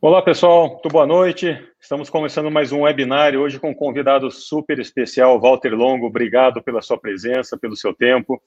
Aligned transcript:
Olá, 0.00 0.22
pessoal. 0.22 0.68
Muito 0.68 0.88
boa 0.88 1.06
noite. 1.06 1.58
Estamos 1.80 2.08
começando 2.08 2.50
mais 2.50 2.70
um 2.72 2.82
webinário 2.82 3.40
hoje 3.40 3.58
com 3.58 3.70
um 3.70 3.74
convidado 3.74 4.30
super 4.30 4.78
especial, 4.78 5.40
Walter 5.40 5.74
Longo. 5.74 6.06
Obrigado 6.06 6.62
pela 6.62 6.80
sua 6.80 6.98
presença, 6.98 7.56
pelo 7.56 7.76
seu 7.76 7.92
tempo. 7.94 8.40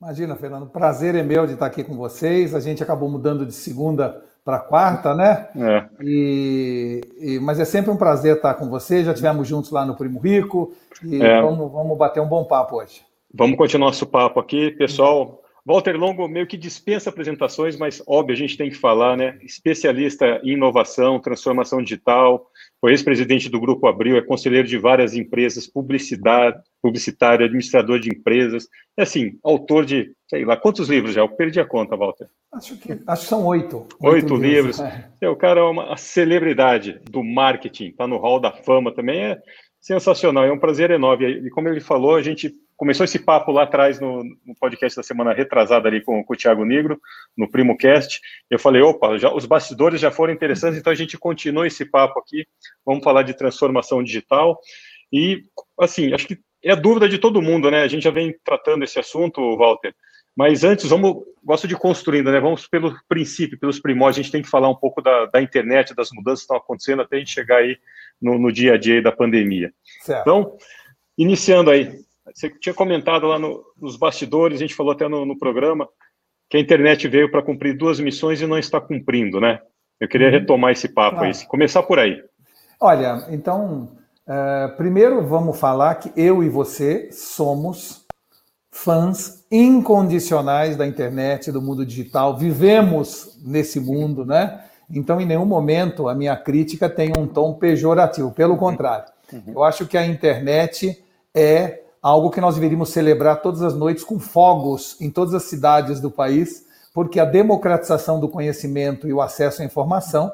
Imagina, 0.00 0.36
Fernando. 0.36 0.66
Prazer 0.68 1.14
é 1.14 1.22
meu 1.22 1.46
de 1.46 1.54
estar 1.54 1.66
aqui 1.66 1.82
com 1.82 1.96
vocês. 1.96 2.54
A 2.54 2.60
gente 2.60 2.82
acabou 2.82 3.08
mudando 3.08 3.44
de 3.46 3.52
segunda 3.52 4.22
para 4.44 4.58
quarta, 4.58 5.14
né? 5.14 5.48
É. 5.56 5.88
E, 6.00 7.00
e, 7.18 7.40
mas 7.40 7.58
é 7.58 7.64
sempre 7.64 7.90
um 7.90 7.96
prazer 7.96 8.36
estar 8.36 8.54
com 8.54 8.68
você. 8.68 9.02
Já 9.02 9.14
tivemos 9.14 9.48
juntos 9.48 9.70
lá 9.70 9.84
no 9.84 9.96
Primo 9.96 10.20
Rico 10.20 10.74
e 11.02 11.22
é. 11.22 11.40
vamos, 11.40 11.72
vamos 11.72 11.98
bater 11.98 12.20
um 12.20 12.28
bom 12.28 12.44
papo 12.44 12.76
hoje. 12.76 13.02
Vamos 13.32 13.56
continuar 13.56 13.86
nosso 13.86 14.06
papo 14.06 14.38
aqui, 14.38 14.70
pessoal. 14.72 15.43
Walter 15.66 15.96
Longo 15.96 16.28
meio 16.28 16.46
que 16.46 16.58
dispensa 16.58 17.08
apresentações, 17.08 17.74
mas 17.76 18.02
óbvio, 18.06 18.34
a 18.34 18.38
gente 18.38 18.56
tem 18.56 18.68
que 18.68 18.76
falar, 18.76 19.16
né? 19.16 19.38
Especialista 19.42 20.40
em 20.44 20.52
inovação, 20.52 21.18
transformação 21.18 21.82
digital, 21.82 22.46
foi 22.80 22.90
ex-presidente 22.90 23.48
do 23.48 23.58
Grupo 23.58 23.86
Abril, 23.86 24.18
é 24.18 24.22
conselheiro 24.22 24.68
de 24.68 24.76
várias 24.76 25.14
empresas, 25.14 25.66
publicidade, 25.66 26.60
publicitário, 26.82 27.46
administrador 27.46 27.98
de 27.98 28.10
empresas, 28.10 28.68
é 28.94 29.04
assim, 29.04 29.38
autor 29.42 29.86
de, 29.86 30.12
sei 30.28 30.44
lá, 30.44 30.54
quantos 30.54 30.90
livros 30.90 31.14
já? 31.14 31.22
Eu 31.22 31.30
perdi 31.30 31.58
a 31.58 31.64
conta, 31.64 31.96
Walter. 31.96 32.28
Acho 32.52 32.76
que, 32.76 33.00
acho 33.06 33.22
que 33.22 33.28
são 33.28 33.46
oito. 33.46 33.86
Oito, 34.00 34.34
oito 34.34 34.36
livros. 34.36 34.78
livros. 34.78 35.12
É. 35.22 35.28
O 35.30 35.36
cara 35.36 35.60
é 35.60 35.64
uma 35.64 35.96
celebridade 35.96 37.00
do 37.10 37.24
marketing, 37.24 37.86
está 37.86 38.06
no 38.06 38.18
hall 38.18 38.38
da 38.38 38.52
fama 38.52 38.94
também, 38.94 39.24
é 39.24 39.38
sensacional, 39.80 40.44
é 40.44 40.52
um 40.52 40.58
prazer 40.58 40.90
enorme. 40.90 41.26
E 41.26 41.50
como 41.50 41.68
ele 41.70 41.80
falou, 41.80 42.16
a 42.16 42.22
gente 42.22 42.52
começou 42.76 43.04
esse 43.04 43.18
papo 43.18 43.52
lá 43.52 43.64
atrás 43.64 44.00
no, 44.00 44.24
no, 44.44 44.54
podcast 44.58 44.96
da 44.96 45.02
semana 45.02 45.32
retrasada 45.32 45.88
ali 45.88 46.00
com, 46.00 46.22
com 46.24 46.32
o 46.32 46.36
Thiago 46.36 46.64
Negro, 46.64 47.00
no 47.36 47.50
Primo 47.50 47.76
Cast. 47.76 48.20
Eu 48.50 48.58
falei, 48.58 48.82
opa, 48.82 49.16
já, 49.18 49.32
os 49.32 49.46
bastidores 49.46 50.00
já 50.00 50.10
foram 50.10 50.32
interessantes, 50.32 50.78
então 50.78 50.92
a 50.92 50.96
gente 50.96 51.16
continua 51.18 51.66
esse 51.66 51.84
papo 51.84 52.18
aqui. 52.18 52.46
Vamos 52.84 53.04
falar 53.04 53.22
de 53.22 53.34
transformação 53.34 54.02
digital. 54.02 54.58
E, 55.12 55.44
assim, 55.78 56.12
acho 56.12 56.26
que 56.26 56.38
é 56.62 56.72
a 56.72 56.76
dúvida 56.76 57.08
de 57.08 57.18
todo 57.18 57.42
mundo, 57.42 57.70
né? 57.70 57.82
A 57.82 57.88
gente 57.88 58.02
já 58.02 58.10
vem 58.10 58.34
tratando 58.44 58.84
esse 58.84 58.98
assunto, 58.98 59.56
Walter. 59.56 59.94
Mas 60.36 60.64
antes, 60.64 60.88
vamos, 60.88 61.22
gosto 61.44 61.68
de 61.68 61.76
construindo, 61.76 62.32
né? 62.32 62.40
Vamos 62.40 62.66
pelo 62.66 62.96
princípio, 63.08 63.58
pelos 63.58 63.78
primórdios. 63.78 64.18
A 64.18 64.22
gente 64.22 64.32
tem 64.32 64.42
que 64.42 64.48
falar 64.48 64.68
um 64.68 64.74
pouco 64.74 65.00
da, 65.00 65.26
da 65.26 65.40
internet, 65.40 65.94
das 65.94 66.10
mudanças 66.10 66.40
que 66.40 66.44
estão 66.44 66.56
acontecendo 66.56 67.02
até 67.02 67.16
a 67.16 67.18
gente 67.20 67.30
chegar 67.30 67.58
aí 67.58 67.78
no, 68.20 68.38
no 68.38 68.50
dia 68.50 68.74
a 68.74 68.76
dia 68.76 69.00
da 69.00 69.12
pandemia. 69.12 69.72
Certo. 70.00 70.22
Então, 70.22 70.56
iniciando 71.16 71.70
aí, 71.70 72.03
você 72.32 72.50
tinha 72.50 72.74
comentado 72.74 73.26
lá 73.26 73.38
no, 73.38 73.64
nos 73.80 73.96
bastidores, 73.96 74.58
a 74.58 74.62
gente 74.62 74.74
falou 74.74 74.92
até 74.92 75.08
no, 75.08 75.26
no 75.26 75.38
programa, 75.38 75.88
que 76.48 76.56
a 76.56 76.60
internet 76.60 77.06
veio 77.08 77.30
para 77.30 77.42
cumprir 77.42 77.76
duas 77.76 78.00
missões 78.00 78.40
e 78.40 78.46
não 78.46 78.58
está 78.58 78.80
cumprindo, 78.80 79.40
né? 79.40 79.60
Eu 80.00 80.08
queria 80.08 80.28
uhum. 80.28 80.32
retomar 80.32 80.72
esse 80.72 80.88
papo 80.88 81.18
claro. 81.18 81.26
aí, 81.26 81.46
começar 81.46 81.82
por 81.82 81.98
aí. 81.98 82.22
Olha, 82.80 83.26
então, 83.30 83.96
uh, 84.26 84.76
primeiro 84.76 85.26
vamos 85.26 85.58
falar 85.58 85.94
que 85.96 86.12
eu 86.16 86.42
e 86.42 86.48
você 86.48 87.10
somos 87.12 88.04
fãs 88.70 89.46
incondicionais 89.50 90.76
da 90.76 90.86
internet, 90.86 91.52
do 91.52 91.62
mundo 91.62 91.86
digital, 91.86 92.36
vivemos 92.36 93.38
nesse 93.44 93.78
mundo, 93.78 94.24
né? 94.24 94.64
Então, 94.90 95.20
em 95.20 95.26
nenhum 95.26 95.46
momento 95.46 96.08
a 96.08 96.14
minha 96.14 96.36
crítica 96.36 96.90
tem 96.90 97.12
um 97.16 97.26
tom 97.26 97.54
pejorativo, 97.54 98.32
pelo 98.32 98.56
contrário. 98.56 99.06
Uhum. 99.32 99.42
Eu 99.46 99.62
acho 99.62 99.86
que 99.86 99.96
a 99.96 100.04
internet 100.04 101.02
é 101.34 101.83
algo 102.04 102.28
que 102.28 102.38
nós 102.38 102.56
deveríamos 102.56 102.90
celebrar 102.90 103.40
todas 103.40 103.62
as 103.62 103.74
noites 103.74 104.04
com 104.04 104.20
fogos 104.20 104.94
em 105.00 105.08
todas 105.08 105.32
as 105.32 105.44
cidades 105.44 106.00
do 106.00 106.10
país, 106.10 106.66
porque 106.92 107.18
a 107.18 107.24
democratização 107.24 108.20
do 108.20 108.28
conhecimento 108.28 109.08
e 109.08 109.12
o 109.14 109.22
acesso 109.22 109.62
à 109.62 109.64
informação, 109.64 110.30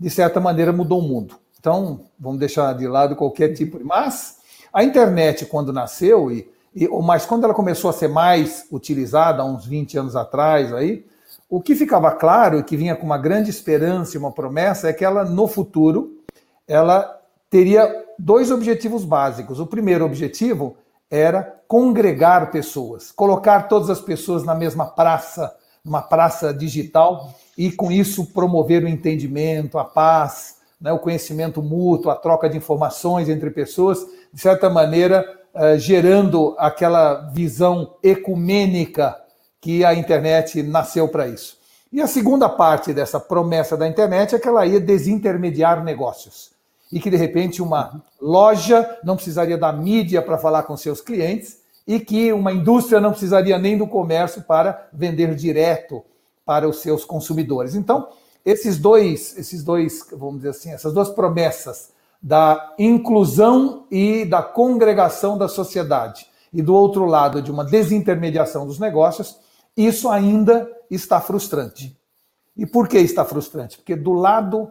de 0.00 0.10
certa 0.10 0.40
maneira, 0.40 0.72
mudou 0.72 0.98
o 0.98 1.02
mundo. 1.02 1.36
Então, 1.60 2.00
vamos 2.18 2.40
deixar 2.40 2.74
de 2.74 2.88
lado 2.88 3.14
qualquer 3.14 3.54
tipo 3.54 3.78
de. 3.78 3.84
Mas 3.84 4.38
a 4.72 4.82
internet, 4.82 5.46
quando 5.46 5.72
nasceu, 5.72 6.28
e, 6.28 6.50
e, 6.74 6.88
mas 6.88 7.24
quando 7.24 7.44
ela 7.44 7.54
começou 7.54 7.88
a 7.88 7.92
ser 7.92 8.08
mais 8.08 8.66
utilizada, 8.72 9.42
há 9.42 9.44
uns 9.44 9.64
20 9.64 9.98
anos 9.98 10.16
atrás, 10.16 10.74
aí, 10.74 11.06
o 11.48 11.62
que 11.62 11.76
ficava 11.76 12.10
claro 12.10 12.58
e 12.58 12.64
que 12.64 12.76
vinha 12.76 12.96
com 12.96 13.06
uma 13.06 13.16
grande 13.16 13.48
esperança 13.48 14.16
e 14.16 14.18
uma 14.18 14.32
promessa 14.32 14.88
é 14.88 14.92
que 14.92 15.04
ela, 15.04 15.24
no 15.24 15.46
futuro, 15.46 16.18
ela 16.66 17.16
teria 17.48 17.88
dois 18.18 18.50
objetivos 18.50 19.04
básicos. 19.04 19.60
O 19.60 19.66
primeiro 19.68 20.04
objetivo 20.04 20.76
era 21.12 21.60
congregar 21.68 22.50
pessoas, 22.50 23.12
colocar 23.12 23.68
todas 23.68 23.90
as 23.90 24.00
pessoas 24.00 24.44
na 24.44 24.54
mesma 24.54 24.86
praça, 24.86 25.54
numa 25.84 26.00
praça 26.00 26.54
digital, 26.54 27.34
e 27.56 27.70
com 27.70 27.92
isso 27.92 28.32
promover 28.32 28.82
o 28.82 28.88
entendimento, 28.88 29.78
a 29.78 29.84
paz, 29.84 30.56
né, 30.80 30.90
o 30.90 30.98
conhecimento 30.98 31.62
mútuo, 31.62 32.10
a 32.10 32.16
troca 32.16 32.48
de 32.48 32.56
informações 32.56 33.28
entre 33.28 33.50
pessoas, 33.50 33.98
de 34.32 34.40
certa 34.40 34.70
maneira, 34.70 35.22
uh, 35.54 35.78
gerando 35.78 36.56
aquela 36.58 37.30
visão 37.34 37.94
ecumênica 38.02 39.14
que 39.60 39.84
a 39.84 39.92
internet 39.92 40.62
nasceu 40.62 41.08
para 41.08 41.28
isso. 41.28 41.58
E 41.92 42.00
a 42.00 42.06
segunda 42.06 42.48
parte 42.48 42.94
dessa 42.94 43.20
promessa 43.20 43.76
da 43.76 43.86
internet 43.86 44.34
é 44.34 44.38
que 44.38 44.48
ela 44.48 44.64
ia 44.64 44.80
desintermediar 44.80 45.84
negócios 45.84 46.52
e 46.92 47.00
que 47.00 47.10
de 47.10 47.16
repente 47.16 47.62
uma 47.62 48.04
loja 48.20 48.98
não 49.02 49.16
precisaria 49.16 49.56
da 49.56 49.72
mídia 49.72 50.20
para 50.20 50.36
falar 50.36 50.64
com 50.64 50.76
seus 50.76 51.00
clientes 51.00 51.62
e 51.86 51.98
que 51.98 52.32
uma 52.32 52.52
indústria 52.52 53.00
não 53.00 53.10
precisaria 53.10 53.58
nem 53.58 53.78
do 53.78 53.86
comércio 53.86 54.42
para 54.42 54.88
vender 54.92 55.34
direto 55.34 56.04
para 56.44 56.68
os 56.68 56.80
seus 56.80 57.04
consumidores. 57.04 57.74
Então, 57.74 58.08
esses 58.44 58.78
dois, 58.78 59.36
esses 59.38 59.64
dois, 59.64 60.06
vamos 60.12 60.36
dizer 60.36 60.50
assim, 60.50 60.70
essas 60.70 60.92
duas 60.92 61.08
promessas 61.08 61.90
da 62.22 62.74
inclusão 62.78 63.86
e 63.90 64.24
da 64.24 64.42
congregação 64.42 65.38
da 65.38 65.48
sociedade 65.48 66.26
e 66.52 66.60
do 66.60 66.74
outro 66.74 67.06
lado 67.06 67.40
de 67.40 67.50
uma 67.50 67.64
desintermediação 67.64 68.66
dos 68.66 68.78
negócios, 68.78 69.38
isso 69.76 70.10
ainda 70.10 70.70
está 70.90 71.20
frustrante. 71.20 71.96
E 72.56 72.66
por 72.66 72.86
que 72.86 72.98
está 72.98 73.24
frustrante? 73.24 73.78
Porque 73.78 73.96
do 73.96 74.12
lado 74.12 74.70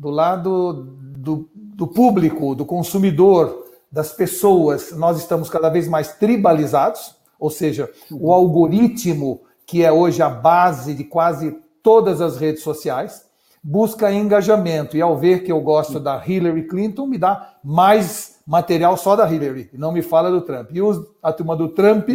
do 0.00 0.08
lado 0.08 0.96
do, 0.98 1.46
do 1.54 1.86
público, 1.86 2.54
do 2.54 2.64
consumidor, 2.64 3.66
das 3.92 4.12
pessoas, 4.12 4.92
nós 4.92 5.18
estamos 5.18 5.50
cada 5.50 5.68
vez 5.68 5.86
mais 5.86 6.14
tribalizados, 6.14 7.14
ou 7.38 7.50
seja, 7.50 7.90
o 8.10 8.32
algoritmo, 8.32 9.42
que 9.66 9.84
é 9.84 9.92
hoje 9.92 10.22
a 10.22 10.30
base 10.30 10.94
de 10.94 11.04
quase 11.04 11.58
todas 11.82 12.22
as 12.22 12.38
redes 12.38 12.62
sociais, 12.62 13.26
busca 13.62 14.10
engajamento. 14.10 14.96
E 14.96 15.02
ao 15.02 15.18
ver 15.18 15.44
que 15.44 15.52
eu 15.52 15.60
gosto 15.60 16.00
da 16.00 16.22
Hillary 16.26 16.66
Clinton, 16.66 17.06
me 17.06 17.18
dá 17.18 17.56
mais 17.62 18.38
material 18.46 18.96
só 18.96 19.14
da 19.14 19.30
Hillary, 19.30 19.68
não 19.74 19.92
me 19.92 20.00
fala 20.00 20.30
do 20.30 20.40
Trump. 20.40 20.70
E 20.72 20.80
a 21.22 21.32
turma 21.32 21.54
do 21.54 21.68
Trump 21.68 22.08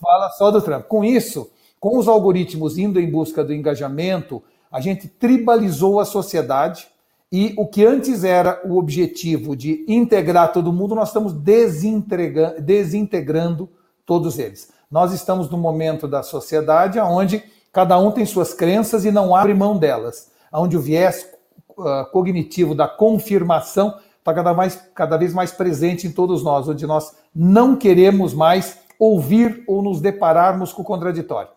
fala 0.00 0.30
só 0.30 0.52
do 0.52 0.62
Trump. 0.62 0.84
Com 0.84 1.04
isso, 1.04 1.50
com 1.80 1.98
os 1.98 2.06
algoritmos 2.06 2.78
indo 2.78 3.00
em 3.00 3.10
busca 3.10 3.42
do 3.42 3.52
engajamento, 3.52 4.42
a 4.70 4.80
gente 4.80 5.08
tribalizou 5.08 5.98
a 5.98 6.04
sociedade 6.04 6.86
e 7.30 7.54
o 7.58 7.66
que 7.66 7.84
antes 7.84 8.24
era 8.24 8.62
o 8.64 8.78
objetivo 8.78 9.54
de 9.56 9.84
integrar 9.88 10.52
todo 10.52 10.72
mundo, 10.72 10.94
nós 10.94 11.08
estamos 11.08 11.32
desintegrando 11.32 13.68
todos 14.04 14.38
eles. 14.38 14.70
Nós 14.90 15.12
estamos 15.12 15.50
no 15.50 15.58
momento 15.58 16.06
da 16.06 16.22
sociedade 16.22 17.00
onde 17.00 17.42
cada 17.72 17.98
um 17.98 18.12
tem 18.12 18.24
suas 18.24 18.54
crenças 18.54 19.04
e 19.04 19.10
não 19.10 19.34
abre 19.34 19.54
mão 19.54 19.76
delas, 19.76 20.30
onde 20.52 20.76
o 20.76 20.80
viés 20.80 21.28
uh, 21.76 22.08
cognitivo 22.12 22.72
da 22.74 22.86
confirmação 22.86 23.98
está 24.18 24.32
cada, 24.32 24.54
mais, 24.54 24.76
cada 24.94 25.16
vez 25.16 25.34
mais 25.34 25.50
presente 25.52 26.06
em 26.06 26.12
todos 26.12 26.44
nós, 26.44 26.68
onde 26.68 26.86
nós 26.86 27.16
não 27.34 27.74
queremos 27.76 28.32
mais 28.32 28.78
ouvir 28.98 29.62
ou 29.66 29.82
nos 29.82 30.00
depararmos 30.00 30.72
com 30.72 30.80
o 30.82 30.84
contraditório. 30.84 31.50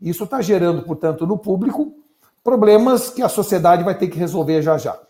Isso 0.00 0.24
está 0.24 0.42
gerando, 0.42 0.82
portanto, 0.82 1.24
no 1.26 1.38
público 1.38 1.94
problemas 2.44 3.08
que 3.08 3.22
a 3.22 3.28
sociedade 3.28 3.82
vai 3.82 3.96
ter 3.96 4.08
que 4.08 4.18
resolver 4.18 4.60
já 4.60 4.76
já. 4.76 5.00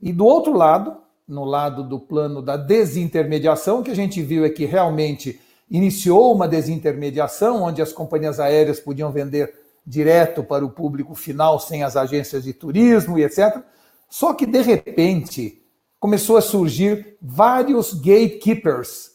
E 0.00 0.12
do 0.12 0.24
outro 0.24 0.52
lado, 0.52 0.96
no 1.26 1.44
lado 1.44 1.82
do 1.82 1.98
plano 1.98 2.40
da 2.40 2.56
desintermediação, 2.56 3.80
o 3.80 3.82
que 3.82 3.90
a 3.90 3.96
gente 3.96 4.22
viu 4.22 4.44
é 4.44 4.50
que 4.50 4.64
realmente 4.64 5.40
iniciou 5.68 6.32
uma 6.32 6.46
desintermediação, 6.46 7.62
onde 7.62 7.82
as 7.82 7.92
companhias 7.92 8.38
aéreas 8.38 8.78
podiam 8.78 9.10
vender 9.10 9.52
direto 9.84 10.44
para 10.44 10.64
o 10.64 10.70
público 10.70 11.14
final, 11.14 11.58
sem 11.58 11.82
as 11.82 11.96
agências 11.96 12.44
de 12.44 12.52
turismo 12.52 13.18
e 13.18 13.24
etc. 13.24 13.60
Só 14.08 14.32
que, 14.32 14.46
de 14.46 14.60
repente, 14.60 15.60
começou 15.98 16.36
a 16.36 16.42
surgir 16.42 17.16
vários 17.20 17.94
gatekeepers 17.94 19.12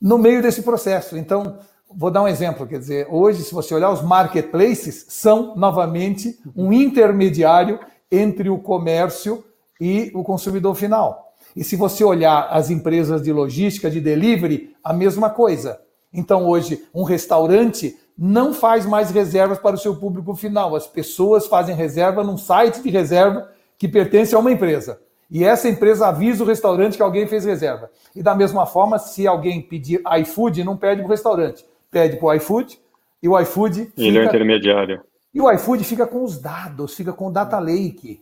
no 0.00 0.18
meio 0.18 0.42
desse 0.42 0.62
processo. 0.62 1.16
Então, 1.16 1.58
Vou 1.92 2.10
dar 2.10 2.22
um 2.22 2.28
exemplo, 2.28 2.66
quer 2.68 2.78
dizer, 2.78 3.08
hoje, 3.10 3.42
se 3.42 3.52
você 3.52 3.74
olhar, 3.74 3.90
os 3.90 4.00
marketplaces 4.00 5.06
são, 5.08 5.56
novamente, 5.56 6.38
um 6.54 6.72
intermediário 6.72 7.80
entre 8.10 8.48
o 8.48 8.58
comércio 8.58 9.44
e 9.80 10.10
o 10.14 10.22
consumidor 10.22 10.76
final. 10.76 11.34
E 11.56 11.64
se 11.64 11.74
você 11.74 12.04
olhar 12.04 12.48
as 12.50 12.70
empresas 12.70 13.22
de 13.22 13.32
logística, 13.32 13.90
de 13.90 14.00
delivery, 14.00 14.76
a 14.84 14.92
mesma 14.92 15.30
coisa. 15.30 15.80
Então, 16.12 16.46
hoje, 16.46 16.84
um 16.94 17.02
restaurante 17.02 17.98
não 18.16 18.54
faz 18.54 18.86
mais 18.86 19.10
reservas 19.10 19.58
para 19.58 19.74
o 19.74 19.78
seu 19.78 19.96
público 19.96 20.36
final. 20.36 20.76
As 20.76 20.86
pessoas 20.86 21.48
fazem 21.48 21.74
reserva 21.74 22.22
num 22.22 22.38
site 22.38 22.82
de 22.82 22.90
reserva 22.90 23.48
que 23.76 23.88
pertence 23.88 24.32
a 24.32 24.38
uma 24.38 24.52
empresa. 24.52 25.00
E 25.30 25.44
essa 25.44 25.68
empresa 25.68 26.08
avisa 26.08 26.42
o 26.42 26.46
restaurante 26.46 26.96
que 26.96 27.02
alguém 27.02 27.26
fez 27.26 27.44
reserva. 27.44 27.90
E 28.14 28.22
da 28.22 28.34
mesma 28.34 28.66
forma, 28.66 28.98
se 28.98 29.26
alguém 29.26 29.62
pedir 29.62 30.02
iFood, 30.20 30.62
não 30.62 30.76
pede 30.76 31.00
para 31.00 31.06
o 31.06 31.10
restaurante, 31.10 31.64
pede 31.90 32.16
para 32.16 32.26
o 32.26 32.34
iFood, 32.34 32.78
e 33.22 33.28
o 33.28 33.38
iFood. 33.38 33.86
Fica... 33.86 34.02
Ele 34.02 34.18
é 34.18 34.22
o 34.22 34.24
intermediário. 34.24 35.02
E 35.32 35.40
o 35.40 35.50
iFood 35.52 35.84
fica 35.84 36.06
com 36.06 36.24
os 36.24 36.38
dados, 36.38 36.94
fica 36.94 37.12
com 37.12 37.28
o 37.28 37.32
data 37.32 37.58
lake. 37.58 38.20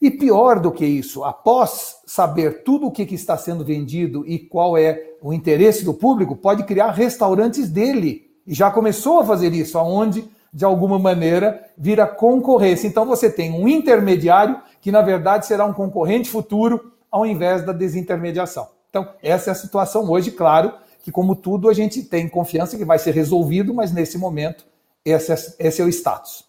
E 0.00 0.10
pior 0.10 0.58
do 0.58 0.72
que 0.72 0.84
isso, 0.84 1.22
após 1.22 2.00
saber 2.04 2.64
tudo 2.64 2.88
o 2.88 2.90
que, 2.90 3.02
está 3.14 3.36
sendo 3.36 3.64
vendido 3.64 4.26
e 4.26 4.38
qual 4.38 4.76
é 4.76 5.12
o 5.22 5.32
interesse 5.32 5.84
do 5.84 5.94
público, 5.94 6.34
pode 6.34 6.64
criar 6.64 6.90
restaurantes 6.90 7.70
dele. 7.70 8.28
E 8.44 8.52
já 8.52 8.68
começou 8.70 9.20
a 9.20 9.24
fazer 9.24 9.52
isso, 9.52 9.78
aonde, 9.78 10.28
de 10.52 10.64
alguma 10.64 10.98
maneira, 10.98 11.64
vira 11.78 12.04
concorrência. 12.04 12.88
Então 12.88 13.06
você 13.06 13.30
tem 13.30 13.52
um 13.52 13.68
intermediário 13.68 14.60
que, 14.80 14.90
na 14.90 15.02
verdade, 15.02 15.46
será 15.46 15.64
um 15.64 15.72
concorrente 15.72 16.28
futuro, 16.28 16.92
ao 17.08 17.24
invés 17.24 17.64
da 17.64 17.72
desintermediação. 17.72 18.66
Então, 18.90 19.08
essa 19.22 19.50
é 19.50 19.52
a 19.52 19.54
situação 19.54 20.10
hoje, 20.10 20.32
claro, 20.32 20.72
que 21.02 21.10
como 21.10 21.34
tudo 21.34 21.68
a 21.68 21.74
gente 21.74 22.02
tem 22.02 22.28
confiança 22.28 22.78
que 22.78 22.84
vai 22.84 22.98
ser 22.98 23.12
resolvido, 23.12 23.74
mas 23.74 23.92
nesse 23.92 24.16
momento 24.16 24.64
esse 25.04 25.32
é, 25.32 25.36
esse 25.58 25.82
é 25.82 25.84
o 25.84 25.88
status. 25.88 26.44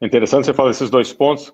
Interessante 0.00 0.46
você 0.46 0.54
falar 0.54 0.70
esses 0.70 0.90
dois 0.90 1.12
pontos, 1.12 1.52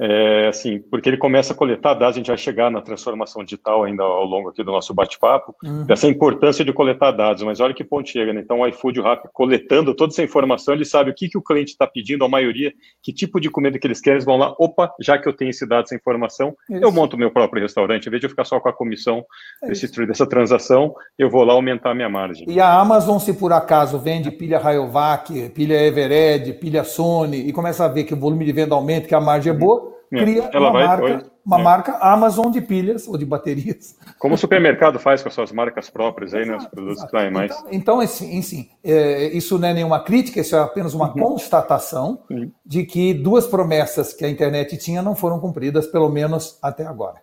é, 0.00 0.48
assim, 0.48 0.78
porque 0.90 1.10
ele 1.10 1.18
começa 1.18 1.52
a 1.52 1.56
coletar 1.56 1.92
dados, 1.92 2.16
a 2.16 2.18
gente 2.18 2.28
vai 2.28 2.38
chegar 2.38 2.70
na 2.70 2.80
transformação 2.80 3.44
digital 3.44 3.84
ainda 3.84 4.02
ao 4.02 4.24
longo 4.24 4.48
aqui 4.48 4.64
do 4.64 4.72
nosso 4.72 4.94
bate-papo, 4.94 5.54
uhum. 5.62 5.84
dessa 5.84 6.06
importância 6.06 6.64
de 6.64 6.72
coletar 6.72 7.10
dados, 7.10 7.42
mas 7.42 7.60
olha 7.60 7.74
que 7.74 7.84
ponto 7.84 8.08
chega, 8.08 8.32
né? 8.32 8.40
Então 8.40 8.60
o 8.60 8.66
iFood, 8.66 8.98
o 8.98 9.02
Rappi, 9.02 9.28
coletando 9.30 9.94
toda 9.94 10.10
essa 10.10 10.22
informação, 10.22 10.72
ele 10.72 10.86
sabe 10.86 11.10
o 11.10 11.14
que, 11.14 11.28
que 11.28 11.36
o 11.36 11.42
cliente 11.42 11.72
está 11.72 11.86
pedindo, 11.86 12.24
a 12.24 12.28
maioria, 12.28 12.72
que 13.02 13.12
tipo 13.12 13.38
de 13.38 13.50
comida 13.50 13.78
que 13.78 13.86
eles 13.86 14.00
querem, 14.00 14.16
eles 14.16 14.24
vão 14.24 14.38
lá, 14.38 14.54
opa, 14.58 14.90
já 14.98 15.18
que 15.18 15.28
eu 15.28 15.34
tenho 15.34 15.50
esse 15.50 15.66
dado, 15.66 15.84
essa 15.84 15.94
informação, 15.94 16.56
isso. 16.70 16.82
eu 16.82 16.90
monto 16.90 17.18
meu 17.18 17.30
próprio 17.30 17.60
restaurante, 17.60 18.06
em 18.06 18.10
vez 18.10 18.20
de 18.20 18.26
eu 18.26 18.30
ficar 18.30 18.46
só 18.46 18.58
com 18.58 18.70
a 18.70 18.72
comissão 18.72 19.22
é 19.62 19.68
desse, 19.68 20.06
dessa 20.06 20.26
transação, 20.26 20.94
eu 21.18 21.28
vou 21.28 21.44
lá 21.44 21.52
aumentar 21.52 21.90
a 21.90 21.94
minha 21.94 22.08
margem. 22.08 22.48
E 22.48 22.58
a 22.58 22.72
Amazon, 22.72 23.18
se 23.18 23.34
por 23.34 23.52
acaso 23.52 23.98
vende 23.98 24.30
pilha 24.30 24.58
Rayovac, 24.58 25.50
pilha 25.50 25.74
Evered, 25.74 26.54
pilha 26.54 26.84
Sony, 26.84 27.46
e 27.46 27.52
começa 27.52 27.84
a 27.84 27.88
ver 27.88 28.04
que 28.04 28.14
o 28.14 28.16
volume 28.16 28.46
de 28.46 28.52
venda 28.52 28.74
aumenta, 28.74 29.06
que 29.06 29.14
a 29.14 29.20
margem 29.20 29.52
é 29.52 29.54
boa, 29.54 29.89
é, 30.12 30.18
cria 30.18 30.50
uma, 30.54 30.72
vai, 30.72 30.86
marca, 30.86 31.30
uma 31.44 31.60
é. 31.60 31.62
marca 31.62 31.98
Amazon 31.98 32.50
de 32.50 32.60
pilhas 32.60 33.06
ou 33.06 33.16
de 33.16 33.24
baterias. 33.24 33.96
Como 34.18 34.34
o 34.34 34.38
supermercado 34.38 34.98
faz 34.98 35.22
com 35.22 35.28
as 35.28 35.34
suas 35.34 35.52
marcas 35.52 35.88
próprias 35.88 36.34
aí, 36.34 36.44
né? 36.44 36.56
Os 36.56 36.66
produtos 36.66 37.04
que 37.04 37.10
saem 37.10 37.30
mais. 37.30 37.52
Então, 37.70 37.70
então 37.72 38.00
assim, 38.00 38.68
é, 38.82 39.28
isso 39.28 39.58
não 39.58 39.68
é 39.68 39.74
nenhuma 39.74 40.02
crítica, 40.02 40.40
isso 40.40 40.56
é 40.56 40.60
apenas 40.60 40.94
uma 40.94 41.08
uhum. 41.08 41.14
constatação 41.14 42.22
uhum. 42.30 42.50
de 42.64 42.84
que 42.84 43.14
duas 43.14 43.46
promessas 43.46 44.12
que 44.12 44.24
a 44.24 44.28
internet 44.28 44.76
tinha 44.76 45.02
não 45.02 45.14
foram 45.14 45.38
cumpridas, 45.38 45.86
pelo 45.86 46.08
menos 46.08 46.58
até 46.62 46.84
agora. 46.84 47.16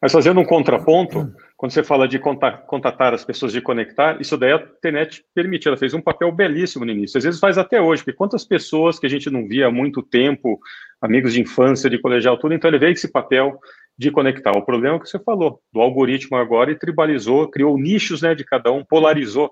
Mas 0.00 0.12
fazendo 0.12 0.40
um 0.40 0.44
contraponto, 0.44 1.18
uhum 1.18 1.32
quando 1.56 1.72
você 1.72 1.82
fala 1.82 2.06
de 2.06 2.18
contatar 2.18 3.14
as 3.14 3.24
pessoas, 3.24 3.50
de 3.50 3.62
conectar, 3.62 4.20
isso 4.20 4.36
daí 4.36 4.52
a 4.52 4.56
internet 4.56 5.24
permite, 5.34 5.66
ela 5.66 5.76
fez 5.76 5.94
um 5.94 6.02
papel 6.02 6.30
belíssimo 6.30 6.84
no 6.84 6.92
início, 6.92 7.16
às 7.16 7.24
vezes 7.24 7.40
faz 7.40 7.56
até 7.56 7.80
hoje, 7.80 8.02
porque 8.02 8.16
quantas 8.16 8.44
pessoas 8.44 8.98
que 8.98 9.06
a 9.06 9.08
gente 9.08 9.30
não 9.30 9.48
via 9.48 9.68
há 9.68 9.70
muito 9.70 10.02
tempo, 10.02 10.58
amigos 11.00 11.32
de 11.32 11.40
infância, 11.40 11.88
de 11.88 11.98
colegial, 11.98 12.38
tudo, 12.38 12.52
então 12.52 12.68
ele 12.68 12.78
veio 12.78 12.92
esse 12.92 13.10
papel 13.10 13.58
de 13.98 14.10
conectar. 14.10 14.52
O 14.52 14.66
problema 14.66 14.96
é 14.96 14.98
que 14.98 15.08
você 15.08 15.18
falou, 15.18 15.60
do 15.72 15.80
algoritmo 15.80 16.36
agora 16.36 16.70
e 16.70 16.78
tribalizou, 16.78 17.48
criou 17.48 17.78
nichos 17.78 18.20
né, 18.20 18.34
de 18.34 18.44
cada 18.44 18.70
um, 18.70 18.84
polarizou 18.84 19.50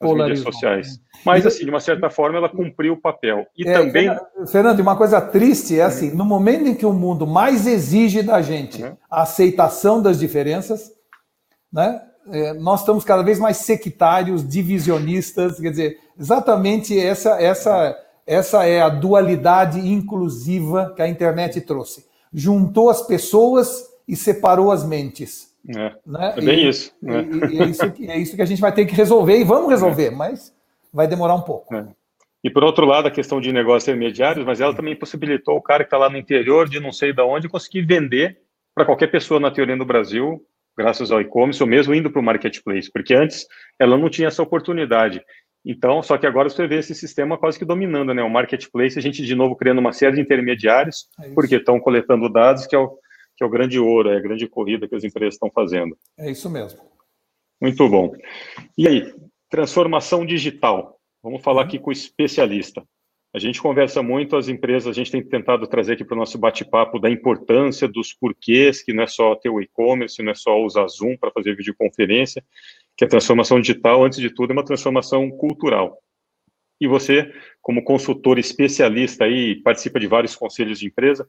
as 0.00 0.08
Polarizou. 0.08 0.26
mídias 0.26 0.54
sociais. 0.54 1.00
Mas, 1.24 1.46
assim, 1.46 1.64
de 1.64 1.70
uma 1.70 1.78
certa 1.78 2.10
forma, 2.10 2.38
ela 2.38 2.48
cumpriu 2.48 2.94
o 2.94 3.00
papel. 3.00 3.46
E 3.56 3.68
é, 3.68 3.72
também. 3.72 4.10
Fernando, 4.50 4.80
uma 4.80 4.96
coisa 4.96 5.20
triste 5.20 5.78
é 5.78 5.84
assim: 5.84 6.10
no 6.12 6.24
momento 6.24 6.66
em 6.66 6.74
que 6.74 6.84
o 6.84 6.92
mundo 6.92 7.26
mais 7.26 7.66
exige 7.66 8.22
da 8.22 8.42
gente 8.42 8.82
uhum. 8.82 8.96
a 9.08 9.22
aceitação 9.22 10.02
das 10.02 10.18
diferenças, 10.18 10.90
né? 11.72 12.02
É, 12.30 12.52
nós 12.54 12.80
estamos 12.80 13.04
cada 13.04 13.22
vez 13.22 13.38
mais 13.38 13.58
sectários, 13.58 14.46
divisionistas, 14.46 15.58
quer 15.58 15.70
dizer, 15.70 15.98
exatamente 16.18 16.98
essa, 16.98 17.40
essa, 17.42 17.98
essa 18.24 18.64
é 18.64 18.80
a 18.80 18.88
dualidade 18.88 19.80
inclusiva 19.80 20.92
que 20.94 21.02
a 21.02 21.08
internet 21.08 21.60
trouxe. 21.62 22.06
Juntou 22.32 22.90
as 22.90 23.02
pessoas 23.02 23.84
e 24.06 24.14
separou 24.14 24.70
as 24.70 24.86
mentes. 24.86 25.52
É, 25.68 25.94
né? 26.06 26.34
é 26.36 26.40
bem 26.40 26.64
e, 26.64 26.68
isso. 26.68 26.92
Né? 27.02 27.24
E, 27.24 27.56
e 27.56 27.60
é 27.60 27.64
isso. 27.64 27.84
É 27.98 28.18
isso 28.18 28.36
que 28.36 28.42
a 28.42 28.46
gente 28.46 28.60
vai 28.60 28.72
ter 28.72 28.86
que 28.86 28.94
resolver, 28.94 29.38
e 29.38 29.44
vamos 29.44 29.70
resolver, 29.70 30.06
é. 30.06 30.10
mas 30.10 30.54
vai 30.92 31.08
demorar 31.08 31.34
um 31.34 31.42
pouco. 31.42 31.74
É. 31.74 31.86
E 32.44 32.50
por 32.50 32.64
outro 32.64 32.84
lado, 32.84 33.06
a 33.06 33.10
questão 33.10 33.40
de 33.40 33.52
negócios 33.52 33.84
intermediários, 33.84 34.44
mas 34.44 34.60
ela 34.60 34.74
também 34.74 34.96
possibilitou 34.96 35.56
o 35.56 35.62
cara 35.62 35.84
que 35.84 35.88
está 35.88 35.98
lá 35.98 36.10
no 36.10 36.18
interior, 36.18 36.68
de 36.68 36.80
não 36.80 36.90
sei 36.92 37.12
de 37.12 37.22
onde, 37.22 37.48
conseguir 37.48 37.82
vender 37.82 38.38
para 38.74 38.84
qualquer 38.84 39.08
pessoa 39.08 39.38
na 39.38 39.50
teoria 39.50 39.76
no 39.76 39.84
Brasil 39.84 40.44
graças 40.76 41.10
ao 41.10 41.20
e-commerce, 41.20 41.62
ou 41.62 41.68
mesmo 41.68 41.94
indo 41.94 42.10
para 42.10 42.20
o 42.20 42.24
marketplace, 42.24 42.90
porque 42.92 43.14
antes 43.14 43.46
ela 43.78 43.96
não 43.96 44.08
tinha 44.08 44.28
essa 44.28 44.42
oportunidade. 44.42 45.22
Então, 45.64 46.02
só 46.02 46.18
que 46.18 46.26
agora 46.26 46.48
você 46.48 46.66
vê 46.66 46.78
esse 46.78 46.94
sistema 46.94 47.38
quase 47.38 47.58
que 47.58 47.64
dominando, 47.64 48.12
né? 48.12 48.22
O 48.22 48.30
marketplace, 48.30 48.98
a 48.98 49.02
gente 49.02 49.24
de 49.24 49.34
novo 49.34 49.54
criando 49.54 49.78
uma 49.78 49.92
série 49.92 50.16
de 50.16 50.20
intermediários, 50.20 51.08
é 51.20 51.28
porque 51.30 51.56
estão 51.56 51.78
coletando 51.78 52.28
dados, 52.28 52.66
que 52.66 52.74
é, 52.74 52.78
o, 52.78 52.88
que 53.36 53.44
é 53.44 53.46
o 53.46 53.50
grande 53.50 53.78
ouro, 53.78 54.10
é 54.10 54.16
a 54.16 54.20
grande 54.20 54.48
corrida 54.48 54.88
que 54.88 54.94
as 54.94 55.04
empresas 55.04 55.34
estão 55.34 55.50
fazendo. 55.54 55.96
É 56.18 56.30
isso 56.30 56.50
mesmo. 56.50 56.80
Muito 57.60 57.88
bom. 57.88 58.12
E 58.76 58.88
aí, 58.88 59.14
transformação 59.48 60.26
digital. 60.26 60.98
Vamos 61.22 61.42
falar 61.42 61.60
uhum. 61.60 61.68
aqui 61.68 61.78
com 61.78 61.90
o 61.90 61.92
especialista. 61.92 62.82
A 63.34 63.38
gente 63.38 63.62
conversa 63.62 64.02
muito, 64.02 64.36
as 64.36 64.48
empresas, 64.48 64.86
a 64.86 64.92
gente 64.92 65.10
tem 65.10 65.22
tentado 65.22 65.66
trazer 65.66 65.94
aqui 65.94 66.04
para 66.04 66.14
o 66.14 66.18
nosso 66.18 66.36
bate-papo 66.36 66.98
da 66.98 67.08
importância 67.08 67.88
dos 67.88 68.12
porquês, 68.12 68.82
que 68.82 68.92
não 68.92 69.04
é 69.04 69.06
só 69.06 69.34
ter 69.34 69.48
o 69.48 69.60
e-commerce, 69.60 70.22
não 70.22 70.32
é 70.32 70.34
só 70.34 70.60
usar 70.60 70.86
Zoom 70.86 71.16
para 71.16 71.30
fazer 71.30 71.56
videoconferência, 71.56 72.44
que 72.94 73.04
a 73.04 73.08
transformação 73.08 73.58
digital, 73.58 74.04
antes 74.04 74.18
de 74.18 74.28
tudo, 74.28 74.50
é 74.50 74.52
uma 74.52 74.64
transformação 74.64 75.30
cultural. 75.30 75.98
E 76.78 76.86
você, 76.86 77.32
como 77.62 77.82
consultor 77.82 78.38
especialista 78.38 79.24
aí, 79.24 79.56
participa 79.62 79.98
de 79.98 80.06
vários 80.06 80.36
conselhos 80.36 80.78
de 80.78 80.86
empresa, 80.86 81.26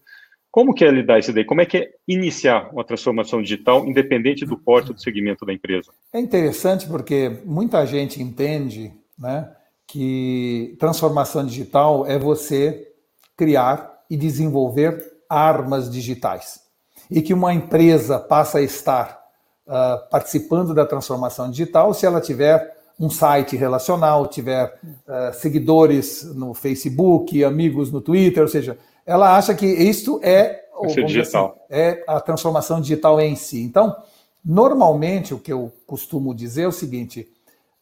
como 0.52 0.74
que 0.74 0.84
é 0.84 0.92
lidar 0.92 1.20
isso 1.20 1.32
daí? 1.32 1.46
Como 1.46 1.62
é 1.62 1.66
que 1.66 1.78
é 1.78 1.92
iniciar 2.08 2.70
uma 2.74 2.84
transformação 2.84 3.42
digital, 3.42 3.88
independente 3.88 4.46
do 4.46 4.58
porte 4.58 4.92
do 4.92 5.02
segmento 5.02 5.46
da 5.46 5.54
empresa? 5.54 5.92
É 6.12 6.20
interessante 6.20 6.86
porque 6.86 7.40
muita 7.46 7.86
gente 7.86 8.22
entende, 8.22 8.92
né, 9.18 9.50
que 9.88 10.76
transformação 10.80 11.46
digital 11.46 12.06
é 12.06 12.18
você 12.18 12.92
criar 13.36 14.04
e 14.10 14.18
desenvolver 14.18 15.14
armas 15.30 15.90
digitais. 15.90 16.62
E 17.10 17.22
que 17.22 17.34
uma 17.34 17.54
empresa 17.54 18.20
passa 18.20 18.60
a 18.60 18.62
estar 18.62 19.22
uh, 19.68 20.10
participando 20.10 20.74
da 20.74 20.86
transformação 20.86 21.50
digital 21.50 21.94
se 21.94 22.06
ela 22.06 22.22
tiver 22.22 22.76
um 23.00 23.10
site 23.10 23.58
relacional, 23.58 24.28
tiver 24.28 24.80
uh, 24.84 25.34
seguidores 25.34 26.24
no 26.36 26.54
Facebook, 26.54 27.44
amigos 27.44 27.92
no 27.92 28.02
Twitter, 28.02 28.44
ou 28.44 28.50
seja, 28.50 28.78
ela 29.06 29.36
acha 29.36 29.54
que 29.54 29.66
isto 29.66 30.20
é, 30.24 30.64
digital. 31.06 31.58
Assim, 31.70 31.82
é 31.82 32.04
a 32.08 32.20
transformação 32.20 32.80
digital 32.80 33.20
em 33.20 33.36
si. 33.36 33.62
Então, 33.64 33.96
normalmente 34.44 35.34
o 35.34 35.40
que 35.40 35.52
eu 35.52 35.72
costumo 35.86 36.34
dizer 36.34 36.64
é 36.64 36.68
o 36.68 36.72
seguinte: 36.72 37.28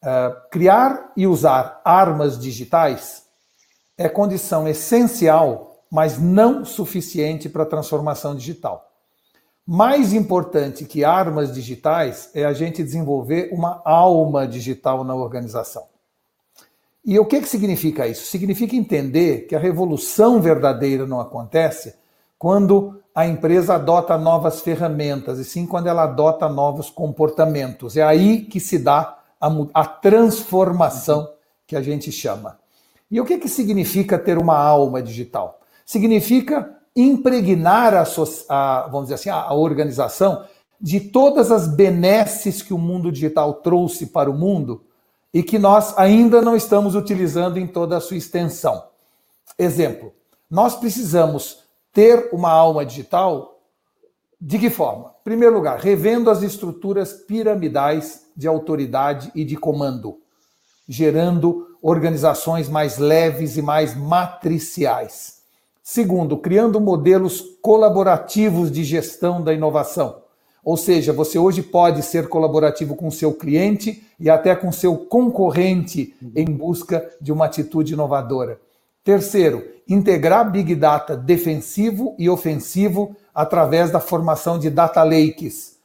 Uh, 0.04 0.50
criar 0.50 1.12
e 1.16 1.28
usar 1.28 1.80
armas 1.86 2.40
digitais 2.40 3.24
é 3.98 4.10
condição 4.10 4.68
essencial, 4.68 5.86
mas 5.92 6.18
não 6.18 6.66
suficiente 6.66 7.48
para 7.48 7.64
a 7.64 7.68
transformação 7.68 8.36
digital. 8.36 8.92
Mais 9.66 10.12
importante 10.12 10.86
que 10.86 11.04
armas 11.04 11.54
digitais 11.54 12.30
é 12.34 12.44
a 12.44 12.54
gente 12.54 12.84
desenvolver 12.84 13.50
uma 13.54 13.82
alma 13.86 14.48
digital 14.48 15.04
na 15.04 15.14
organização. 15.14 15.84
E 17.06 17.20
o 17.20 17.26
que, 17.26 17.42
que 17.42 17.48
significa 17.48 18.08
isso? 18.08 18.26
Significa 18.26 18.76
entender 18.76 19.48
que 19.48 19.56
a 19.56 19.60
revolução 19.60 20.42
verdadeira 20.42 21.06
não 21.06 21.20
acontece 21.20 21.96
quando 22.38 23.02
a 23.14 23.28
empresa 23.28 23.76
adota 23.76 24.18
novas 24.18 24.62
ferramentas, 24.62 25.38
e 25.38 25.46
sim 25.46 25.66
quando 25.66 25.88
ela 25.88 26.04
adota 26.04 26.48
novos 26.48 26.90
comportamentos. 26.90 27.98
É 27.98 28.04
aí 28.04 28.44
que 28.44 28.60
se 28.60 28.80
dá 28.80 29.00
a, 29.00 29.21
a 29.74 29.86
transformação 29.86 31.28
que 31.66 31.76
a 31.76 31.82
gente 31.82 32.12
chama. 32.12 32.60
E 33.10 33.20
o 33.20 33.26
que, 33.26 33.38
que 33.38 33.50
significa 33.50 34.18
ter 34.18 34.38
uma 34.38 34.58
alma 34.58 35.02
digital? 35.02 35.60
Significa 35.86 36.78
impregnar 36.96 37.94
a, 37.94 38.06
a 38.50 38.88
vamos 38.88 39.04
dizer 39.04 39.16
assim, 39.16 39.30
a, 39.30 39.42
a 39.42 39.54
organização 39.54 40.46
de 40.80 41.00
todas 41.00 41.52
as 41.52 41.68
benesses 41.68 42.62
que 42.62 42.74
o 42.74 42.78
mundo 42.78 43.12
digital 43.12 43.56
trouxe 43.56 44.08
para 44.08 44.30
o 44.30 44.34
mundo 44.34 44.84
e 45.34 45.44
que 45.44 45.60
nós 45.60 45.98
ainda 45.98 46.42
não 46.42 46.56
estamos 46.56 46.96
utilizando 46.96 47.58
em 47.58 47.68
toda 47.68 47.98
a 47.98 48.02
sua 48.02 48.18
extensão. 48.18 48.84
Exemplo, 49.58 50.14
nós 50.50 50.76
precisamos 50.76 51.64
ter 51.94 52.30
uma 52.34 52.52
alma 52.52 52.86
digital 52.86 53.51
de 54.44 54.58
que 54.58 54.72
forma? 54.72 55.14
Em 55.22 55.24
primeiro 55.24 55.54
lugar, 55.54 55.78
revendo 55.78 56.28
as 56.28 56.42
estruturas 56.42 57.14
piramidais 57.14 58.26
de 58.36 58.48
autoridade 58.48 59.32
e 59.36 59.46
de 59.46 59.56
comando, 59.56 60.18
gerando 60.90 61.68
organizações 61.80 62.68
mais 62.68 62.98
leves 62.98 63.56
e 63.56 63.62
mais 63.62 63.96
matriciais. 63.96 65.42
Segundo, 65.84 66.38
criando 66.38 66.82
modelos 66.82 67.40
colaborativos 67.62 68.72
de 68.72 68.84
gestão 68.84 69.44
da 69.44 69.54
inovação. 69.54 70.24
Ou 70.64 70.76
seja, 70.76 71.14
você 71.14 71.38
hoje 71.38 71.62
pode 71.62 72.02
ser 72.02 72.28
colaborativo 72.28 72.96
com 72.96 73.12
seu 73.12 73.34
cliente 73.34 74.04
e 74.20 74.28
até 74.28 74.56
com 74.56 74.72
seu 74.72 74.98
concorrente 74.98 76.16
em 76.36 76.46
busca 76.46 77.08
de 77.22 77.32
uma 77.32 77.46
atitude 77.46 77.94
inovadora. 77.94 78.60
Terceiro, 79.04 79.64
integrar 79.88 80.52
Big 80.52 80.76
Data 80.76 81.18
defensivo 81.18 82.16
e 82.20 82.30
ofensivo 82.30 83.16
através 83.34 83.90
da 83.90 84.00
formação 84.00 84.60
de 84.60 84.70
data 84.70 85.04
lakes. 85.04 85.80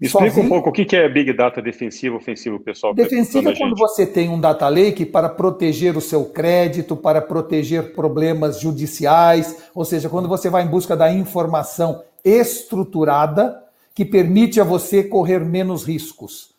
Me 0.00 0.06
explica 0.06 0.30
Sozinho, 0.30 0.46
um 0.46 0.48
pouco 0.48 0.70
o 0.70 0.72
que 0.72 0.94
é 0.94 1.08
Big 1.08 1.32
Data 1.32 1.60
defensivo 1.60 2.16
ofensivo, 2.16 2.60
pessoal. 2.60 2.94
Defensivo 2.94 3.50
é 3.50 3.56
quando 3.56 3.74
você 3.76 4.06
tem 4.06 4.28
um 4.28 4.40
data 4.40 4.68
lake 4.68 5.04
para 5.04 5.28
proteger 5.28 5.96
o 5.96 6.00
seu 6.00 6.26
crédito, 6.26 6.96
para 6.96 7.20
proteger 7.20 7.92
problemas 7.92 8.60
judiciais, 8.60 9.56
ou 9.74 9.84
seja, 9.84 10.08
quando 10.08 10.28
você 10.28 10.48
vai 10.48 10.62
em 10.62 10.68
busca 10.68 10.96
da 10.96 11.12
informação 11.12 12.02
estruturada 12.24 13.60
que 13.92 14.04
permite 14.04 14.60
a 14.60 14.64
você 14.64 15.02
correr 15.02 15.40
menos 15.40 15.84
riscos. 15.84 16.54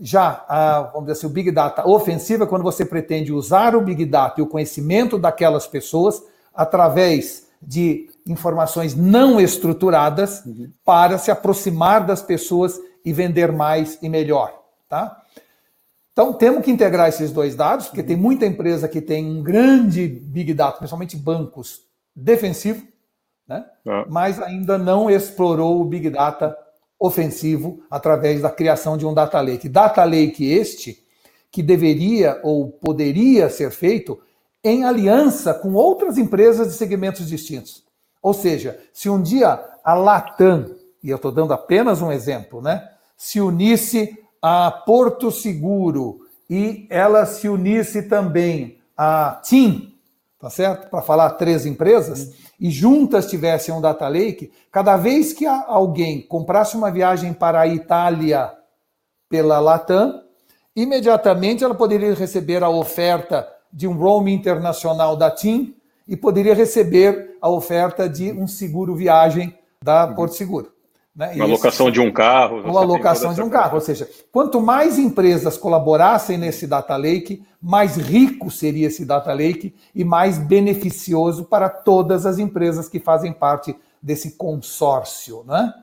Já, 0.00 0.44
a, 0.48 0.80
vamos 0.92 1.02
dizer 1.02 1.12
assim, 1.12 1.26
o 1.26 1.30
Big 1.30 1.50
Data 1.50 1.86
ofensivo 1.86 2.44
é 2.44 2.46
quando 2.46 2.62
você 2.62 2.84
pretende 2.84 3.32
usar 3.32 3.76
o 3.76 3.82
Big 3.82 4.04
Data 4.06 4.40
e 4.40 4.42
o 4.42 4.46
conhecimento 4.46 5.18
daquelas 5.18 5.66
pessoas 5.66 6.22
através 6.54 7.48
de 7.60 8.08
informações 8.26 8.94
não 8.94 9.38
estruturadas 9.38 10.44
uhum. 10.46 10.70
para 10.84 11.18
se 11.18 11.30
aproximar 11.30 12.06
das 12.06 12.22
pessoas 12.22 12.80
e 13.04 13.12
vender 13.12 13.52
mais 13.52 13.98
e 14.00 14.08
melhor, 14.08 14.62
tá? 14.88 15.22
Então, 16.12 16.32
temos 16.32 16.64
que 16.64 16.70
integrar 16.70 17.08
esses 17.08 17.30
dois 17.30 17.54
dados, 17.54 17.86
porque 17.86 18.00
uhum. 18.00 18.06
tem 18.06 18.16
muita 18.16 18.46
empresa 18.46 18.88
que 18.88 19.00
tem 19.00 19.24
um 19.24 19.42
grande 19.42 20.08
Big 20.08 20.54
Data, 20.54 20.78
principalmente 20.78 21.16
bancos, 21.16 21.82
defensivo, 22.16 22.86
né? 23.46 23.64
Ah. 23.86 24.06
mas 24.08 24.40
ainda 24.40 24.78
não 24.78 25.10
explorou 25.10 25.80
o 25.80 25.84
Big 25.84 26.08
Data 26.08 26.56
ofensivo 27.00 27.80
através 27.90 28.42
da 28.42 28.50
criação 28.50 28.98
de 28.98 29.06
um 29.06 29.14
data 29.14 29.40
lake. 29.40 29.68
Data 29.68 30.04
lake 30.04 30.44
este 30.44 31.02
que 31.50 31.62
deveria 31.62 32.38
ou 32.44 32.70
poderia 32.70 33.48
ser 33.48 33.70
feito 33.70 34.20
em 34.62 34.84
aliança 34.84 35.54
com 35.54 35.72
outras 35.72 36.18
empresas 36.18 36.68
de 36.68 36.74
segmentos 36.74 37.26
distintos. 37.26 37.82
Ou 38.22 38.34
seja, 38.34 38.78
se 38.92 39.08
um 39.08 39.20
dia 39.20 39.58
a 39.82 39.94
Latam, 39.94 40.76
e 41.02 41.08
eu 41.08 41.16
estou 41.16 41.32
dando 41.32 41.54
apenas 41.54 42.02
um 42.02 42.12
exemplo, 42.12 42.60
né, 42.60 42.86
se 43.16 43.40
unisse 43.40 44.16
a 44.42 44.70
Porto 44.70 45.30
Seguro 45.30 46.20
e 46.48 46.86
ela 46.90 47.24
se 47.24 47.48
unisse 47.48 48.02
também 48.02 48.78
a 48.96 49.40
TIM, 49.42 49.89
tá 50.40 50.48
certo? 50.48 50.88
Para 50.88 51.02
falar 51.02 51.30
três 51.30 51.66
empresas, 51.66 52.34
e 52.58 52.70
juntas 52.70 53.28
tivessem 53.28 53.74
um 53.74 53.80
data 53.80 54.08
lake, 54.08 54.50
cada 54.72 54.96
vez 54.96 55.32
que 55.32 55.46
alguém 55.46 56.22
comprasse 56.22 56.76
uma 56.76 56.90
viagem 56.90 57.32
para 57.32 57.60
a 57.60 57.66
Itália 57.66 58.50
pela 59.28 59.60
Latam, 59.60 60.22
imediatamente 60.74 61.62
ela 61.62 61.74
poderia 61.74 62.14
receber 62.14 62.62
a 62.62 62.68
oferta 62.70 63.46
de 63.72 63.86
um 63.86 63.92
roaming 63.92 64.34
internacional 64.34 65.16
da 65.16 65.30
TIM 65.30 65.76
e 66.08 66.16
poderia 66.16 66.54
receber 66.54 67.36
a 67.40 67.48
oferta 67.48 68.08
de 68.08 68.32
um 68.32 68.46
seguro 68.46 68.96
viagem 68.96 69.56
da 69.82 70.06
uhum. 70.06 70.14
Porto 70.14 70.34
Seguro. 70.34 70.72
Né? 71.20 71.32
Uma 71.34 71.44
alocação 71.44 71.90
de 71.90 72.00
um 72.00 72.10
carro. 72.10 72.62
Uma 72.62 72.80
alocação 72.80 73.34
de 73.34 73.42
um 73.42 73.50
carro. 73.50 73.74
Ou 73.74 73.80
seja, 73.82 74.08
quanto 74.32 74.58
mais 74.58 74.98
empresas 74.98 75.58
colaborassem 75.58 76.38
nesse 76.38 76.66
data 76.66 76.96
lake, 76.96 77.42
mais 77.60 77.96
rico 77.96 78.50
seria 78.50 78.86
esse 78.86 79.04
data 79.04 79.30
lake 79.34 79.74
e 79.94 80.02
mais 80.02 80.38
beneficioso 80.38 81.44
para 81.44 81.68
todas 81.68 82.24
as 82.24 82.38
empresas 82.38 82.88
que 82.88 82.98
fazem 82.98 83.34
parte 83.34 83.76
desse 84.00 84.30
consórcio. 84.30 85.44
Né? 85.46 85.74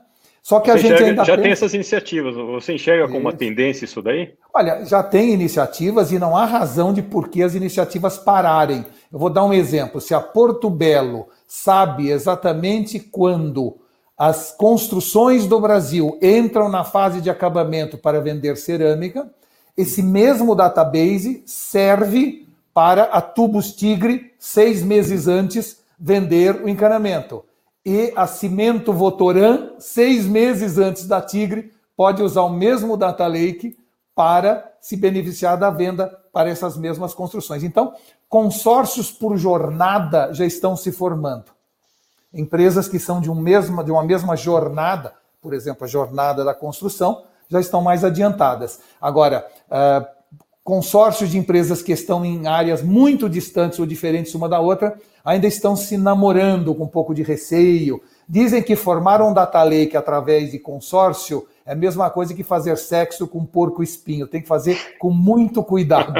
Só 0.42 0.58
que 0.58 0.72
Você 0.72 0.72
a 0.72 0.76
gente 0.76 0.86
enxerga, 0.94 1.06
ainda 1.06 1.24
já 1.24 1.34
tem... 1.34 1.42
tem 1.44 1.52
essas 1.52 1.72
iniciativas. 1.72 2.34
Você 2.34 2.72
enxerga 2.72 3.06
como 3.06 3.20
uma 3.20 3.32
tendência 3.32 3.84
isso 3.84 4.02
daí? 4.02 4.34
Olha, 4.52 4.84
já 4.86 5.04
tem 5.04 5.32
iniciativas 5.32 6.10
e 6.10 6.18
não 6.18 6.36
há 6.36 6.46
razão 6.46 6.92
de 6.92 7.00
por 7.00 7.28
que 7.28 7.44
as 7.44 7.54
iniciativas 7.54 8.18
pararem. 8.18 8.84
Eu 9.12 9.20
vou 9.20 9.30
dar 9.30 9.44
um 9.44 9.54
exemplo. 9.54 10.00
Se 10.00 10.12
a 10.12 10.20
Porto 10.20 10.68
Belo 10.68 11.28
sabe 11.46 12.10
exatamente 12.10 12.98
quando 12.98 13.76
as 14.18 14.50
construções 14.50 15.46
do 15.46 15.60
Brasil 15.60 16.18
entram 16.20 16.68
na 16.68 16.82
fase 16.82 17.20
de 17.20 17.30
acabamento 17.30 17.96
para 17.96 18.20
vender 18.20 18.56
cerâmica, 18.56 19.30
esse 19.76 20.02
mesmo 20.02 20.54
database 20.54 21.42
serve 21.46 22.48
para 22.74 23.04
a 23.04 23.20
Tubos 23.20 23.72
Tigre, 23.72 24.32
seis 24.38 24.82
meses 24.82 25.28
antes, 25.28 25.78
vender 25.98 26.62
o 26.62 26.68
encanamento 26.68 27.44
e 27.88 28.12
a 28.14 28.26
Cimento 28.26 28.92
Votoran, 28.92 29.70
seis 29.78 30.26
meses 30.26 30.76
antes 30.76 31.06
da 31.06 31.22
Tigre, 31.22 31.72
pode 31.96 32.22
usar 32.22 32.42
o 32.42 32.50
mesmo 32.50 32.98
data 32.98 33.26
lake 33.26 33.78
para 34.14 34.72
se 34.78 34.94
beneficiar 34.94 35.56
da 35.56 35.70
venda 35.70 36.06
para 36.30 36.50
essas 36.50 36.76
mesmas 36.76 37.14
construções. 37.14 37.64
Então, 37.64 37.94
consórcios 38.28 39.10
por 39.10 39.38
jornada 39.38 40.34
já 40.34 40.44
estão 40.44 40.76
se 40.76 40.92
formando. 40.92 41.57
Empresas 42.32 42.88
que 42.88 42.98
são 42.98 43.20
de, 43.20 43.30
um 43.30 43.34
mesma, 43.34 43.82
de 43.82 43.90
uma 43.90 44.04
mesma 44.04 44.36
jornada, 44.36 45.14
por 45.40 45.54
exemplo, 45.54 45.84
a 45.84 45.88
jornada 45.88 46.44
da 46.44 46.54
construção, 46.54 47.22
já 47.48 47.60
estão 47.60 47.80
mais 47.80 48.04
adiantadas. 48.04 48.80
Agora, 49.00 49.46
uh, 49.70 50.06
consórcios 50.62 51.30
de 51.30 51.38
empresas 51.38 51.80
que 51.80 51.92
estão 51.92 52.22
em 52.24 52.46
áreas 52.46 52.82
muito 52.82 53.28
distantes 53.28 53.78
ou 53.78 53.86
diferentes 53.86 54.34
uma 54.34 54.48
da 54.48 54.60
outra, 54.60 54.98
ainda 55.24 55.46
estão 55.46 55.74
se 55.74 55.96
namorando 55.96 56.74
com 56.74 56.84
um 56.84 56.88
pouco 56.88 57.14
de 57.14 57.22
receio. 57.22 58.02
Dizem 58.28 58.62
que 58.62 58.76
formar 58.76 59.22
um 59.22 59.32
data 59.32 59.62
lake 59.62 59.96
através 59.96 60.50
de 60.50 60.58
consórcio 60.58 61.46
é 61.68 61.72
a 61.72 61.76
mesma 61.76 62.08
coisa 62.08 62.32
que 62.32 62.42
fazer 62.42 62.74
sexo 62.78 63.28
com 63.28 63.44
porco 63.44 63.82
espinho. 63.82 64.26
Tem 64.26 64.40
que 64.40 64.48
fazer 64.48 64.96
com 64.98 65.10
muito 65.10 65.62
cuidado. 65.62 66.14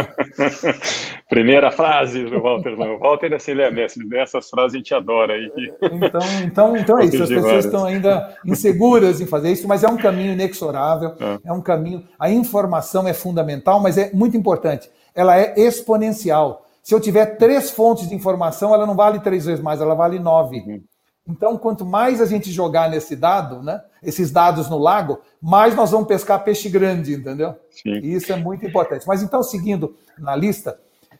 Primeira 1.27 1.71
frase 1.71 2.23
do 2.25 2.43
Walter. 2.43 2.77
Não. 2.77 2.97
O 2.97 2.99
Walter 2.99 3.33
assim, 3.33 3.53
ele 3.53 3.63
é 3.63 3.71
mestre. 3.71 4.07
Dessas 4.07 4.51
frases 4.51 4.75
a 4.75 4.77
gente 4.77 4.95
adora. 4.95 5.33
Aí. 5.33 5.51
Então, 5.91 6.21
então, 6.45 6.77
então 6.77 6.99
é 6.99 7.07
isso. 7.09 7.23
As 7.23 7.31
pessoas 7.31 7.65
estão 7.65 7.87
ainda 7.87 8.37
inseguras 8.45 9.23
em 9.23 9.27
fazer 9.27 9.51
isso, 9.51 9.67
mas 9.67 9.83
é 9.83 9.89
um 9.89 9.97
caminho 9.97 10.35
inexorável. 10.35 11.15
É. 11.19 11.49
é 11.49 11.53
um 11.53 11.63
caminho. 11.63 12.07
A 12.21 12.29
informação 12.29 13.09
é 13.09 13.15
fundamental, 13.15 13.81
mas 13.81 13.97
é 13.97 14.13
muito 14.13 14.37
importante. 14.37 14.91
Ela 15.15 15.39
é 15.39 15.59
exponencial. 15.59 16.67
Se 16.83 16.95
eu 16.95 17.01
tiver 17.01 17.39
três 17.39 17.71
fontes 17.71 18.07
de 18.07 18.15
informação, 18.15 18.75
ela 18.75 18.87
não 18.87 18.95
vale 18.95 19.21
três 19.21 19.47
vezes 19.47 19.65
mais, 19.65 19.81
ela 19.81 19.95
vale 19.95 20.19
nove. 20.19 20.59
Uhum. 20.59 20.83
Então, 21.29 21.59
quanto 21.59 21.85
mais 21.85 22.23
a 22.23 22.27
gente 22.27 22.51
jogar 22.51 22.89
nesse 22.89 23.15
dado, 23.15 23.63
né, 23.63 23.83
esses 24.03 24.31
dados 24.31 24.71
no 24.71 24.79
lago, 24.79 25.21
mais 25.41 25.75
nós 25.77 25.91
vamos 25.91 26.09
pescar 26.09 26.43
peixe 26.43 26.71
grande, 26.71 27.13
entendeu? 27.13 27.55
Sim. 27.71 28.01
E 28.03 28.15
isso 28.15 28.33
é 28.33 28.37
muito 28.37 28.65
importante. 28.65 29.07
Mas 29.07 29.23
então, 29.23 29.43
seguindo 29.43 29.95
na 30.19 30.35
lista, 30.35 30.81
a 31.13 31.17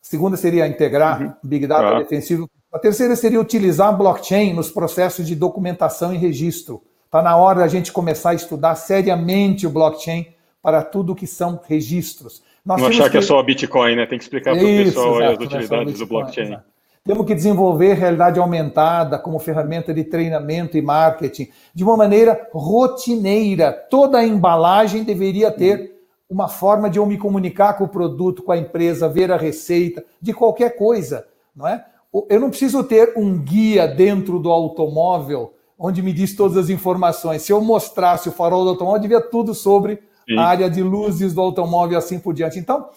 segunda 0.00 0.36
seria 0.36 0.66
integrar 0.66 1.22
uhum. 1.22 1.32
Big 1.42 1.66
Data 1.68 1.96
ah. 1.96 1.98
defensivo. 2.00 2.50
A 2.72 2.78
terceira 2.80 3.14
seria 3.14 3.40
utilizar 3.40 3.96
blockchain 3.96 4.52
nos 4.52 4.70
processos 4.70 5.24
de 5.24 5.36
documentação 5.36 6.12
e 6.12 6.16
registro. 6.18 6.82
Está 7.06 7.22
na 7.22 7.36
hora 7.36 7.60
da 7.60 7.68
gente 7.68 7.92
começar 7.92 8.30
a 8.30 8.34
estudar 8.34 8.74
seriamente 8.74 9.68
o 9.68 9.70
blockchain 9.70 10.34
para 10.60 10.82
tudo 10.82 11.14
que 11.14 11.28
são 11.28 11.60
registros. 11.68 12.42
Nós 12.64 12.80
não 12.80 12.88
achar 12.88 13.04
que... 13.04 13.10
que... 13.10 13.18
é 13.18 13.22
só 13.22 13.40
Bitcoin, 13.40 13.94
né? 13.94 14.06
Tem 14.06 14.18
que 14.18 14.24
explicar 14.24 14.56
para 14.56 14.64
o 14.64 14.66
pessoal 14.66 15.22
exato, 15.22 15.24
as 15.24 15.38
é 15.38 15.44
utilidades 15.44 15.94
é 15.94 15.98
do 15.98 16.06
blockchain. 16.06 16.46
Exato. 16.46 16.73
Temos 17.06 17.26
que 17.26 17.34
desenvolver 17.34 17.92
realidade 17.92 18.40
aumentada 18.40 19.18
como 19.18 19.38
ferramenta 19.38 19.92
de 19.92 20.04
treinamento 20.04 20.78
e 20.78 20.80
marketing 20.80 21.50
de 21.74 21.84
uma 21.84 21.98
maneira 21.98 22.48
rotineira. 22.50 23.70
Toda 23.90 24.16
a 24.16 24.24
embalagem 24.24 25.04
deveria 25.04 25.50
ter 25.50 26.00
uma 26.30 26.48
forma 26.48 26.88
de 26.88 26.98
eu 26.98 27.04
me 27.04 27.18
comunicar 27.18 27.74
com 27.74 27.84
o 27.84 27.88
produto, 27.88 28.42
com 28.42 28.52
a 28.52 28.56
empresa, 28.56 29.06
ver 29.06 29.30
a 29.30 29.36
receita, 29.36 30.02
de 30.18 30.32
qualquer 30.32 30.78
coisa, 30.78 31.26
não 31.54 31.68
é? 31.68 31.84
Eu 32.26 32.40
não 32.40 32.48
preciso 32.48 32.82
ter 32.82 33.12
um 33.18 33.36
guia 33.36 33.86
dentro 33.86 34.38
do 34.38 34.50
automóvel 34.50 35.52
onde 35.78 36.00
me 36.00 36.10
diz 36.10 36.34
todas 36.34 36.56
as 36.56 36.70
informações. 36.70 37.42
Se 37.42 37.52
eu 37.52 37.60
mostrasse 37.60 38.30
o 38.30 38.32
farol 38.32 38.64
do 38.64 38.70
automóvel, 38.70 39.02
devia 39.02 39.20
tudo 39.20 39.52
sobre 39.52 40.02
Sim. 40.26 40.38
a 40.38 40.44
área 40.46 40.70
de 40.70 40.82
luzes 40.82 41.34
do 41.34 41.42
automóvel 41.42 41.96
e 41.96 41.98
assim 41.98 42.18
por 42.18 42.32
diante. 42.32 42.58
Então, 42.58 42.88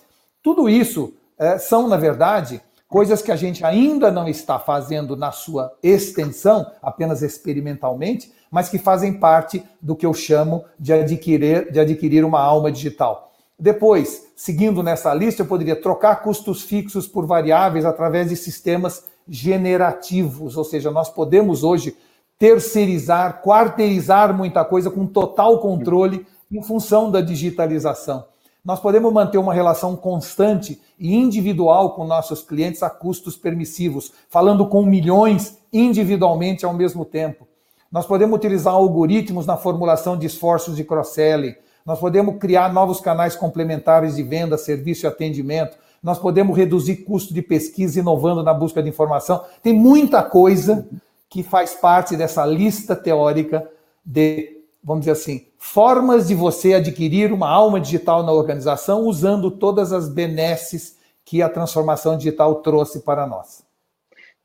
tudo 0.42 0.70
isso 0.70 1.14
é, 1.38 1.58
são, 1.58 1.90
na 1.90 1.98
verdade, 1.98 2.62
coisas 2.88 3.22
que 3.22 3.32
a 3.32 3.36
gente 3.36 3.66
ainda 3.66 4.10
não 4.10 4.28
está 4.28 4.58
fazendo 4.58 5.16
na 5.16 5.32
sua 5.32 5.74
extensão, 5.84 6.66
apenas 6.82 7.22
experimentalmente, 7.22 8.32
mas 8.50 8.70
que 8.70 8.78
fazem 8.78 9.14
parte 9.14 9.64
do 9.82 9.96
que 9.96 10.06
eu 10.06 10.14
chamo 10.14 10.64
de 10.80 10.94
adquirir, 10.94 11.72
de 11.72 11.80
adquirir 11.80 12.24
uma 12.24 12.40
alma 12.40 12.72
digital. 12.72 13.32
Depois, 13.60 14.28
seguindo 14.36 14.84
nessa 14.84 15.14
lista, 15.14 15.42
eu 15.42 15.48
poderia 15.48 15.76
trocar 15.76 16.18
custos 16.18 16.62
fixos 16.62 17.08
por 17.08 17.26
variáveis 17.26 17.86
através 17.86 18.30
de 18.30 18.36
sistemas 18.36 19.04
generativos, 19.28 20.56
ou 20.56 20.64
seja, 20.64 20.92
nós 20.92 21.10
podemos 21.10 21.64
hoje 21.64 21.96
terceirizar, 22.40 23.42
quarteirizar 23.42 24.34
muita 24.34 24.64
coisa 24.64 24.92
com 24.92 25.06
total 25.08 25.60
controle 25.60 26.26
em 26.52 26.62
função 26.62 27.12
da 27.12 27.20
digitalização. 27.20 28.26
Nós 28.68 28.82
podemos 28.82 29.14
manter 29.14 29.38
uma 29.38 29.54
relação 29.54 29.96
constante 29.96 30.78
e 31.00 31.16
individual 31.16 31.96
com 31.96 32.04
nossos 32.04 32.42
clientes 32.42 32.84
a 32.84 32.90
custos 32.90 33.38
permissivos, 33.38 34.12
falando 34.28 34.68
com 34.68 34.86
milhões 34.86 35.58
individualmente 35.72 36.66
ao 36.66 36.74
mesmo 36.74 37.06
tempo. 37.06 37.48
Nós 37.90 38.06
podemos 38.06 38.36
utilizar 38.36 38.74
algoritmos 38.74 39.46
na 39.46 39.56
formulação 39.56 40.18
de 40.18 40.28
esforços 40.28 40.76
de 40.76 40.84
cross-selling. 40.84 41.56
Nós 41.86 41.98
podemos 41.98 42.38
criar 42.40 42.74
novos 42.74 43.00
canais 43.00 43.38
complementares 43.38 44.18
de 44.18 44.24
venda, 44.24 44.58
serviço 44.58 45.06
e 45.06 45.08
atendimento. 45.08 45.78
Nós 46.04 46.20
podemos 46.20 46.58
reduzir 46.58 47.06
custo 47.06 47.34
de 47.34 47.42
pesquisa 47.42 48.02
inovando 48.02 48.44
na 48.44 48.54
busca 48.54 48.84
de 48.84 48.90
informação. 48.90 49.46
Tem 49.64 49.72
muita 49.72 50.22
coisa 50.22 50.86
que 51.30 51.42
faz 51.42 51.74
parte 51.74 52.18
dessa 52.18 52.46
lista 52.46 52.98
teórica 52.98 53.66
de, 54.06 54.57
vamos 54.88 55.02
dizer 55.02 55.12
assim, 55.12 55.48
formas 55.60 56.30
de 56.30 56.34
você 56.34 56.74
adquirir 56.74 57.34
uma 57.34 57.50
alma 57.50 57.78
digital 57.78 58.24
na 58.24 58.32
organização 58.32 59.02
usando 59.02 59.52
todas 59.52 59.92
as 59.92 60.08
benesses 60.08 60.98
que 61.26 61.42
a 61.42 61.50
transformação 61.50 62.18
digital 62.18 62.62
trouxe 62.62 63.04
para 63.04 63.28
nós. 63.28 63.68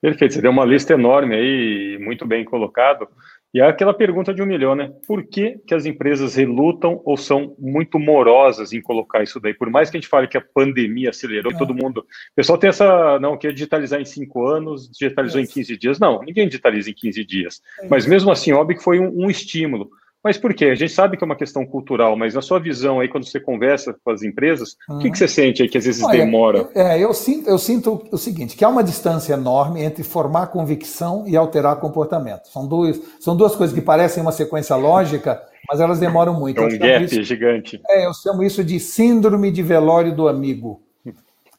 Perfeito, 0.01 0.35
você 0.35 0.43
deu 0.43 0.51
uma 0.51 0.65
lista 0.65 0.95
enorme 0.95 1.37
aí, 1.37 1.97
muito 2.01 2.27
bem 2.27 2.45
colocado. 2.45 3.07
E 3.55 3.61
é 3.61 3.65
aquela 3.65 3.95
pergunta 3.95 4.35
de 4.35 4.43
um 4.43 4.47
milhão, 4.47 4.75
né? 4.75 4.91
Por 5.07 5.23
que, 5.25 5.61
que 5.65 5.75
as 5.75 5.87
empresas 5.87 6.35
relutam 6.35 7.01
ou 7.05 7.17
são 7.17 7.55
muito 7.57 7.99
morosas 7.99 8.73
em 8.73 8.81
colocar 8.81 9.23
isso 9.23 9.39
daí? 9.39 9.55
Por 9.55 9.71
mais 9.71 9.91
que 9.91 9.97
a 9.97 10.01
gente 10.01 10.09
fale 10.09 10.27
que 10.27 10.39
a 10.39 10.45
pandemia 10.55 11.11
acelerou, 11.11 11.53
é. 11.53 11.57
todo 11.57 11.75
mundo. 11.75 11.99
O 11.99 12.35
pessoal 12.35 12.59
tem 12.59 12.71
essa. 12.71 13.21
Não, 13.21 13.37
quer 13.37 13.53
digitalizar 13.53 14.01
em 14.01 14.05
cinco 14.05 14.45
anos, 14.45 14.89
digitalizou 14.91 15.39
é. 15.39 15.45
em 15.45 15.47
15 15.47 15.77
dias. 15.77 16.01
Não, 16.01 16.21
ninguém 16.23 16.49
digitaliza 16.49 16.91
em 16.91 16.95
15 16.95 17.25
dias. 17.25 17.63
É. 17.81 17.89
Mas 17.89 18.07
mesmo 18.07 18.33
assim, 18.33 18.53
óbvio 18.53 18.79
que 18.79 18.83
foi 18.83 18.99
um, 18.99 19.25
um 19.25 19.31
estímulo. 19.31 19.91
Mas 20.23 20.39
por 20.39 20.55
quê? 20.55 20.67
A 20.67 20.75
gente 20.75 20.93
sabe 20.93 21.17
que 21.17 21.25
é 21.25 21.27
uma 21.27 21.37
questão 21.37 21.67
cultural, 21.67 22.17
mas 22.17 22.35
na 22.35 22.41
sua 22.41 22.61
visão 22.61 23.01
aí, 23.01 23.09
quando 23.09 23.27
você 23.27 23.41
conversa 23.41 23.95
com 24.05 24.11
as 24.11 24.23
empresas, 24.23 24.77
uhum. 24.89 24.97
o 24.97 24.99
que, 25.01 25.11
que, 25.11 25.19
você 25.19 25.27
sente 25.27 25.63
aí 25.63 25.69
que 25.69 25.77
às 25.77 25.85
vezes 25.85 26.03
Olha, 26.03 26.25
demora? 26.25 26.69
É, 26.75 26.99
eu 26.99 27.13
sinto, 27.13 27.49
eu 27.49 27.59
sinto 27.59 28.07
o 28.11 28.17
seguinte, 28.17 28.57
que 28.57 28.65
há 28.65 28.69
uma 28.69 28.85
distância 28.85 29.35
enorme 29.35 29.83
entre 29.83 30.05
formar 30.05 30.47
convicção 30.49 31.25
e 31.27 31.37
alterar 31.37 31.77
comportamento. 31.77 32.47
São 32.49 32.69
duas, 32.69 33.01
são 33.19 33.37
duas 33.37 33.57
coisas 33.57 33.75
que 33.75 33.83
parecem 33.83 34.23
uma 34.23 34.33
sequência 34.33 34.77
lógica, 34.77 35.43
mas 35.69 35.81
elas 35.81 35.99
demoram 35.99 36.39
muito. 36.39 36.61
É 36.61 36.67
um 36.67 36.79
gap 36.79 37.05
isso, 37.05 37.23
gigante. 37.25 37.81
É, 37.89 38.07
eu 38.07 38.15
chamo 38.15 38.45
isso 38.45 38.63
de 38.63 38.79
síndrome 38.79 39.51
de 39.51 39.63
velório 39.63 40.15
do 40.15 40.29
amigo. 40.29 40.81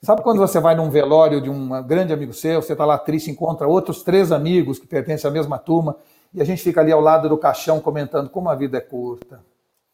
Sabe 0.01 0.21
quando 0.21 0.39
você 0.39 0.59
vai 0.59 0.75
num 0.75 0.89
velório 0.89 1.39
de 1.39 1.49
um 1.49 1.81
grande 1.83 2.11
amigo 2.11 2.33
seu, 2.33 2.61
você 2.61 2.73
está 2.73 2.83
lá 2.83 2.97
triste, 2.97 3.31
encontra 3.31 3.65
outros 3.65 4.03
três 4.03 4.33
amigos 4.33 4.77
que 4.77 4.85
pertencem 4.85 5.29
à 5.29 5.31
mesma 5.31 5.57
turma, 5.57 5.95
e 6.33 6.41
a 6.41 6.45
gente 6.45 6.61
fica 6.61 6.81
ali 6.81 6.91
ao 6.91 6.99
lado 6.99 7.29
do 7.29 7.37
caixão 7.37 7.79
comentando 7.79 8.29
como 8.29 8.49
a 8.49 8.55
vida 8.55 8.77
é 8.77 8.81
curta. 8.81 9.39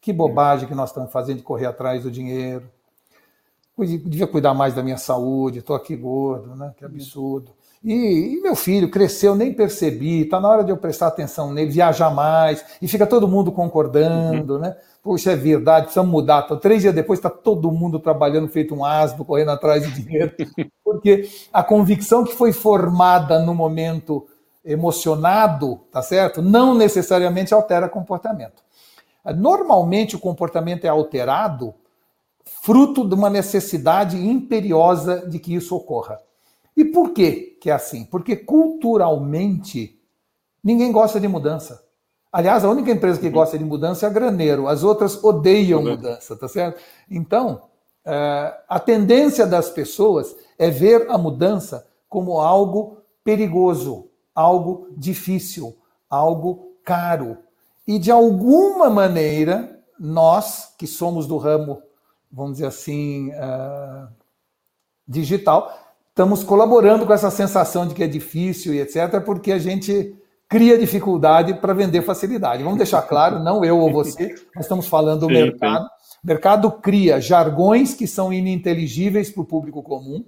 Que 0.00 0.12
bobagem 0.12 0.66
que 0.66 0.74
nós 0.74 0.90
estamos 0.90 1.12
fazendo 1.12 1.38
de 1.38 1.42
correr 1.42 1.66
atrás 1.66 2.02
do 2.02 2.10
dinheiro. 2.10 2.64
Devia 3.78 4.26
cuidar 4.26 4.54
mais 4.54 4.74
da 4.74 4.82
minha 4.82 4.98
saúde, 4.98 5.58
estou 5.58 5.76
aqui 5.76 5.96
gordo, 5.96 6.54
né? 6.54 6.72
Que 6.76 6.84
absurdo. 6.84 7.52
E, 7.82 8.36
e, 8.36 8.40
meu 8.42 8.54
filho 8.54 8.90
cresceu, 8.90 9.34
nem 9.34 9.54
percebi, 9.54 10.22
está 10.22 10.38
na 10.38 10.48
hora 10.48 10.62
de 10.62 10.70
eu 10.70 10.76
prestar 10.76 11.06
atenção 11.06 11.50
nele, 11.50 11.70
viajar 11.70 12.10
mais, 12.10 12.62
e 12.80 12.86
fica 12.86 13.06
todo 13.06 13.26
mundo 13.26 13.50
concordando, 13.50 14.54
uhum. 14.54 14.60
né? 14.60 14.76
Puxa, 15.02 15.32
é 15.32 15.36
verdade, 15.36 15.84
precisamos 15.84 16.12
mudar. 16.12 16.42
Então, 16.44 16.58
três 16.58 16.82
dias 16.82 16.94
depois 16.94 17.18
está 17.18 17.30
todo 17.30 17.72
mundo 17.72 17.98
trabalhando, 17.98 18.48
feito 18.48 18.74
um 18.74 18.84
asno, 18.84 19.24
correndo 19.24 19.50
atrás 19.50 19.82
de 19.82 20.02
dinheiro, 20.02 20.30
porque 20.84 21.26
a 21.50 21.62
convicção 21.62 22.22
que 22.22 22.34
foi 22.34 22.52
formada 22.52 23.38
no 23.38 23.54
momento 23.54 24.26
emocionado, 24.64 25.76
tá 25.90 26.02
certo? 26.02 26.42
Não 26.42 26.74
necessariamente 26.74 27.54
altera 27.54 27.88
comportamento. 27.88 28.62
Normalmente 29.36 30.16
o 30.16 30.18
comportamento 30.18 30.84
é 30.84 30.88
alterado 30.88 31.74
fruto 32.62 33.06
de 33.06 33.14
uma 33.14 33.30
necessidade 33.30 34.16
imperiosa 34.16 35.28
de 35.28 35.38
que 35.38 35.54
isso 35.54 35.74
ocorra. 35.76 36.18
E 36.76 36.84
por 36.84 37.10
quê 37.10 37.56
que 37.60 37.70
é 37.70 37.72
assim? 37.72 38.04
Porque 38.04 38.36
culturalmente 38.36 39.98
ninguém 40.62 40.92
gosta 40.92 41.20
de 41.20 41.28
mudança. 41.28 41.82
Aliás, 42.32 42.64
a 42.64 42.70
única 42.70 42.90
empresa 42.90 43.20
que 43.20 43.28
gosta 43.28 43.58
de 43.58 43.64
mudança 43.64 44.06
é 44.06 44.08
a 44.08 44.12
Graneiro, 44.12 44.68
as 44.68 44.84
outras 44.84 45.22
odeiam 45.22 45.80
uhum. 45.80 45.90
mudança, 45.90 46.36
tá 46.36 46.46
certo? 46.46 46.80
Então, 47.10 47.62
eh, 48.04 48.54
a 48.68 48.78
tendência 48.78 49.46
das 49.46 49.68
pessoas 49.68 50.34
é 50.56 50.70
ver 50.70 51.10
a 51.10 51.18
mudança 51.18 51.86
como 52.08 52.40
algo 52.40 52.98
perigoso, 53.24 54.09
algo 54.34 54.88
difícil, 54.96 55.76
algo 56.08 56.74
caro. 56.84 57.38
E 57.86 57.98
de 57.98 58.10
alguma 58.10 58.88
maneira, 58.88 59.80
nós 59.98 60.74
que 60.78 60.86
somos 60.86 61.26
do 61.26 61.36
ramo, 61.36 61.82
vamos 62.30 62.52
dizer 62.52 62.66
assim, 62.66 63.30
uh, 63.30 64.08
digital, 65.06 65.76
estamos 66.08 66.44
colaborando 66.44 67.06
com 67.06 67.12
essa 67.12 67.30
sensação 67.30 67.86
de 67.86 67.94
que 67.94 68.02
é 68.02 68.06
difícil 68.06 68.74
e 68.74 68.80
etc., 68.80 69.20
porque 69.24 69.52
a 69.52 69.58
gente 69.58 70.16
cria 70.48 70.76
dificuldade 70.76 71.54
para 71.54 71.72
vender 71.72 72.02
facilidade. 72.02 72.62
Vamos 72.62 72.78
deixar 72.78 73.02
claro, 73.02 73.38
não 73.38 73.64
eu 73.64 73.78
ou 73.78 73.92
você, 73.92 74.34
nós 74.54 74.64
estamos 74.64 74.86
falando 74.86 75.20
do 75.20 75.26
sim, 75.28 75.34
mercado. 75.34 75.86
O 76.22 76.26
mercado 76.26 76.70
cria 76.72 77.20
jargões 77.20 77.94
que 77.94 78.06
são 78.06 78.32
ininteligíveis 78.32 79.30
para 79.30 79.42
o 79.42 79.46
público 79.46 79.82
comum, 79.82 80.24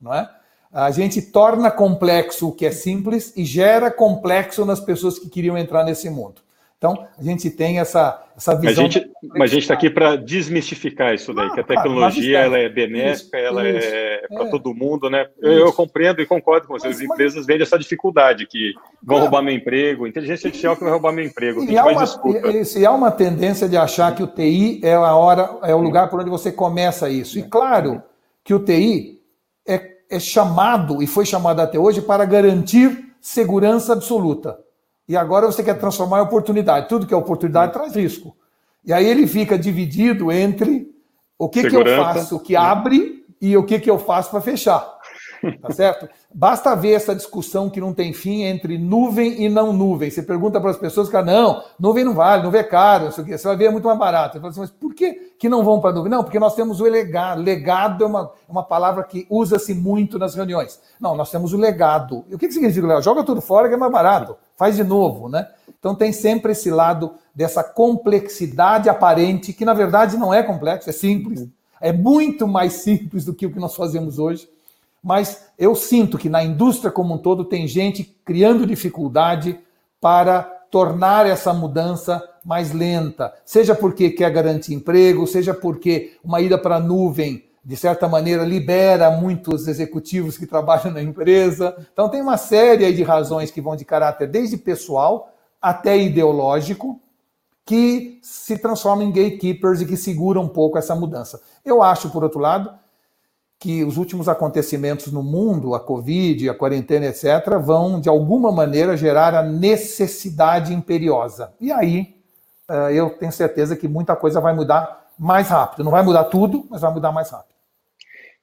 não 0.00 0.14
é? 0.14 0.28
A 0.72 0.90
gente 0.90 1.22
torna 1.22 1.70
complexo 1.70 2.48
o 2.48 2.52
que 2.52 2.66
é 2.66 2.70
simples 2.70 3.32
e 3.36 3.44
gera 3.44 3.90
complexo 3.90 4.64
nas 4.64 4.80
pessoas 4.80 5.18
que 5.18 5.28
queriam 5.28 5.56
entrar 5.56 5.84
nesse 5.84 6.10
mundo. 6.10 6.42
Então, 6.78 7.08
a 7.18 7.22
gente 7.24 7.50
tem 7.50 7.80
essa, 7.80 8.24
essa 8.36 8.54
visão. 8.54 8.84
A 8.84 8.88
gente, 8.88 9.10
mas 9.34 9.50
a 9.50 9.54
gente 9.54 9.62
está 9.62 9.74
aqui 9.74 9.90
para 9.90 10.14
desmistificar 10.14 11.12
isso 11.12 11.34
daí, 11.34 11.48
ah, 11.48 11.54
que 11.54 11.60
a 11.60 11.64
tecnologia 11.64 12.38
ela 12.38 12.56
é 12.56 12.68
benéfica, 12.68 13.36
isso, 13.36 13.46
ela 13.46 13.68
isso, 13.68 13.88
é 13.88 14.26
para 14.28 14.46
é. 14.46 14.48
todo 14.50 14.72
mundo, 14.72 15.10
né? 15.10 15.26
Eu, 15.40 15.52
eu, 15.54 15.72
compreendo 15.72 16.22
e 16.22 16.26
concordo 16.26 16.68
com 16.68 16.74
vocês. 16.78 16.94
As 16.94 17.02
empresas 17.02 17.44
vendem 17.46 17.62
essa 17.62 17.76
dificuldade, 17.76 18.46
que 18.46 18.74
vão 19.02 19.18
roubar 19.18 19.42
meu 19.42 19.52
emprego, 19.52 20.06
inteligência 20.06 20.46
artificial 20.46 20.76
que 20.76 20.84
vai 20.84 20.92
roubar 20.92 21.10
meu 21.10 21.24
emprego. 21.24 21.64
E 21.64 21.76
há, 21.76 21.84
uma, 21.84 22.04
e, 22.04 22.78
e 22.78 22.86
há 22.86 22.92
uma 22.92 23.10
tendência 23.10 23.68
de 23.68 23.76
achar 23.76 24.14
que 24.14 24.22
o 24.22 24.28
TI 24.28 24.80
é 24.84 24.94
a 24.94 25.16
hora, 25.16 25.58
é 25.64 25.74
o 25.74 25.82
lugar 25.82 26.08
por 26.08 26.20
onde 26.20 26.30
você 26.30 26.52
começa 26.52 27.10
isso. 27.10 27.40
E 27.40 27.42
claro 27.42 28.00
que 28.44 28.54
o 28.54 28.60
TI 28.60 29.17
é 30.10 30.18
chamado 30.18 31.02
e 31.02 31.06
foi 31.06 31.26
chamado 31.26 31.60
até 31.60 31.78
hoje 31.78 32.00
para 32.00 32.24
garantir 32.24 33.14
segurança 33.20 33.92
absoluta. 33.92 34.58
E 35.08 35.16
agora 35.16 35.46
você 35.46 35.62
quer 35.62 35.78
transformar 35.78 36.18
em 36.18 36.22
oportunidade. 36.22 36.88
Tudo 36.88 37.06
que 37.06 37.14
é 37.14 37.16
oportunidade 37.16 37.72
traz 37.72 37.94
risco. 37.94 38.36
E 38.84 38.92
aí 38.92 39.06
ele 39.06 39.26
fica 39.26 39.58
dividido 39.58 40.30
entre 40.30 40.88
o 41.38 41.48
que, 41.48 41.68
que 41.68 41.76
eu 41.76 41.84
faço 41.84 42.40
que 42.40 42.56
abre 42.56 43.24
e 43.40 43.56
o 43.56 43.64
que, 43.64 43.78
que 43.78 43.90
eu 43.90 43.98
faço 43.98 44.30
para 44.30 44.40
fechar. 44.40 44.97
Tá 45.62 45.70
certo? 45.70 46.08
Basta 46.34 46.74
ver 46.74 46.92
essa 46.92 47.14
discussão 47.14 47.70
que 47.70 47.80
não 47.80 47.94
tem 47.94 48.12
fim 48.12 48.42
entre 48.42 48.76
nuvem 48.78 49.42
e 49.42 49.48
não 49.48 49.72
nuvem. 49.72 50.10
Você 50.10 50.22
pergunta 50.22 50.60
para 50.60 50.70
as 50.70 50.76
pessoas 50.76 51.08
que 51.08 51.22
não, 51.22 51.62
nuvem 51.78 52.04
não 52.04 52.14
vale, 52.14 52.42
nuvem 52.42 52.60
é 52.60 52.64
caro, 52.64 53.06
não 53.06 53.12
sei 53.12 53.24
o 53.24 53.26
quê. 53.26 53.38
você 53.38 53.46
vai 53.46 53.56
ver 53.56 53.66
é 53.66 53.70
muito 53.70 53.86
mais 53.86 53.98
barato. 53.98 54.34
Você 54.34 54.40
fala 54.40 54.50
assim, 54.50 54.60
mas 54.60 54.70
por 54.70 54.94
que, 54.94 55.12
que 55.38 55.48
não 55.48 55.64
vão 55.64 55.80
para 55.80 55.90
a 55.90 55.92
nuvem? 55.92 56.10
Não, 56.10 56.24
porque 56.24 56.38
nós 56.38 56.54
temos 56.54 56.80
o 56.80 56.84
legado. 56.84 57.40
Legado 57.42 58.04
é 58.04 58.06
uma, 58.06 58.32
é 58.48 58.52
uma 58.52 58.62
palavra 58.62 59.04
que 59.04 59.26
usa-se 59.30 59.74
muito 59.74 60.18
nas 60.18 60.34
reuniões. 60.34 60.80
Não, 61.00 61.14
nós 61.16 61.30
temos 61.30 61.52
o 61.52 61.56
legado. 61.56 62.24
E 62.28 62.34
o 62.34 62.38
que, 62.38 62.48
que 62.48 62.54
significa 62.54 62.86
legado? 62.86 63.04
Joga 63.04 63.24
tudo 63.24 63.40
fora 63.40 63.68
que 63.68 63.74
é 63.74 63.78
mais 63.78 63.92
barato. 63.92 64.36
Faz 64.56 64.76
de 64.76 64.84
novo, 64.84 65.28
né? 65.28 65.48
Então 65.78 65.94
tem 65.94 66.12
sempre 66.12 66.52
esse 66.52 66.70
lado 66.70 67.12
dessa 67.32 67.62
complexidade 67.62 68.88
aparente, 68.88 69.52
que 69.52 69.64
na 69.64 69.74
verdade 69.74 70.16
não 70.16 70.34
é 70.34 70.42
complexo, 70.42 70.90
é 70.90 70.92
simples. 70.92 71.46
É 71.80 71.92
muito 71.92 72.48
mais 72.48 72.72
simples 72.74 73.24
do 73.24 73.32
que 73.32 73.46
o 73.46 73.52
que 73.52 73.60
nós 73.60 73.76
fazemos 73.76 74.18
hoje 74.18 74.48
mas 75.02 75.46
eu 75.58 75.74
sinto 75.74 76.18
que 76.18 76.28
na 76.28 76.42
indústria 76.42 76.90
como 76.90 77.14
um 77.14 77.18
todo 77.18 77.44
tem 77.44 77.66
gente 77.66 78.04
criando 78.24 78.66
dificuldade 78.66 79.58
para 80.00 80.42
tornar 80.70 81.26
essa 81.26 81.52
mudança 81.52 82.22
mais 82.44 82.72
lenta, 82.72 83.32
seja 83.44 83.74
porque 83.74 84.10
quer 84.10 84.30
garantir 84.30 84.74
emprego, 84.74 85.26
seja 85.26 85.52
porque 85.52 86.16
uma 86.22 86.40
ida 86.40 86.56
para 86.58 86.76
a 86.76 86.80
nuvem, 86.80 87.44
de 87.64 87.76
certa 87.76 88.08
maneira, 88.08 88.44
libera 88.44 89.10
muitos 89.10 89.68
executivos 89.68 90.38
que 90.38 90.46
trabalham 90.46 90.92
na 90.92 91.02
empresa. 91.02 91.76
Então, 91.92 92.08
tem 92.08 92.22
uma 92.22 92.36
série 92.36 92.90
de 92.92 93.02
razões 93.02 93.50
que 93.50 93.60
vão 93.60 93.76
de 93.76 93.84
caráter 93.84 94.28
desde 94.28 94.56
pessoal 94.56 95.34
até 95.60 95.98
ideológico, 95.98 97.00
que 97.66 98.18
se 98.22 98.56
transformam 98.56 99.06
em 99.06 99.12
gatekeepers 99.12 99.82
e 99.82 99.86
que 99.86 99.96
seguram 99.96 100.42
um 100.44 100.48
pouco 100.48 100.78
essa 100.78 100.94
mudança. 100.94 101.38
Eu 101.62 101.82
acho, 101.82 102.08
por 102.08 102.24
outro 102.24 102.40
lado, 102.40 102.70
que 103.58 103.82
os 103.82 103.96
últimos 103.96 104.28
acontecimentos 104.28 105.12
no 105.12 105.22
mundo, 105.22 105.74
a 105.74 105.80
Covid, 105.80 106.48
a 106.48 106.54
quarentena, 106.54 107.06
etc., 107.06 107.58
vão, 107.60 108.00
de 108.00 108.08
alguma 108.08 108.52
maneira, 108.52 108.96
gerar 108.96 109.34
a 109.34 109.42
necessidade 109.42 110.72
imperiosa. 110.72 111.52
E 111.60 111.72
aí, 111.72 112.14
eh, 112.70 112.94
eu 112.94 113.10
tenho 113.10 113.32
certeza 113.32 113.76
que 113.76 113.88
muita 113.88 114.14
coisa 114.14 114.40
vai 114.40 114.54
mudar 114.54 115.08
mais 115.18 115.48
rápido. 115.48 115.82
Não 115.82 115.90
vai 115.90 116.04
mudar 116.04 116.24
tudo, 116.24 116.66
mas 116.70 116.82
vai 116.82 116.92
mudar 116.92 117.10
mais 117.10 117.30
rápido. 117.30 117.48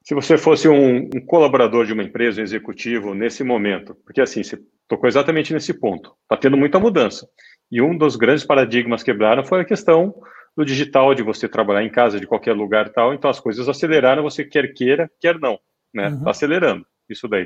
Se 0.04 0.14
você 0.14 0.38
fosse 0.38 0.68
um, 0.68 1.10
um 1.16 1.26
colaborador 1.26 1.86
de 1.86 1.94
uma 1.94 2.04
empresa, 2.04 2.42
um 2.42 2.44
executivo, 2.44 3.16
nesse 3.16 3.44
momento, 3.44 3.96
porque 4.06 4.22
assim, 4.22 4.44
você 4.44 4.60
tocou 4.88 5.08
exatamente 5.08 5.54
nesse 5.54 5.74
ponto, 5.74 6.14
está 6.24 6.38
tendo 6.38 6.58
muita 6.58 6.80
mudança. 6.80 7.28
E 7.72 7.82
um 7.82 7.98
dos 7.98 8.16
grandes 8.16 8.46
paradigmas 8.46 9.02
quebraram 9.02 9.44
foi 9.44 9.62
a 9.62 9.66
questão 9.66 10.14
do 10.56 10.66
digital, 10.66 11.14
de 11.14 11.22
você 11.22 11.48
trabalhar 11.48 11.84
em 11.84 11.90
casa, 11.90 12.20
de 12.20 12.28
qualquer 12.28 12.54
lugar 12.54 12.90
tal. 12.90 13.14
Então 13.14 13.30
as 13.30 13.40
coisas 13.40 13.68
aceleraram, 13.68 14.24
você 14.24 14.44
quer 14.44 14.74
queira, 14.74 15.12
quer 15.20 15.40
não, 15.40 15.60
né? 15.94 16.10
Uhum. 16.10 16.30
acelerando 16.30 16.86
isso 17.10 17.28
daí. 17.28 17.46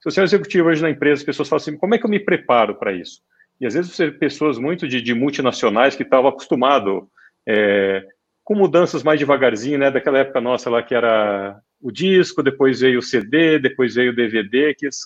Se 0.00 0.10
você 0.10 0.20
é 0.20 0.22
um 0.22 0.24
executivo 0.24 0.68
hoje 0.68 0.82
na 0.82 0.90
empresa, 0.90 1.20
as 1.20 1.26
pessoas 1.26 1.48
falam 1.48 1.60
assim, 1.60 1.76
como 1.76 1.94
é 1.94 1.98
que 1.98 2.06
eu 2.06 2.10
me 2.10 2.20
preparo 2.20 2.74
para 2.76 2.92
isso? 2.92 3.20
E 3.60 3.66
às 3.66 3.74
vezes 3.74 3.92
você 3.94 4.10
pessoas 4.10 4.58
muito 4.58 4.88
de, 4.88 5.02
de 5.02 5.14
multinacionais 5.14 5.94
que 5.94 6.02
estavam 6.02 6.30
acostumados 6.30 7.02
é, 7.46 8.04
com 8.42 8.54
mudanças 8.54 9.02
mais 9.02 9.18
devagarzinho, 9.18 9.78
né? 9.78 9.90
Daquela 9.90 10.18
época 10.18 10.40
nossa 10.40 10.70
lá 10.70 10.82
que 10.82 10.94
era 10.94 11.60
o 11.80 11.90
disco, 11.90 12.42
depois 12.42 12.80
veio 12.80 12.98
o 12.98 13.02
CD, 13.02 13.58
depois 13.58 13.94
veio 13.94 14.12
o 14.12 14.14
DVD, 14.14 14.74
que 14.74 14.86
as, 14.86 14.96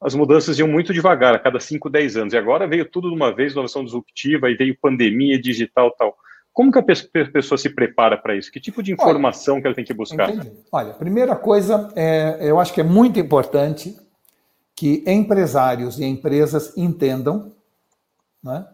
as 0.00 0.14
mudanças 0.14 0.58
iam 0.58 0.68
muito 0.68 0.92
devagar, 0.92 1.34
a 1.34 1.38
cada 1.38 1.58
5, 1.60 1.88
10 1.88 2.16
anos. 2.16 2.34
E 2.34 2.38
agora 2.38 2.66
veio 2.66 2.84
tudo 2.84 3.08
de 3.08 3.14
uma 3.14 3.34
vez, 3.34 3.52
inovação 3.52 3.84
disruptiva, 3.84 4.50
e 4.50 4.56
veio 4.56 4.78
pandemia, 4.80 5.40
digital 5.40 5.90
tal. 5.96 6.16
Como 6.56 6.72
que 6.72 6.78
a 6.78 6.82
pessoa 6.82 7.58
se 7.58 7.68
prepara 7.68 8.16
para 8.16 8.34
isso? 8.34 8.50
Que 8.50 8.58
tipo 8.58 8.82
de 8.82 8.90
informação 8.90 9.56
Olha, 9.56 9.60
que 9.60 9.66
ela 9.66 9.76
tem 9.76 9.84
que 9.84 9.92
buscar? 9.92 10.30
Entendi. 10.30 10.52
Olha, 10.72 10.94
primeira 10.94 11.36
coisa, 11.36 11.92
é, 11.94 12.38
eu 12.40 12.58
acho 12.58 12.72
que 12.72 12.80
é 12.80 12.82
muito 12.82 13.20
importante 13.20 13.94
que 14.74 15.04
empresários 15.06 15.98
e 15.98 16.06
empresas 16.06 16.74
entendam 16.74 17.52
né, 18.42 18.66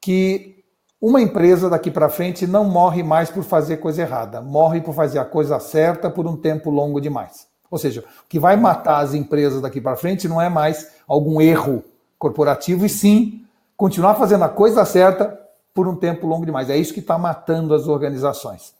que 0.00 0.64
uma 1.00 1.22
empresa 1.22 1.70
daqui 1.70 1.92
para 1.92 2.08
frente 2.08 2.44
não 2.44 2.64
morre 2.64 3.04
mais 3.04 3.30
por 3.30 3.44
fazer 3.44 3.76
coisa 3.76 4.02
errada, 4.02 4.40
morre 4.40 4.80
por 4.80 4.92
fazer 4.92 5.20
a 5.20 5.24
coisa 5.24 5.60
certa 5.60 6.10
por 6.10 6.26
um 6.26 6.36
tempo 6.36 6.70
longo 6.70 7.00
demais. 7.00 7.46
Ou 7.70 7.78
seja, 7.78 8.00
o 8.00 8.28
que 8.28 8.40
vai 8.40 8.56
matar 8.56 8.98
as 8.98 9.14
empresas 9.14 9.60
daqui 9.60 9.80
para 9.80 9.94
frente 9.94 10.26
não 10.26 10.42
é 10.42 10.48
mais 10.48 10.96
algum 11.06 11.40
erro 11.40 11.84
corporativo, 12.18 12.84
e 12.84 12.88
sim 12.88 13.44
continuar 13.76 14.16
fazendo 14.16 14.42
a 14.42 14.48
coisa 14.48 14.84
certa 14.84 15.45
por 15.76 15.86
um 15.86 15.94
tempo 15.94 16.26
longo 16.26 16.46
demais. 16.46 16.70
É 16.70 16.76
isso 16.76 16.94
que 16.94 17.00
está 17.00 17.18
matando 17.18 17.74
as 17.74 17.86
organizações. 17.86 18.74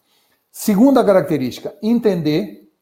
Segunda 0.51 1.05
característica, 1.05 1.75
entender 1.83 2.73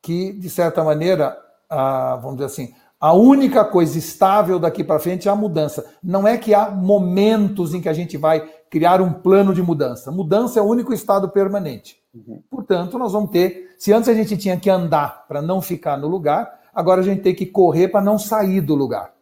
que, 0.00 0.32
de 0.32 0.48
certa 0.48 0.84
maneira, 0.84 1.36
a, 1.68 2.14
vamos 2.16 2.36
dizer 2.36 2.46
assim, 2.46 2.74
a 3.00 3.12
única 3.12 3.64
coisa 3.64 3.98
estável 3.98 4.60
daqui 4.60 4.84
para 4.84 5.00
frente 5.00 5.26
é 5.26 5.30
a 5.32 5.34
mudança. 5.34 5.84
Não 6.00 6.26
é 6.26 6.38
que 6.38 6.54
há 6.54 6.70
momentos 6.70 7.74
em 7.74 7.80
que 7.80 7.88
a 7.88 7.92
gente 7.92 8.16
vai 8.16 8.48
criar 8.70 9.00
um 9.00 9.12
plano 9.12 9.52
de 9.52 9.60
mudança. 9.60 10.12
Mudança 10.12 10.60
é 10.60 10.62
o 10.62 10.66
único 10.66 10.94
estado 10.94 11.28
permanente. 11.28 11.96
Uhum. 12.14 12.40
Portanto, 12.48 12.96
nós 12.96 13.12
vamos 13.12 13.30
ter. 13.30 13.74
Se 13.76 13.92
antes 13.92 14.08
a 14.08 14.14
gente 14.14 14.36
tinha 14.36 14.56
que 14.56 14.70
andar 14.70 15.26
para 15.26 15.42
não 15.42 15.60
ficar 15.60 15.96
no 15.96 16.06
lugar, 16.06 16.60
agora 16.72 17.00
a 17.00 17.04
gente 17.04 17.22
tem 17.22 17.34
que 17.34 17.46
correr 17.46 17.88
para 17.88 18.00
não 18.00 18.20
sair 18.20 18.60
do 18.60 18.76
lugar. 18.76 19.12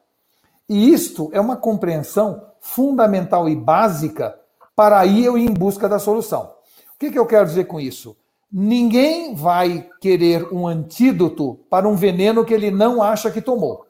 E 0.69 0.93
isto 0.93 1.31
é 1.33 1.41
uma 1.41 1.57
compreensão 1.57 2.50
fundamental 2.61 3.49
e 3.49 3.57
básica 3.57 4.39
para 4.77 5.05
ir 5.05 5.25
eu 5.25 5.37
ir 5.37 5.51
em 5.51 5.55
busca 5.55 5.89
da 5.89 5.99
solução. 5.99 6.55
O 6.95 6.99
que, 6.99 7.11
que 7.11 7.19
eu 7.19 7.27
quero 7.27 7.47
dizer 7.47 7.65
com 7.65 7.81
isso? 7.81 8.17
Ninguém 8.53 9.35
vai 9.35 9.89
querer 10.01 10.53
um 10.53 10.67
antídoto 10.67 11.61
para 11.71 11.89
um 11.89 11.95
veneno 11.95 12.45
que 12.45 12.53
ele 12.53 12.71
não 12.71 13.03
acha 13.03 13.31
que 13.31 13.41
tomou. 13.41 13.87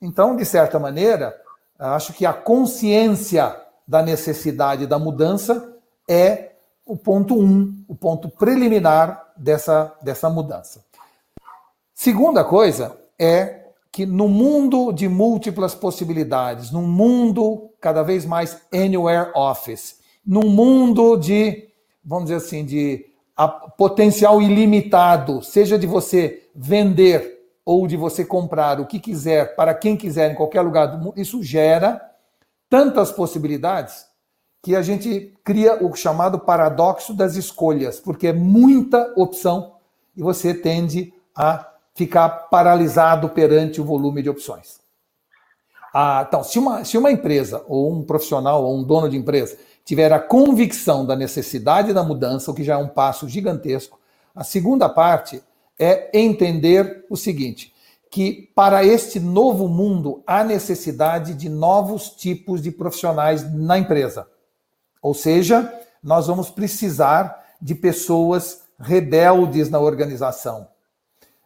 Então, 0.00 0.36
de 0.36 0.44
certa 0.44 0.78
maneira, 0.78 1.34
acho 1.78 2.12
que 2.12 2.24
a 2.24 2.32
consciência 2.32 3.56
da 3.86 4.02
necessidade 4.02 4.86
da 4.86 4.98
mudança 4.98 5.76
é 6.08 6.52
o 6.86 6.96
ponto 6.96 7.38
um, 7.38 7.84
o 7.88 7.94
ponto 7.94 8.28
preliminar 8.28 9.32
dessa, 9.36 9.96
dessa 10.02 10.28
mudança. 10.28 10.84
Segunda 11.94 12.44
coisa 12.44 12.96
é 13.18 13.59
que 13.92 14.06
no 14.06 14.28
mundo 14.28 14.92
de 14.92 15.08
múltiplas 15.08 15.74
possibilidades, 15.74 16.70
num 16.70 16.86
mundo 16.86 17.70
cada 17.80 18.02
vez 18.02 18.24
mais 18.24 18.60
anywhere 18.72 19.32
office, 19.34 19.98
num 20.24 20.48
mundo 20.48 21.16
de, 21.16 21.68
vamos 22.04 22.24
dizer 22.24 22.36
assim, 22.36 22.64
de 22.64 23.06
potencial 23.76 24.40
ilimitado, 24.40 25.42
seja 25.42 25.78
de 25.78 25.86
você 25.86 26.48
vender 26.54 27.40
ou 27.64 27.86
de 27.86 27.96
você 27.96 28.24
comprar 28.24 28.80
o 28.80 28.86
que 28.86 29.00
quiser 29.00 29.54
para 29.56 29.74
quem 29.74 29.96
quiser 29.96 30.30
em 30.30 30.34
qualquer 30.34 30.60
lugar 30.60 30.86
do 30.86 30.98
mundo, 30.98 31.20
isso 31.20 31.42
gera 31.42 32.00
tantas 32.68 33.10
possibilidades 33.10 34.06
que 34.62 34.76
a 34.76 34.82
gente 34.82 35.34
cria 35.42 35.82
o 35.82 35.94
chamado 35.94 36.38
paradoxo 36.38 37.14
das 37.14 37.34
escolhas, 37.34 37.98
porque 37.98 38.28
é 38.28 38.32
muita 38.32 39.12
opção 39.16 39.74
e 40.16 40.22
você 40.22 40.52
tende 40.52 41.12
a 41.34 41.66
ficar 41.94 42.28
paralisado 42.50 43.28
perante 43.28 43.80
o 43.80 43.84
volume 43.84 44.22
de 44.22 44.30
opções. 44.30 44.80
Ah, 45.92 46.24
então, 46.26 46.44
se 46.44 46.58
uma, 46.58 46.84
se 46.84 46.96
uma 46.96 47.10
empresa, 47.10 47.64
ou 47.66 47.92
um 47.92 48.02
profissional, 48.02 48.64
ou 48.64 48.78
um 48.78 48.84
dono 48.84 49.08
de 49.08 49.16
empresa, 49.16 49.58
tiver 49.84 50.12
a 50.12 50.20
convicção 50.20 51.04
da 51.04 51.16
necessidade 51.16 51.92
da 51.92 52.02
mudança, 52.02 52.50
o 52.50 52.54
que 52.54 52.62
já 52.62 52.74
é 52.74 52.76
um 52.76 52.88
passo 52.88 53.28
gigantesco, 53.28 53.98
a 54.34 54.44
segunda 54.44 54.88
parte 54.88 55.42
é 55.78 56.16
entender 56.16 57.04
o 57.10 57.16
seguinte: 57.16 57.74
que 58.10 58.50
para 58.54 58.84
este 58.84 59.18
novo 59.18 59.68
mundo 59.68 60.22
há 60.26 60.44
necessidade 60.44 61.34
de 61.34 61.48
novos 61.48 62.10
tipos 62.10 62.62
de 62.62 62.70
profissionais 62.70 63.52
na 63.52 63.78
empresa. 63.78 64.28
Ou 65.02 65.14
seja, 65.14 65.72
nós 66.02 66.26
vamos 66.26 66.50
precisar 66.50 67.44
de 67.60 67.74
pessoas 67.74 68.62
rebeldes 68.78 69.70
na 69.70 69.78
organização, 69.78 70.68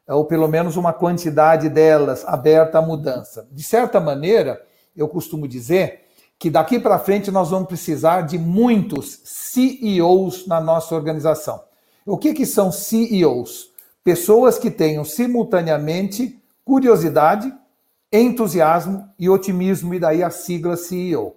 ou 0.09 0.25
pelo 0.25 0.47
menos 0.47 0.77
uma 0.77 0.93
quantidade 0.93 1.69
delas 1.69 2.25
aberta 2.27 2.79
à 2.79 2.83
mudança. 2.83 3.49
De 3.51 3.63
certa 3.63 3.99
maneira, 3.99 4.63
eu 4.95 5.09
costumo 5.09 5.49
dizer 5.49 6.03
que 6.39 6.51
daqui 6.51 6.79
para 6.79 6.99
frente 6.99 7.31
nós 7.31 7.51
vamos 7.51 7.69
precisar 7.69 8.23
de 8.23 8.37
muitos 8.37 9.21
CEOs 9.25 10.47
na 10.47 10.61
nossa 10.61 10.95
organização. 10.95 11.63
O 12.05 12.19
que, 12.19 12.35
que 12.35 12.45
são 12.45 12.71
CEOs? 12.71 13.71
Pessoas 14.03 14.59
que 14.59 14.71
tenham 14.71 15.05
simultaneamente 15.05 16.39
curiosidade, 16.63 17.51
entusiasmo 18.13 19.09
e 19.19 19.31
otimismo, 19.31 19.95
e 19.95 19.99
daí 19.99 20.23
a 20.23 20.29
sigla 20.29 20.77
CEO. 20.77 21.35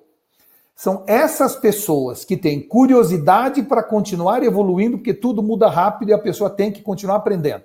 São 0.76 1.04
essas 1.08 1.56
pessoas 1.56 2.26
que 2.26 2.36
têm 2.36 2.62
curiosidade 2.62 3.64
para 3.64 3.82
continuar 3.82 4.44
evoluindo, 4.44 4.98
porque 4.98 5.14
tudo 5.14 5.42
muda 5.42 5.70
rápido 5.70 6.10
e 6.10 6.14
a 6.14 6.20
pessoa 6.20 6.50
tem 6.50 6.72
que 6.72 6.82
continuar 6.82 7.16
aprendendo 7.16 7.64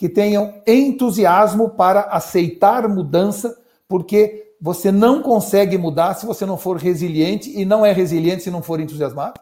que 0.00 0.08
tenham 0.08 0.54
entusiasmo 0.66 1.68
para 1.68 2.00
aceitar 2.04 2.88
mudança, 2.88 3.54
porque 3.86 4.54
você 4.58 4.90
não 4.90 5.20
consegue 5.20 5.76
mudar 5.76 6.14
se 6.14 6.24
você 6.24 6.46
não 6.46 6.56
for 6.56 6.78
resiliente 6.78 7.50
e 7.54 7.66
não 7.66 7.84
é 7.84 7.92
resiliente 7.92 8.42
se 8.42 8.50
não 8.50 8.62
for 8.62 8.80
entusiasmado. 8.80 9.38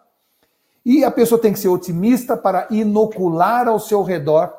E 0.84 1.04
a 1.04 1.12
pessoa 1.12 1.40
tem 1.40 1.52
que 1.52 1.60
ser 1.60 1.68
otimista 1.68 2.36
para 2.36 2.66
inocular 2.72 3.68
ao 3.68 3.78
seu 3.78 4.02
redor 4.02 4.52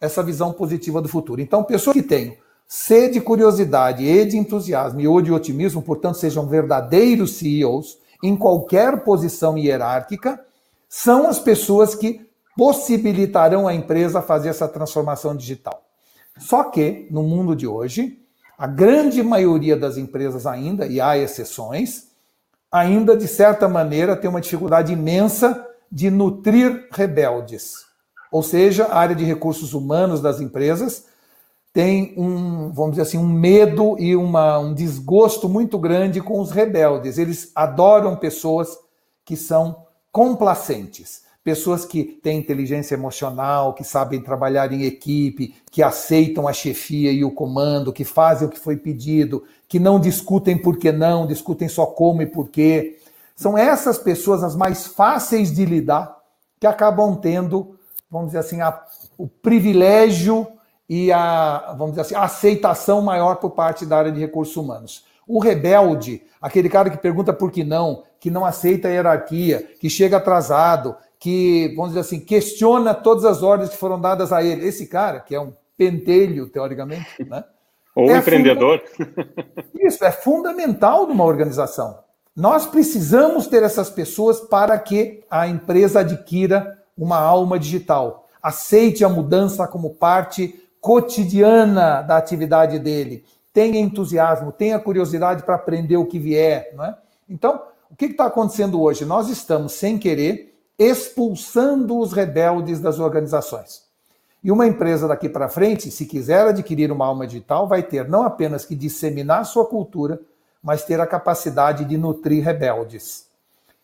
essa 0.00 0.22
visão 0.22 0.50
positiva 0.50 1.02
do 1.02 1.10
futuro. 1.10 1.42
Então, 1.42 1.62
pessoas 1.62 1.92
que 1.92 2.02
têm 2.02 2.38
sede, 2.66 3.20
curiosidade 3.20 4.06
e 4.06 4.24
de 4.24 4.38
entusiasmo 4.38 4.98
e 4.98 5.06
ou 5.06 5.20
de 5.20 5.30
otimismo, 5.30 5.82
portanto, 5.82 6.16
sejam 6.16 6.46
verdadeiros 6.46 7.34
CEOs 7.34 7.98
em 8.24 8.34
qualquer 8.34 9.04
posição 9.04 9.58
hierárquica, 9.58 10.42
são 10.88 11.28
as 11.28 11.38
pessoas 11.38 11.94
que 11.94 12.26
possibilitarão 12.58 13.68
a 13.68 13.72
empresa 13.72 14.20
fazer 14.20 14.48
essa 14.48 14.66
transformação 14.66 15.36
digital. 15.36 15.80
Só 16.36 16.64
que, 16.64 17.06
no 17.08 17.22
mundo 17.22 17.54
de 17.54 17.68
hoje, 17.68 18.18
a 18.58 18.66
grande 18.66 19.22
maioria 19.22 19.76
das 19.76 19.96
empresas 19.96 20.44
ainda, 20.44 20.84
e 20.84 21.00
há 21.00 21.16
exceções, 21.16 22.08
ainda 22.70 23.16
de 23.16 23.28
certa 23.28 23.68
maneira 23.68 24.16
tem 24.16 24.28
uma 24.28 24.40
dificuldade 24.40 24.92
imensa 24.92 25.64
de 25.90 26.10
nutrir 26.10 26.88
rebeldes. 26.90 27.74
Ou 28.32 28.42
seja, 28.42 28.86
a 28.86 28.98
área 28.98 29.14
de 29.14 29.24
recursos 29.24 29.72
humanos 29.72 30.20
das 30.20 30.40
empresas 30.40 31.04
tem 31.72 32.12
um, 32.16 32.72
vamos 32.72 32.92
dizer 32.92 33.02
assim, 33.02 33.18
um 33.18 33.28
medo 33.28 33.96
e 34.00 34.16
uma, 34.16 34.58
um 34.58 34.74
desgosto 34.74 35.48
muito 35.48 35.78
grande 35.78 36.20
com 36.20 36.40
os 36.40 36.50
rebeldes. 36.50 37.18
Eles 37.18 37.52
adoram 37.54 38.16
pessoas 38.16 38.76
que 39.24 39.36
são 39.36 39.86
complacentes 40.10 41.27
pessoas 41.42 41.84
que 41.84 42.04
têm 42.04 42.38
inteligência 42.38 42.94
emocional, 42.94 43.72
que 43.72 43.84
sabem 43.84 44.20
trabalhar 44.20 44.72
em 44.72 44.82
equipe, 44.82 45.54
que 45.70 45.82
aceitam 45.82 46.46
a 46.46 46.52
chefia 46.52 47.10
e 47.10 47.24
o 47.24 47.30
comando, 47.30 47.92
que 47.92 48.04
fazem 48.04 48.46
o 48.46 48.50
que 48.50 48.58
foi 48.58 48.76
pedido, 48.76 49.44
que 49.66 49.78
não 49.78 49.98
discutem 49.98 50.58
por 50.58 50.76
que 50.76 50.92
não, 50.92 51.26
discutem 51.26 51.68
só 51.68 51.86
como 51.86 52.22
e 52.22 52.26
por 52.26 52.48
quê. 52.48 52.98
São 53.34 53.56
essas 53.56 53.98
pessoas 53.98 54.42
as 54.42 54.56
mais 54.56 54.86
fáceis 54.86 55.54
de 55.54 55.64
lidar 55.64 56.18
que 56.60 56.66
acabam 56.66 57.16
tendo, 57.16 57.76
vamos 58.10 58.28
dizer 58.28 58.38
assim, 58.38 58.60
a, 58.60 58.82
o 59.16 59.28
privilégio 59.28 60.46
e 60.88 61.12
a, 61.12 61.74
vamos 61.78 61.90
dizer 61.90 62.00
assim, 62.00 62.14
a 62.14 62.22
aceitação 62.22 63.00
maior 63.00 63.36
por 63.36 63.50
parte 63.50 63.86
da 63.86 63.98
área 63.98 64.12
de 64.12 64.20
recursos 64.20 64.56
humanos. 64.56 65.04
O 65.26 65.38
rebelde, 65.38 66.22
aquele 66.40 66.68
cara 66.68 66.88
que 66.88 66.96
pergunta 66.96 67.32
por 67.32 67.50
que 67.52 67.62
não, 67.62 68.02
que 68.18 68.30
não 68.30 68.44
aceita 68.44 68.88
a 68.88 68.90
hierarquia, 68.90 69.70
que 69.78 69.90
chega 69.90 70.16
atrasado, 70.16 70.96
que, 71.18 71.72
vamos 71.74 71.90
dizer 71.90 72.00
assim, 72.00 72.20
questiona 72.20 72.94
todas 72.94 73.24
as 73.24 73.42
ordens 73.42 73.70
que 73.70 73.76
foram 73.76 74.00
dadas 74.00 74.32
a 74.32 74.42
ele. 74.42 74.66
Esse 74.66 74.86
cara, 74.86 75.20
que 75.20 75.34
é 75.34 75.40
um 75.40 75.52
pentelho, 75.76 76.48
teoricamente, 76.48 77.24
né? 77.28 77.44
Ou 77.94 78.10
é 78.10 78.18
empreendedor. 78.18 78.80
Funda... 78.96 79.28
Isso, 79.80 80.04
é 80.04 80.12
fundamental 80.12 81.06
numa 81.06 81.24
organização. 81.24 81.98
nós 82.36 82.66
precisamos 82.66 83.48
ter 83.48 83.62
essas 83.62 83.90
pessoas 83.90 84.38
para 84.40 84.78
que 84.78 85.24
a 85.28 85.48
empresa 85.48 86.00
adquira 86.00 86.78
uma 86.96 87.18
alma 87.18 87.58
digital. 87.58 88.28
Aceite 88.40 89.04
a 89.04 89.08
mudança 89.08 89.66
como 89.66 89.94
parte 89.94 90.54
cotidiana 90.80 92.02
da 92.02 92.16
atividade 92.16 92.78
dele. 92.78 93.24
Tenha 93.52 93.80
entusiasmo, 93.80 94.52
tenha 94.52 94.78
curiosidade 94.78 95.42
para 95.42 95.56
aprender 95.56 95.96
o 95.96 96.06
que 96.06 96.20
vier. 96.20 96.72
Não 96.76 96.84
é? 96.84 96.96
Então, 97.28 97.60
o 97.90 97.96
que 97.96 98.06
está 98.06 98.26
acontecendo 98.26 98.80
hoje? 98.80 99.04
Nós 99.04 99.28
estamos, 99.28 99.72
sem 99.72 99.98
querer, 99.98 100.47
expulsando 100.78 101.98
os 101.98 102.12
rebeldes 102.12 102.78
das 102.78 103.00
organizações. 103.00 103.82
E 104.42 104.52
uma 104.52 104.66
empresa 104.66 105.08
daqui 105.08 105.28
para 105.28 105.48
frente, 105.48 105.90
se 105.90 106.06
quiser 106.06 106.46
adquirir 106.46 106.92
uma 106.92 107.06
alma 107.06 107.26
digital, 107.26 107.66
vai 107.66 107.82
ter 107.82 108.08
não 108.08 108.22
apenas 108.22 108.64
que 108.64 108.76
disseminar 108.76 109.44
sua 109.44 109.66
cultura, 109.66 110.20
mas 110.62 110.84
ter 110.84 111.00
a 111.00 111.06
capacidade 111.06 111.84
de 111.84 111.98
nutrir 111.98 112.44
rebeldes. 112.44 113.26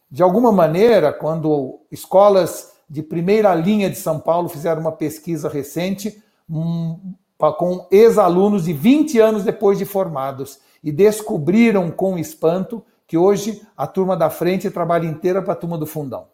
De 0.09 0.23
alguma 0.23 0.53
maneira, 0.53 1.13
quando 1.13 1.81
escolas 1.91 2.73
de 2.89 3.03
primeira 3.03 3.53
linha 3.55 3.91
de 3.91 3.97
São 3.97 4.21
Paulo 4.21 4.49
fizeram 4.49 4.81
uma 4.81 4.93
pesquisa 4.93 5.49
recente 5.49 6.23
um, 6.49 7.15
com 7.59 7.89
ex-alunos 7.91 8.65
de 8.65 8.73
20 8.73 9.19
anos 9.19 9.43
depois 9.43 9.77
de 9.77 9.85
formados 9.85 10.61
e 10.85 10.93
descobriram 10.93 11.91
com 11.91 12.17
espanto 12.17 12.85
que 13.09 13.19
hoje 13.19 13.61
a 13.77 13.87
turma 13.87 14.17
da 14.17 14.31
frente 14.31 14.71
trabalha 14.71 15.07
inteira 15.07 15.43
para 15.43 15.55
a 15.55 15.57
turma 15.57 15.77
do 15.77 15.87
fundão 15.87 16.27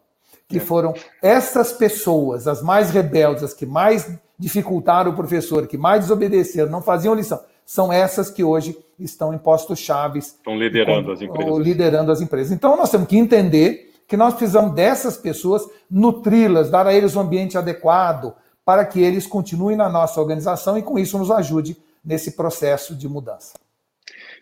que 0.51 0.59
foram 0.59 0.93
essas 1.21 1.71
pessoas, 1.71 2.47
as 2.47 2.61
mais 2.61 2.91
rebeldes, 2.91 3.43
as 3.43 3.53
que 3.53 3.65
mais 3.65 4.11
dificultaram 4.37 5.11
o 5.11 5.15
professor, 5.15 5.67
que 5.67 5.77
mais 5.77 6.01
desobedeceram, 6.01 6.69
não 6.69 6.81
faziam 6.81 7.13
lição, 7.13 7.39
são 7.65 7.91
essas 7.91 8.29
que 8.29 8.43
hoje 8.43 8.77
estão 8.99 9.33
em 9.33 9.37
postos 9.37 9.79
chaves. 9.79 10.27
Estão 10.27 10.57
liderando 10.57 11.05
com, 11.05 11.11
as 11.11 11.21
empresas. 11.21 11.57
Liderando 11.57 12.11
as 12.11 12.21
empresas. 12.21 12.51
Então 12.51 12.75
nós 12.75 12.89
temos 12.89 13.07
que 13.07 13.17
entender 13.17 13.91
que 14.07 14.17
nós 14.17 14.33
precisamos 14.33 14.73
dessas 14.73 15.15
pessoas, 15.15 15.63
nutri-las, 15.89 16.69
dar 16.69 16.85
a 16.85 16.93
eles 16.93 17.15
um 17.15 17.21
ambiente 17.21 17.57
adequado, 17.57 18.33
para 18.65 18.85
que 18.85 19.01
eles 19.01 19.25
continuem 19.25 19.77
na 19.77 19.89
nossa 19.89 20.19
organização 20.19 20.77
e 20.77 20.81
com 20.81 20.99
isso 20.99 21.17
nos 21.17 21.31
ajude 21.31 21.77
nesse 22.03 22.31
processo 22.31 22.95
de 22.95 23.07
mudança. 23.07 23.53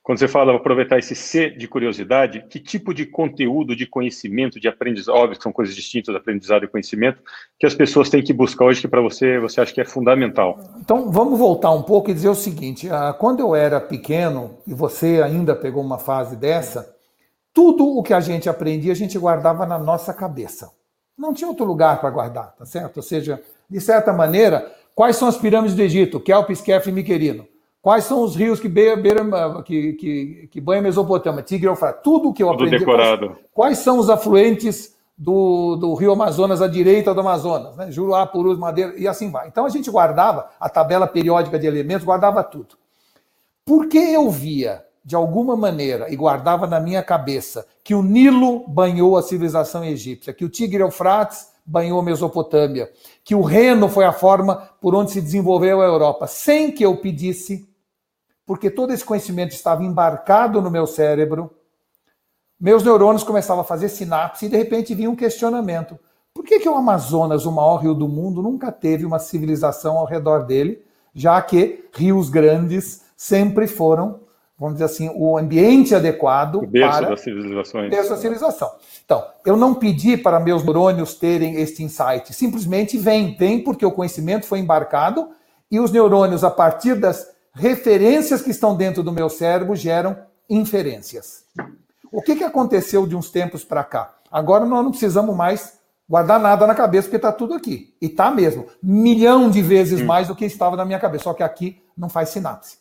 Quando 0.10 0.18
você 0.18 0.28
fala 0.28 0.56
aproveitar 0.56 0.98
esse 0.98 1.14
C 1.14 1.52
de 1.52 1.68
curiosidade, 1.68 2.44
que 2.50 2.60
tipo 2.60 2.96
de 2.96 3.06
conteúdo, 3.06 3.76
de 3.76 3.86
conhecimento, 3.86 4.60
de 4.60 4.68
aprendizado, 4.68 5.16
óbvio 5.16 5.38
que 5.38 5.44
são 5.44 5.52
coisas 5.52 5.76
distintas, 5.76 6.16
aprendizado 6.16 6.66
e 6.66 6.68
conhecimento, 6.68 7.22
que 7.60 7.68
as 7.68 7.76
pessoas 7.76 8.10
têm 8.10 8.24
que 8.24 8.34
buscar 8.34 8.66
hoje 8.66 8.82
que 8.82 8.88
para 8.88 9.02
você, 9.02 9.38
você 9.38 9.62
acha 9.62 9.72
que 9.72 9.80
é 9.80 9.86
fundamental? 9.86 10.58
Então, 10.80 11.12
vamos 11.12 11.38
voltar 11.38 11.70
um 11.70 11.84
pouco 11.84 12.10
e 12.10 12.16
dizer 12.16 12.30
o 12.30 12.34
seguinte, 12.34 12.90
ah, 12.90 13.14
quando 13.14 13.42
eu 13.42 13.54
era 13.54 13.80
pequeno, 13.80 14.58
e 14.66 14.74
você 14.74 15.22
ainda 15.24 15.56
pegou 15.56 15.84
uma 15.84 16.00
fase 16.00 16.36
dessa, 16.36 16.92
tudo 17.54 17.86
o 17.86 18.02
que 18.02 18.16
a 18.16 18.20
gente 18.20 18.50
aprendia, 18.50 18.94
a 18.94 18.96
gente 18.96 19.16
guardava 19.20 19.64
na 19.64 19.78
nossa 19.78 20.12
cabeça. 20.12 20.72
Não 21.16 21.36
tinha 21.36 21.48
outro 21.48 21.66
lugar 21.66 22.02
para 22.02 22.10
guardar, 22.10 22.56
tá 22.56 22.66
certo? 22.66 22.98
Ou 22.98 23.04
seja, 23.04 23.40
de 23.70 23.80
certa 23.80 24.12
maneira, 24.12 24.76
quais 24.96 25.18
são 25.18 25.28
as 25.28 25.38
pirâmides 25.38 25.76
do 25.76 25.84
Egito? 25.84 26.20
Kelps, 26.20 26.62
Kef 26.62 26.90
e 26.90 26.92
Miquerino. 26.92 27.48
Quais 27.82 28.04
são 28.04 28.24
os 28.24 28.36
rios 28.36 28.60
que, 28.60 28.68
beiram, 28.68 29.64
que, 29.64 29.94
que, 29.94 30.50
que 30.52 30.62
banham 30.62 30.82
a 30.82 30.84
Mesopotâmia? 30.84 31.42
Tigre 31.42 31.68
e 31.68 31.70
Eufrates. 31.70 32.02
Tudo 32.04 32.34
que 32.34 32.44
eu 32.44 32.48
Tudo 32.48 32.66
aprendi. 32.66 32.80
Decorado. 32.80 33.28
Quais, 33.28 33.40
quais, 33.54 33.78
são 33.80 33.98
os 34.00 34.10
afluentes 34.10 34.98
do, 35.18 35.78
do 35.78 35.94
rio 35.94 36.12
Amazonas 36.12 36.62
à 36.62 36.68
direita 36.68 37.14
do 37.14 37.22
Amazonas? 37.22 37.78
Né? 37.78 37.90
Juruá, 37.90 38.26
Purus, 38.28 38.58
Madeira, 38.58 38.94
e 38.98 39.08
assim 39.08 39.32
vai. 39.32 39.48
Então 39.48 39.66
a 39.66 39.70
gente 39.70 39.90
guardava 39.90 40.50
a 40.60 40.68
tabela 40.68 41.08
periódica 41.08 41.58
de 41.58 41.68
elementos, 41.68 42.06
guardava 42.06 42.44
tudo. 42.44 42.76
Porque 43.64 43.98
eu 43.98 44.30
via, 44.30 44.84
de 45.06 45.16
alguma 45.16 45.56
maneira, 45.56 46.12
e 46.12 46.18
guardava 46.18 46.68
na 46.68 46.82
minha 46.82 47.02
cabeça, 47.02 47.66
que 47.82 47.96
o 47.96 48.04
Nilo 48.04 48.68
banhou 48.68 49.16
a 49.16 49.22
civilização 49.22 49.86
egípcia, 49.86 50.34
que 50.34 50.44
o 50.44 50.50
Tigre 50.50 50.82
Eufrates 50.82 51.48
banhou 51.66 52.00
a 52.00 52.04
Mesopotâmia, 52.04 52.90
que 53.24 53.36
o 53.36 53.44
Reno 53.44 53.88
foi 53.88 54.04
a 54.04 54.12
forma 54.12 54.70
por 54.82 54.96
onde 54.96 55.12
se 55.12 55.22
desenvolveu 55.22 55.82
a 55.82 55.86
Europa, 55.86 56.26
sem 56.26 56.72
que 56.72 56.84
eu 56.84 56.98
pedisse, 56.98 57.69
porque 58.50 58.72
todo 58.72 58.92
esse 58.92 59.06
conhecimento 59.06 59.52
estava 59.52 59.84
embarcado 59.84 60.60
no 60.60 60.72
meu 60.72 60.88
cérebro, 60.88 61.52
meus 62.60 62.82
neurônios 62.82 63.24
começavam 63.24 63.62
a 63.62 63.64
fazer 63.64 63.90
sinapse 63.90 64.48
e 64.48 64.50
de 64.50 64.58
repente 64.58 64.96
vinha 64.96 65.08
um 65.08 65.16
questionamento. 65.16 66.00
Por 66.34 66.44
que, 66.44 66.60
que 66.60 66.68
o 66.68 66.74
Amazonas, 66.74 67.46
o 67.46 67.52
maior 67.52 67.76
rio 67.76 67.94
do 67.94 68.08
mundo, 68.08 68.42
nunca 68.42 68.72
teve 68.72 69.06
uma 69.06 69.20
civilização 69.20 70.00
ao 70.00 70.06
redor 70.06 70.48
dele, 70.48 70.84
já 71.14 71.40
que 71.44 71.88
rios 71.94 72.32
grandes 72.32 73.04
sempre 73.16 73.68
foram, 73.68 74.22
vamos 74.58 74.78
dizer 74.80 74.86
assim, 74.86 75.12
o 75.14 75.38
ambiente 75.38 75.94
adequado 75.94 76.56
o 76.56 76.66
berço 76.66 76.98
para 76.98 77.10
das 77.10 77.22
civilizações. 77.22 77.92
Berço 77.92 78.10
da 78.10 78.18
civilização. 78.18 78.72
Então, 79.06 79.28
eu 79.46 79.56
não 79.56 79.76
pedi 79.76 80.18
para 80.18 80.40
meus 80.40 80.64
neurônios 80.64 81.14
terem 81.14 81.54
este 81.62 81.84
insight, 81.84 82.34
simplesmente 82.34 82.98
vem, 82.98 83.38
vem 83.38 83.64
porque 83.64 83.86
o 83.86 83.92
conhecimento 83.92 84.48
foi 84.48 84.58
embarcado 84.58 85.30
e 85.70 85.80
os 85.80 85.92
neurônios, 85.92 86.44
a 86.44 86.50
partir 86.50 86.96
das 86.96 87.38
referências 87.54 88.42
que 88.42 88.52
estão 88.52 88.76
dentro 88.76 89.04
do 89.04 89.12
meu 89.12 89.30
cérebro 89.30 89.76
geram 89.76 90.18
inferências. 90.50 91.46
O 92.12 92.22
que, 92.22 92.36
que 92.36 92.44
aconteceu 92.44 93.06
de 93.06 93.16
uns 93.16 93.30
tempos 93.30 93.64
para 93.64 93.84
cá? 93.84 94.16
Agora 94.32 94.66
nós 94.66 94.84
não 94.84 94.92
precisamos 94.92 95.36
mais 95.36 95.80
guardar 96.08 96.40
nada 96.40 96.66
na 96.66 96.74
cabeça, 96.74 97.04
porque 97.04 97.18
está 97.18 97.32
tudo 97.32 97.54
aqui. 97.54 97.94
E 98.02 98.08
está 98.08 98.32
mesmo. 98.32 98.66
Milhão 98.82 99.50
de 99.50 99.62
vezes 99.62 100.02
mais 100.02 100.28
do 100.28 100.36
que 100.36 100.46
estava 100.46 100.76
na 100.76 100.86
minha 100.86 101.00
cabeça. 101.00 101.26
Só 101.26 101.34
que 101.34 101.44
aqui 101.44 101.82
não 101.96 102.10
faz 102.10 102.30
sinapse. 102.30 102.78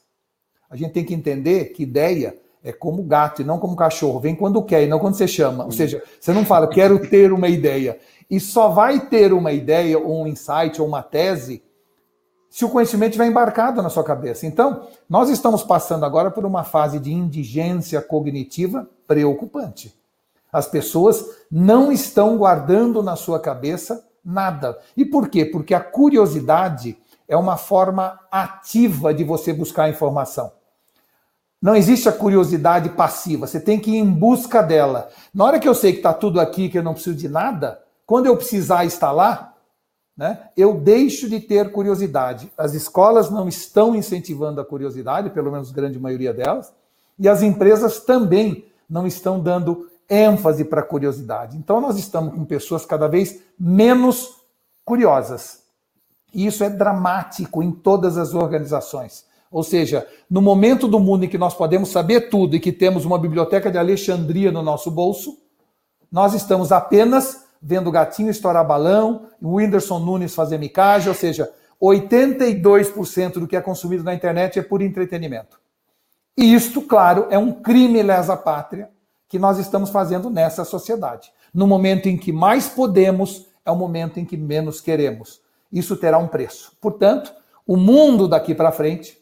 A 0.70 0.76
gente 0.76 0.92
tem 0.92 1.04
que 1.04 1.14
entender 1.14 1.66
que 1.66 1.82
ideia 1.82 2.38
é 2.62 2.72
como 2.72 3.02
gato 3.02 3.42
e 3.42 3.44
não 3.44 3.58
como 3.58 3.76
cachorro. 3.76 4.20
Vem 4.20 4.34
quando 4.34 4.62
quer 4.62 4.82
e 4.82 4.88
não 4.88 4.98
quando 4.98 5.14
você 5.14 5.28
chama. 5.28 5.64
Ou 5.64 5.72
seja, 5.72 6.02
você 6.18 6.32
não 6.32 6.44
fala, 6.44 6.68
quero 6.68 6.98
ter 7.08 7.32
uma 7.32 7.48
ideia. 7.48 7.98
E 8.30 8.40
só 8.40 8.68
vai 8.68 9.00
ter 9.00 9.32
uma 9.32 9.52
ideia, 9.52 9.98
ou 9.98 10.22
um 10.22 10.26
insight, 10.26 10.80
ou 10.80 10.86
uma 10.86 11.02
tese, 11.02 11.62
se 12.58 12.64
o 12.64 12.68
conhecimento 12.68 13.10
estiver 13.10 13.28
embarcado 13.28 13.80
na 13.80 13.88
sua 13.88 14.02
cabeça. 14.02 14.44
Então, 14.44 14.88
nós 15.08 15.30
estamos 15.30 15.62
passando 15.62 16.04
agora 16.04 16.28
por 16.28 16.44
uma 16.44 16.64
fase 16.64 16.98
de 16.98 17.12
indigência 17.12 18.02
cognitiva 18.02 18.90
preocupante. 19.06 19.94
As 20.52 20.66
pessoas 20.66 21.24
não 21.48 21.92
estão 21.92 22.36
guardando 22.36 23.00
na 23.00 23.14
sua 23.14 23.38
cabeça 23.38 24.04
nada. 24.24 24.76
E 24.96 25.04
por 25.04 25.28
quê? 25.28 25.44
Porque 25.44 25.72
a 25.72 25.78
curiosidade 25.78 26.98
é 27.28 27.36
uma 27.36 27.56
forma 27.56 28.18
ativa 28.28 29.14
de 29.14 29.22
você 29.22 29.52
buscar 29.52 29.88
informação. 29.88 30.50
Não 31.62 31.76
existe 31.76 32.08
a 32.08 32.12
curiosidade 32.12 32.88
passiva, 32.88 33.46
você 33.46 33.60
tem 33.60 33.78
que 33.78 33.92
ir 33.92 33.98
em 33.98 34.10
busca 34.10 34.60
dela. 34.64 35.10
Na 35.32 35.44
hora 35.44 35.60
que 35.60 35.68
eu 35.68 35.76
sei 35.76 35.92
que 35.92 35.98
está 35.98 36.12
tudo 36.12 36.40
aqui, 36.40 36.68
que 36.68 36.78
eu 36.78 36.82
não 36.82 36.94
preciso 36.94 37.14
de 37.14 37.28
nada, 37.28 37.80
quando 38.04 38.26
eu 38.26 38.36
precisar 38.36 38.82
lá, 39.12 39.54
né, 40.18 40.48
eu 40.56 40.74
deixo 40.74 41.30
de 41.30 41.38
ter 41.38 41.70
curiosidade. 41.70 42.50
As 42.58 42.74
escolas 42.74 43.30
não 43.30 43.46
estão 43.46 43.94
incentivando 43.94 44.60
a 44.60 44.64
curiosidade, 44.64 45.30
pelo 45.30 45.52
menos 45.52 45.70
grande 45.70 45.96
maioria 45.96 46.34
delas, 46.34 46.72
e 47.16 47.28
as 47.28 47.40
empresas 47.40 48.00
também 48.00 48.66
não 48.90 49.06
estão 49.06 49.38
dando 49.38 49.88
ênfase 50.10 50.64
para 50.64 50.80
a 50.80 50.84
curiosidade. 50.84 51.56
Então, 51.56 51.80
nós 51.80 51.96
estamos 51.96 52.34
com 52.34 52.44
pessoas 52.44 52.84
cada 52.84 53.06
vez 53.06 53.40
menos 53.58 54.38
curiosas. 54.84 55.62
E 56.34 56.46
isso 56.46 56.64
é 56.64 56.70
dramático 56.70 57.62
em 57.62 57.70
todas 57.70 58.18
as 58.18 58.34
organizações. 58.34 59.24
Ou 59.50 59.62
seja, 59.62 60.06
no 60.28 60.42
momento 60.42 60.88
do 60.88 60.98
mundo 60.98 61.24
em 61.24 61.28
que 61.28 61.38
nós 61.38 61.54
podemos 61.54 61.90
saber 61.90 62.28
tudo 62.28 62.56
e 62.56 62.60
que 62.60 62.72
temos 62.72 63.04
uma 63.04 63.18
biblioteca 63.18 63.70
de 63.70 63.78
Alexandria 63.78 64.50
no 64.50 64.62
nosso 64.62 64.90
bolso, 64.90 65.38
nós 66.10 66.34
estamos 66.34 66.72
apenas 66.72 67.47
vendo 67.60 67.90
gatinho 67.90 68.30
estourar 68.30 68.66
balão, 68.66 69.26
o 69.40 69.56
Whindersson 69.56 69.98
Nunes 69.98 70.34
fazer 70.34 70.58
micagem, 70.58 71.08
ou 71.08 71.14
seja, 71.14 71.50
82% 71.80 73.34
do 73.34 73.46
que 73.46 73.56
é 73.56 73.60
consumido 73.60 74.02
na 74.02 74.14
internet 74.14 74.58
é 74.58 74.62
por 74.62 74.82
entretenimento. 74.82 75.60
E 76.36 76.54
isto, 76.54 76.82
claro, 76.82 77.26
é 77.30 77.38
um 77.38 77.52
crime 77.52 78.02
lesa 78.02 78.36
pátria 78.36 78.90
que 79.28 79.38
nós 79.38 79.58
estamos 79.58 79.90
fazendo 79.90 80.30
nessa 80.30 80.64
sociedade. 80.64 81.30
No 81.52 81.66
momento 81.66 82.08
em 82.08 82.16
que 82.16 82.32
mais 82.32 82.68
podemos, 82.68 83.46
é 83.64 83.70
o 83.70 83.76
momento 83.76 84.18
em 84.18 84.24
que 84.24 84.36
menos 84.36 84.80
queremos. 84.80 85.40
Isso 85.70 85.96
terá 85.96 86.18
um 86.18 86.28
preço. 86.28 86.72
Portanto, 86.80 87.32
o 87.66 87.76
mundo 87.76 88.26
daqui 88.26 88.54
para 88.54 88.72
frente 88.72 89.18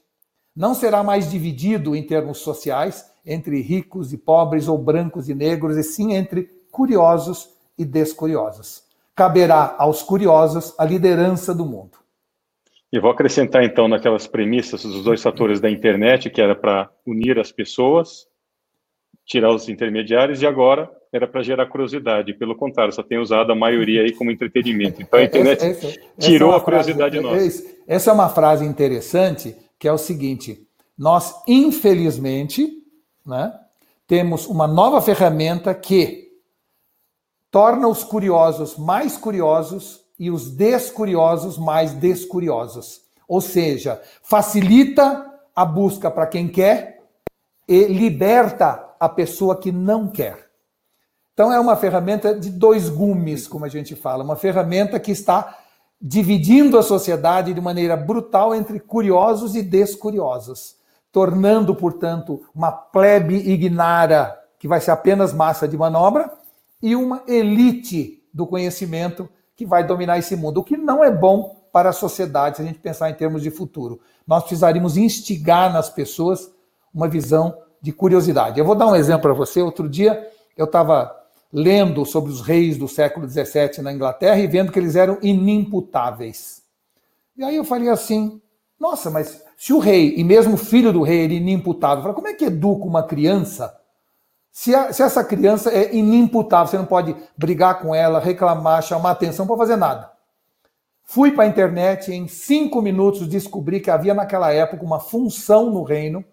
não 0.54 0.74
será 0.74 1.02
mais 1.02 1.30
dividido 1.30 1.96
em 1.96 2.02
termos 2.02 2.38
sociais 2.38 3.04
entre 3.24 3.60
ricos 3.60 4.12
e 4.12 4.16
pobres 4.16 4.68
ou 4.68 4.78
brancos 4.78 5.28
e 5.28 5.34
negros, 5.34 5.76
e 5.76 5.82
sim 5.82 6.12
entre 6.12 6.44
curiosos 6.70 7.50
e 7.78 7.84
descuriosos. 7.84 8.82
Caberá 9.14 9.74
aos 9.78 10.02
curiosos 10.02 10.74
a 10.78 10.84
liderança 10.84 11.54
do 11.54 11.64
mundo. 11.64 11.98
E 12.92 13.00
vou 13.00 13.10
acrescentar 13.10 13.64
então 13.64 13.88
naquelas 13.88 14.26
premissas 14.26 14.82
dos 14.82 15.02
dois 15.02 15.22
fatores 15.22 15.60
da 15.60 15.70
internet, 15.70 16.30
que 16.30 16.40
era 16.40 16.54
para 16.54 16.88
unir 17.04 17.38
as 17.38 17.50
pessoas, 17.50 18.26
tirar 19.24 19.52
os 19.52 19.68
intermediários, 19.68 20.40
e 20.40 20.46
agora 20.46 20.90
era 21.12 21.26
para 21.26 21.42
gerar 21.42 21.66
curiosidade. 21.66 22.32
Pelo 22.34 22.54
contrário, 22.54 22.92
só 22.92 23.02
tem 23.02 23.18
usado 23.18 23.50
a 23.50 23.56
maioria 23.56 24.02
aí 24.02 24.12
como 24.12 24.30
entretenimento. 24.30 25.02
Então 25.02 25.18
a 25.18 25.22
é, 25.22 25.26
internet 25.26 25.64
essa, 25.64 25.86
essa, 25.88 26.00
tirou 26.18 26.50
essa 26.50 26.58
é 26.58 26.60
a 26.60 26.64
curiosidade 26.64 27.20
frase, 27.20 27.62
nossa. 27.62 27.76
Essa 27.88 28.10
é 28.10 28.14
uma 28.14 28.28
frase 28.28 28.64
interessante, 28.64 29.56
que 29.78 29.88
é 29.88 29.92
o 29.92 29.98
seguinte: 29.98 30.66
nós, 30.96 31.34
infelizmente, 31.46 32.70
né, 33.26 33.52
temos 34.06 34.46
uma 34.46 34.66
nova 34.66 35.00
ferramenta 35.02 35.74
que 35.74 36.25
torna 37.56 37.88
os 37.88 38.04
curiosos 38.04 38.76
mais 38.76 39.16
curiosos 39.16 40.02
e 40.18 40.30
os 40.30 40.50
descuriosos 40.50 41.56
mais 41.56 41.94
descuriosos. 41.94 43.00
Ou 43.26 43.40
seja, 43.40 43.98
facilita 44.22 45.24
a 45.54 45.64
busca 45.64 46.10
para 46.10 46.26
quem 46.26 46.48
quer 46.48 47.00
e 47.66 47.84
liberta 47.84 48.94
a 49.00 49.08
pessoa 49.08 49.56
que 49.56 49.72
não 49.72 50.06
quer. 50.06 50.50
Então 51.32 51.50
é 51.50 51.58
uma 51.58 51.76
ferramenta 51.76 52.38
de 52.38 52.50
dois 52.50 52.90
gumes, 52.90 53.48
como 53.48 53.64
a 53.64 53.70
gente 53.70 53.96
fala, 53.96 54.22
uma 54.22 54.36
ferramenta 54.36 55.00
que 55.00 55.10
está 55.10 55.56
dividindo 55.98 56.78
a 56.78 56.82
sociedade 56.82 57.54
de 57.54 57.60
maneira 57.62 57.96
brutal 57.96 58.54
entre 58.54 58.78
curiosos 58.78 59.56
e 59.56 59.62
descuriosos, 59.62 60.76
tornando, 61.10 61.74
portanto, 61.74 62.42
uma 62.54 62.70
plebe 62.70 63.34
ignara 63.50 64.38
que 64.58 64.68
vai 64.68 64.78
ser 64.78 64.90
apenas 64.90 65.32
massa 65.32 65.66
de 65.66 65.78
manobra 65.78 66.30
e 66.82 66.94
uma 66.94 67.22
elite 67.26 68.22
do 68.32 68.46
conhecimento 68.46 69.28
que 69.54 69.64
vai 69.64 69.84
dominar 69.84 70.18
esse 70.18 70.36
mundo, 70.36 70.60
o 70.60 70.64
que 70.64 70.76
não 70.76 71.02
é 71.02 71.10
bom 71.10 71.66
para 71.72 71.90
a 71.90 71.92
sociedade 71.92 72.56
se 72.56 72.62
a 72.62 72.64
gente 72.64 72.78
pensar 72.78 73.10
em 73.10 73.14
termos 73.14 73.42
de 73.42 73.50
futuro. 73.50 74.00
Nós 74.26 74.42
precisaríamos 74.42 74.96
instigar 74.96 75.72
nas 75.72 75.88
pessoas 75.88 76.50
uma 76.92 77.08
visão 77.08 77.56
de 77.80 77.92
curiosidade. 77.92 78.58
Eu 78.58 78.64
vou 78.64 78.74
dar 78.74 78.86
um 78.86 78.96
exemplo 78.96 79.22
para 79.22 79.34
você. 79.34 79.60
Outro 79.60 79.88
dia 79.88 80.26
eu 80.56 80.64
estava 80.64 81.14
lendo 81.52 82.04
sobre 82.04 82.30
os 82.30 82.40
reis 82.40 82.76
do 82.76 82.88
século 82.88 83.28
XVII 83.28 83.82
na 83.82 83.92
Inglaterra 83.92 84.38
e 84.38 84.46
vendo 84.46 84.72
que 84.72 84.78
eles 84.78 84.96
eram 84.96 85.18
inimputáveis. 85.22 86.62
E 87.36 87.44
aí 87.44 87.56
eu 87.56 87.64
falei 87.64 87.88
assim: 87.88 88.40
nossa, 88.80 89.10
mas 89.10 89.42
se 89.56 89.72
o 89.72 89.78
rei, 89.78 90.14
e 90.16 90.24
mesmo 90.24 90.54
o 90.54 90.58
filho 90.58 90.92
do 90.92 91.02
rei, 91.02 91.24
era 91.24 91.32
inimputável, 91.32 92.02
falei, 92.02 92.14
como 92.14 92.28
é 92.28 92.34
que 92.34 92.44
educa 92.44 92.84
uma 92.84 93.02
criança 93.02 93.75
se, 94.56 94.74
a, 94.74 94.90
se, 94.90 95.02
essa 95.02 95.22
criança 95.22 95.70
é 95.70 95.94
inimputável? 95.94 96.66
Você 96.66 96.78
não 96.78 96.86
pode 96.86 97.14
brigar 97.36 97.78
com 97.78 97.94
ela, 97.94 98.18
reclamar, 98.18 98.82
chamar 98.82 99.10
atenção 99.10 99.46
para 99.46 99.54
fazer 99.54 99.76
nada. 99.76 100.10
Fui 101.04 101.30
para 101.30 101.44
a 101.44 101.46
internet 101.46 102.10
e 102.10 102.14
em 102.14 102.26
cinco 102.26 102.80
minutos 102.80 103.28
descobri 103.28 103.80
que 103.80 103.90
havia 103.90 104.14
naquela 104.14 104.50
época 104.50 104.82
uma 104.82 104.98
função 104.98 105.68
no 105.68 105.82
reino 105.82 106.24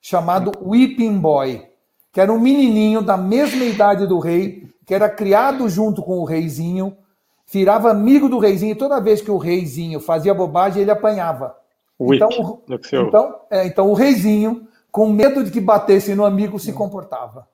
chamado 0.00 0.52
Whipping 0.62 1.18
Boy, 1.18 1.66
que 2.12 2.20
era 2.20 2.32
um 2.32 2.38
menininho 2.38 3.02
da 3.02 3.16
mesma 3.16 3.64
idade 3.64 4.06
do 4.06 4.20
rei, 4.20 4.68
que 4.86 4.94
era 4.94 5.10
criado 5.10 5.68
junto 5.68 6.04
com 6.04 6.20
o 6.20 6.24
reizinho, 6.24 6.96
virava 7.50 7.90
amigo 7.90 8.28
do 8.28 8.38
reizinho, 8.38 8.74
e 8.74 8.78
toda 8.78 9.00
vez 9.00 9.20
que 9.20 9.30
o 9.30 9.38
reizinho 9.38 9.98
fazia 9.98 10.32
bobagem, 10.32 10.82
ele 10.82 10.92
apanhava. 10.92 11.56
Então, 12.00 12.28
o, 12.28 12.62
então, 13.08 13.40
é, 13.50 13.66
então 13.66 13.90
o 13.90 13.94
reizinho, 13.94 14.68
com 14.88 15.08
medo 15.08 15.42
de 15.42 15.50
que 15.50 15.60
batesse 15.60 16.14
no 16.14 16.24
amigo, 16.24 16.60
se 16.60 16.72
comportava. 16.72 17.50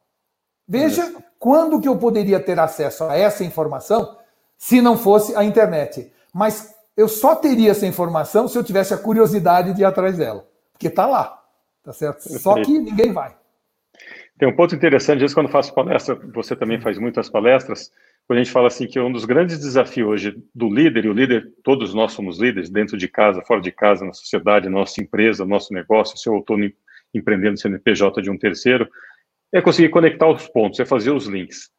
Veja 0.69 1.15
quando 1.39 1.81
que 1.81 1.89
eu 1.89 1.97
poderia 1.97 2.39
ter 2.39 2.59
acesso 2.59 3.05
a 3.05 3.17
essa 3.17 3.45
informação 3.45 4.19
se 4.57 4.83
não 4.83 4.99
fosse 4.99 5.35
a 5.35 5.45
internet. 5.45 6.13
Mas 6.35 6.75
eu 6.97 7.09
só 7.09 7.35
teria 7.35 7.71
essa 7.71 7.87
informação 7.87 8.49
se 8.49 8.59
eu 8.59 8.65
tivesse 8.65 8.93
a 8.93 8.99
curiosidade 8.99 9.73
de 9.73 9.83
ir 9.83 9.85
atrás 9.85 10.19
dela. 10.19 10.47
Porque 10.73 10.89
está 10.89 11.07
lá. 11.07 11.43
Tá 11.83 11.93
certo? 11.93 12.21
Só 12.39 12.61
que 12.63 12.79
ninguém 12.79 13.13
vai. 13.13 13.35
Tem 14.39 14.49
um 14.49 14.55
ponto 14.55 14.75
interessante, 14.75 15.25
às 15.25 15.35
quando 15.35 15.49
faço 15.49 15.75
palestra, 15.75 16.15
você 16.15 16.55
também 16.55 16.81
faz 16.81 16.99
muitas 16.99 17.29
palestras, 17.29 17.91
quando 18.27 18.39
a 18.39 18.43
gente 18.43 18.53
fala 18.53 18.69
assim 18.69 18.87
que 18.87 19.01
um 19.01 19.11
dos 19.11 19.25
grandes 19.25 19.59
desafios 19.59 20.09
hoje 20.09 20.45
do 20.55 20.73
líder, 20.73 21.07
e 21.07 21.09
o 21.09 21.13
líder, 21.13 21.51
todos 21.65 21.93
nós 21.95 22.13
somos 22.13 22.39
líderes, 22.39 22.71
dentro 22.71 22.97
de 22.97 23.09
casa, 23.09 23.43
fora 23.43 23.61
de 23.61 23.73
casa, 23.73 24.05
na 24.05 24.13
sociedade, 24.13 24.69
nossa 24.69 25.01
empresa, 25.01 25.45
nosso 25.45 25.73
negócio, 25.73 26.17
se 26.17 26.29
eu 26.29 26.39
estou 26.39 26.57
empreendendo 27.13 27.59
CNPJ 27.59 28.23
de 28.23 28.31
um 28.31 28.39
terceiro, 28.39 28.89
é 29.53 29.61
conseguir 29.61 29.89
conectar 29.89 30.29
os 30.29 30.49
pontos, 30.49 30.81
é 30.81 30.85
fazer 30.85 31.11
os 31.11 31.27
links. 31.27 31.71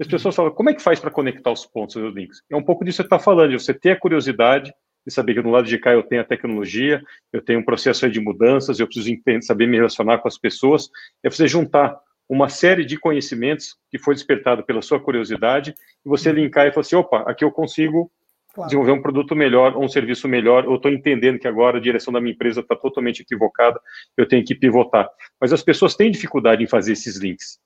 As 0.00 0.06
pessoas 0.06 0.34
falam, 0.34 0.52
como 0.52 0.70
é 0.70 0.74
que 0.74 0.82
faz 0.82 1.00
para 1.00 1.10
conectar 1.10 1.50
os 1.50 1.66
pontos 1.66 1.96
e 1.96 2.00
os 2.00 2.14
links? 2.14 2.40
É 2.50 2.56
um 2.56 2.62
pouco 2.62 2.84
disso 2.84 3.02
que 3.02 3.06
está 3.06 3.18
falando, 3.18 3.50
de 3.50 3.58
você 3.58 3.74
ter 3.74 3.92
a 3.92 3.98
curiosidade 3.98 4.72
de 5.06 5.12
saber 5.12 5.34
que 5.34 5.42
do 5.42 5.50
lado 5.50 5.66
de 5.66 5.78
cá 5.78 5.92
eu 5.92 6.02
tenho 6.02 6.20
a 6.20 6.24
tecnologia, 6.24 7.02
eu 7.32 7.42
tenho 7.42 7.60
um 7.60 7.64
processo 7.64 8.08
de 8.10 8.20
mudanças, 8.20 8.78
eu 8.78 8.86
preciso 8.86 9.08
saber 9.40 9.66
me 9.66 9.76
relacionar 9.76 10.18
com 10.18 10.28
as 10.28 10.38
pessoas, 10.38 10.88
é 11.24 11.30
você 11.30 11.48
juntar 11.48 11.98
uma 12.28 12.48
série 12.48 12.84
de 12.84 12.98
conhecimentos 12.98 13.76
que 13.90 13.98
foi 13.98 14.14
despertado 14.14 14.62
pela 14.62 14.82
sua 14.82 15.00
curiosidade 15.00 15.74
e 16.04 16.08
você 16.08 16.30
linkar 16.30 16.66
e 16.66 16.72
falar 16.72 16.82
assim, 16.82 16.96
opa, 16.96 17.22
aqui 17.26 17.42
eu 17.42 17.50
consigo 17.50 18.12
claro. 18.58 18.68
desenvolver 18.68 18.92
um 18.92 19.02
produto 19.02 19.36
melhor, 19.36 19.76
um 19.76 19.88
serviço 19.88 20.26
melhor, 20.26 20.64
eu 20.64 20.74
estou 20.74 20.90
entendendo 20.90 21.38
que 21.38 21.46
agora 21.46 21.78
a 21.78 21.80
direção 21.80 22.12
da 22.12 22.20
minha 22.20 22.34
empresa 22.34 22.60
está 22.60 22.74
totalmente 22.74 23.20
equivocada, 23.20 23.80
eu 24.16 24.26
tenho 24.26 24.44
que 24.44 24.54
pivotar. 24.54 25.08
Mas 25.40 25.52
as 25.52 25.62
pessoas 25.62 25.94
têm 25.94 26.10
dificuldade 26.10 26.62
em 26.62 26.66
fazer 26.66 26.92
esses 26.92 27.16
links. 27.16 27.58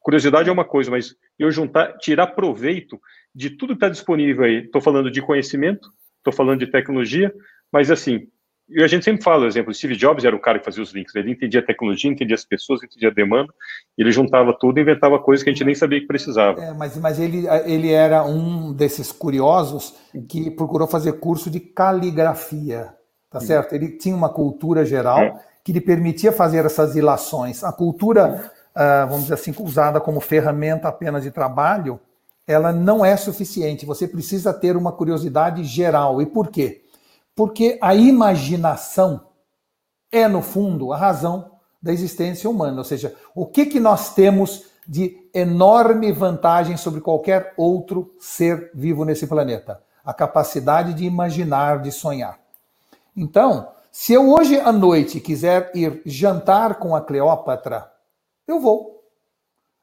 Curiosidade 0.00 0.48
é 0.48 0.52
uma 0.52 0.64
coisa, 0.64 0.90
mas 0.90 1.14
eu 1.38 1.50
juntar, 1.50 1.96
tirar 1.98 2.28
proveito 2.28 3.00
de 3.34 3.50
tudo 3.50 3.70
que 3.70 3.76
está 3.76 3.88
disponível 3.88 4.44
aí. 4.44 4.64
Estou 4.64 4.80
falando 4.80 5.10
de 5.10 5.22
conhecimento, 5.22 5.88
estou 6.18 6.32
falando 6.32 6.60
de 6.60 6.66
tecnologia, 6.66 7.32
mas 7.72 7.90
assim, 7.90 8.26
e 8.74 8.82
a 8.82 8.86
gente 8.86 9.04
sempre 9.04 9.22
fala, 9.22 9.40
por 9.40 9.46
exemplo, 9.48 9.74
Steve 9.74 9.96
Jobs 9.96 10.24
era 10.24 10.34
o 10.34 10.40
cara 10.40 10.58
que 10.58 10.64
fazia 10.64 10.82
os 10.82 10.92
links, 10.92 11.14
ele 11.14 11.32
entendia 11.32 11.60
a 11.60 11.64
tecnologia, 11.64 12.10
entendia 12.10 12.34
as 12.34 12.44
pessoas, 12.44 12.82
entendia 12.82 13.08
a 13.08 13.12
demanda, 13.12 13.52
ele 13.96 14.10
juntava 14.10 14.56
tudo 14.58 14.78
e 14.78 14.82
inventava 14.82 15.18
coisas 15.18 15.42
que 15.42 15.50
a 15.50 15.52
gente 15.52 15.64
nem 15.64 15.74
sabia 15.74 16.00
que 16.00 16.06
precisava. 16.06 16.60
É, 16.60 16.72
mas 16.72 16.96
mas 16.96 17.18
ele, 17.18 17.46
ele 17.66 17.90
era 17.90 18.24
um 18.24 18.72
desses 18.72 19.12
curiosos 19.12 19.94
que 20.28 20.50
procurou 20.50 20.88
fazer 20.88 21.12
curso 21.14 21.50
de 21.50 21.60
caligrafia, 21.60 22.94
tá 23.30 23.40
certo? 23.40 23.74
Ele 23.74 23.90
tinha 23.90 24.14
uma 24.14 24.28
cultura 24.28 24.84
geral 24.84 25.20
é. 25.20 25.34
que 25.64 25.72
lhe 25.72 25.80
permitia 25.80 26.32
fazer 26.32 26.64
essas 26.64 26.96
ilações. 26.96 27.62
A 27.62 27.72
cultura, 27.72 28.50
uh, 28.74 29.06
vamos 29.08 29.22
dizer 29.22 29.34
assim, 29.34 29.54
usada 29.58 30.00
como 30.00 30.20
ferramenta 30.20 30.88
apenas 30.88 31.22
de 31.22 31.30
trabalho, 31.30 32.00
ela 32.46 32.72
não 32.72 33.04
é 33.04 33.16
suficiente. 33.16 33.86
Você 33.86 34.08
precisa 34.08 34.52
ter 34.52 34.76
uma 34.76 34.92
curiosidade 34.92 35.64
geral. 35.64 36.20
E 36.20 36.26
por 36.26 36.48
quê? 36.48 36.81
Porque 37.34 37.78
a 37.80 37.94
imaginação 37.94 39.32
é, 40.12 40.28
no 40.28 40.42
fundo, 40.42 40.92
a 40.92 40.96
razão 40.96 41.52
da 41.82 41.90
existência 41.90 42.48
humana. 42.48 42.78
Ou 42.78 42.84
seja, 42.84 43.16
o 43.34 43.46
que, 43.46 43.64
que 43.64 43.80
nós 43.80 44.14
temos 44.14 44.66
de 44.86 45.16
enorme 45.32 46.12
vantagem 46.12 46.76
sobre 46.76 47.00
qualquer 47.00 47.54
outro 47.56 48.14
ser 48.20 48.70
vivo 48.74 49.06
nesse 49.06 49.26
planeta? 49.26 49.82
A 50.04 50.12
capacidade 50.12 50.92
de 50.92 51.04
imaginar, 51.04 51.80
de 51.80 51.90
sonhar. 51.90 52.38
Então, 53.16 53.68
se 53.90 54.12
eu 54.12 54.30
hoje 54.30 54.60
à 54.60 54.70
noite 54.70 55.18
quiser 55.18 55.70
ir 55.74 56.02
jantar 56.04 56.76
com 56.76 56.94
a 56.94 57.00
Cleópatra, 57.00 57.90
eu 58.46 58.60
vou. 58.60 59.02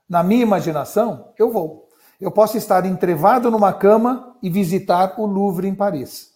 Na 0.08 0.24
minha 0.24 0.44
imaginação, 0.44 1.30
eu 1.38 1.52
vou. 1.52 1.88
Eu 2.20 2.32
posso 2.32 2.58
estar 2.58 2.86
entrevado 2.86 3.50
numa 3.50 3.72
cama 3.72 4.36
e 4.42 4.50
visitar 4.50 5.20
o 5.20 5.26
Louvre 5.26 5.68
em 5.68 5.76
Paris. 5.76 6.34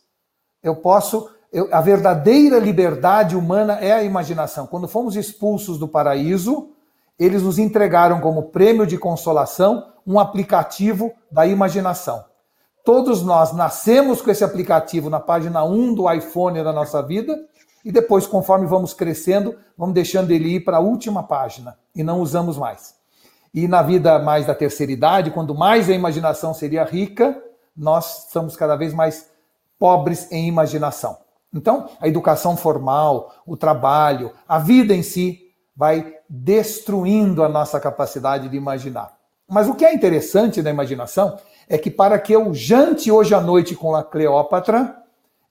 Eu 0.64 0.76
posso. 0.76 1.30
Eu, 1.52 1.68
a 1.72 1.82
verdadeira 1.82 2.58
liberdade 2.58 3.36
humana 3.36 3.78
é 3.80 3.92
a 3.92 4.04
imaginação. 4.04 4.66
Quando 4.66 4.88
fomos 4.88 5.16
expulsos 5.16 5.78
do 5.78 5.88
paraíso, 5.88 6.70
eles 7.20 7.44
nos 7.44 7.60
entregaram 7.60 8.20
como 8.22 8.44
prêmio 8.44 8.88
de 8.88 8.98
consolação 8.98 9.92
um 10.06 10.20
aplicativo 10.20 11.14
da 11.32 11.46
imaginação. 11.46 12.26
Todos 12.84 13.22
nós 13.22 13.54
nascemos 13.54 14.22
com 14.22 14.30
esse 14.30 14.44
aplicativo 14.44 15.10
na 15.10 15.20
página 15.20 15.64
1 15.64 15.94
do 15.94 16.12
iPhone 16.12 16.64
da 16.64 16.74
nossa 16.74 17.02
vida 17.02 17.40
e 17.86 17.92
depois, 17.92 18.26
conforme 18.26 18.66
vamos 18.66 18.94
crescendo, 18.94 19.56
vamos 19.78 19.94
deixando 19.94 20.32
ele 20.32 20.56
ir 20.56 20.62
para 20.62 20.78
a 20.78 20.82
última 20.82 21.24
página 21.24 21.78
e 21.96 22.04
não 22.04 22.20
usamos 22.20 22.58
mais. 22.58 22.96
E 23.54 23.68
na 23.68 23.82
vida 23.82 24.20
mais 24.20 24.46
da 24.46 24.56
terceira 24.56 24.92
idade, 24.92 25.32
quando 25.32 25.54
mais 25.56 25.90
a 25.90 25.94
imaginação 25.94 26.54
seria 26.54 26.84
rica, 26.84 27.42
nós 27.76 28.26
estamos 28.26 28.56
cada 28.56 28.76
vez 28.76 28.94
mais 28.94 29.30
pobres 29.84 30.32
em 30.32 30.48
imaginação. 30.48 31.18
Então, 31.54 31.90
a 32.00 32.08
educação 32.08 32.56
formal, 32.56 33.34
o 33.46 33.58
trabalho, 33.58 34.32
a 34.48 34.58
vida 34.58 34.96
em 34.96 35.04
si 35.04 35.42
vai 35.76 36.16
destruindo 36.30 37.44
a 37.44 37.50
nossa 37.50 37.82
capacidade 37.82 38.48
de 38.48 38.56
imaginar. 38.56 39.14
Mas 39.46 39.68
o 39.68 39.76
que 39.76 39.84
é 39.84 39.94
interessante 39.94 40.62
na 40.62 40.70
imaginação 40.70 41.38
é 41.68 41.78
que 41.78 41.92
para 41.92 42.18
que 42.18 42.32
eu 42.32 42.54
jante 42.54 43.12
hoje 43.12 43.36
à 43.36 43.42
noite 43.42 43.76
com 43.76 43.94
a 43.94 44.02
Cleópatra, 44.02 45.04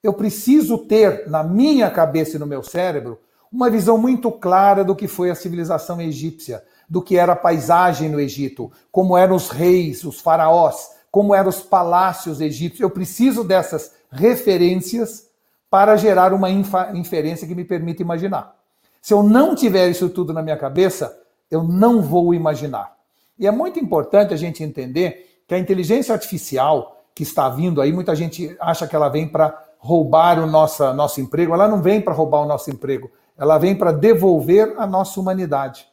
eu 0.03 0.15
preciso 0.15 0.79
ter 0.79 1.29
na 1.29 1.45
minha 1.45 1.91
cabeça 1.91 2.37
e 2.37 2.41
no 2.41 2.47
meu 2.47 2.63
cérebro 2.63 3.19
uma 3.53 3.69
visão 3.69 3.99
muito 3.99 4.33
clara 4.33 4.83
do 4.83 4.97
que 4.97 5.07
foi 5.07 5.29
a 5.29 5.35
civilização 5.35 6.01
egípcia, 6.01 6.65
do 6.89 7.03
que 7.03 7.19
era 7.19 7.35
a 7.35 7.37
paisagem 7.37 8.09
no 8.09 8.19
Egito, 8.19 8.73
como 8.91 9.15
eram 9.15 9.37
os 9.37 9.51
reis, 9.51 10.05
os 10.05 10.23
faraós, 10.23 10.89
como 11.11 11.35
eram 11.35 11.51
os 11.51 11.61
palácios 11.61 12.41
egípcios. 12.41 12.81
Eu 12.81 12.89
preciso 12.89 13.45
dessas 13.45 14.01
referências 14.13 15.29
para 15.71 15.97
gerar 15.97 16.33
uma 16.35 16.51
inferência 16.51 17.47
que 17.47 17.55
me 17.55 17.65
permita 17.65 18.03
imaginar. 18.03 18.55
Se 19.01 19.15
eu 19.15 19.23
não 19.23 19.55
tiver 19.55 19.89
isso 19.89 20.09
tudo 20.11 20.33
na 20.33 20.43
minha 20.43 20.57
cabeça, 20.57 21.19
eu 21.51 21.63
não 21.63 22.03
vou 22.03 22.35
imaginar. 22.35 22.95
E 23.39 23.47
é 23.47 23.51
muito 23.51 23.81
importante 23.81 24.35
a 24.35 24.37
gente 24.37 24.63
entender 24.63 25.43
que 25.49 25.55
a 25.55 25.59
inteligência 25.59 26.13
artificial 26.13 27.03
que 27.15 27.23
está 27.23 27.49
vindo 27.49 27.81
aí, 27.81 27.93
muita 27.93 28.15
gente 28.15 28.55
acha 28.61 28.87
que 28.87 28.95
ela 28.95 29.09
vem 29.09 29.27
para 29.27 29.59
roubar 29.79 30.39
o 30.39 30.47
nosso, 30.47 30.93
nosso 30.93 31.21
emprego. 31.21 31.53
Ela 31.53 31.67
não 31.67 31.83
vem 31.83 32.01
para 32.01 32.15
roubar 32.15 32.43
o 32.43 32.47
nosso 32.47 32.71
emprego, 32.71 33.11
ela 33.37 33.59
vem 33.59 33.75
para 33.75 33.93
devolver 33.93 34.75
a 34.79 34.87
nossa 34.87 35.19
humanidade. 35.19 35.87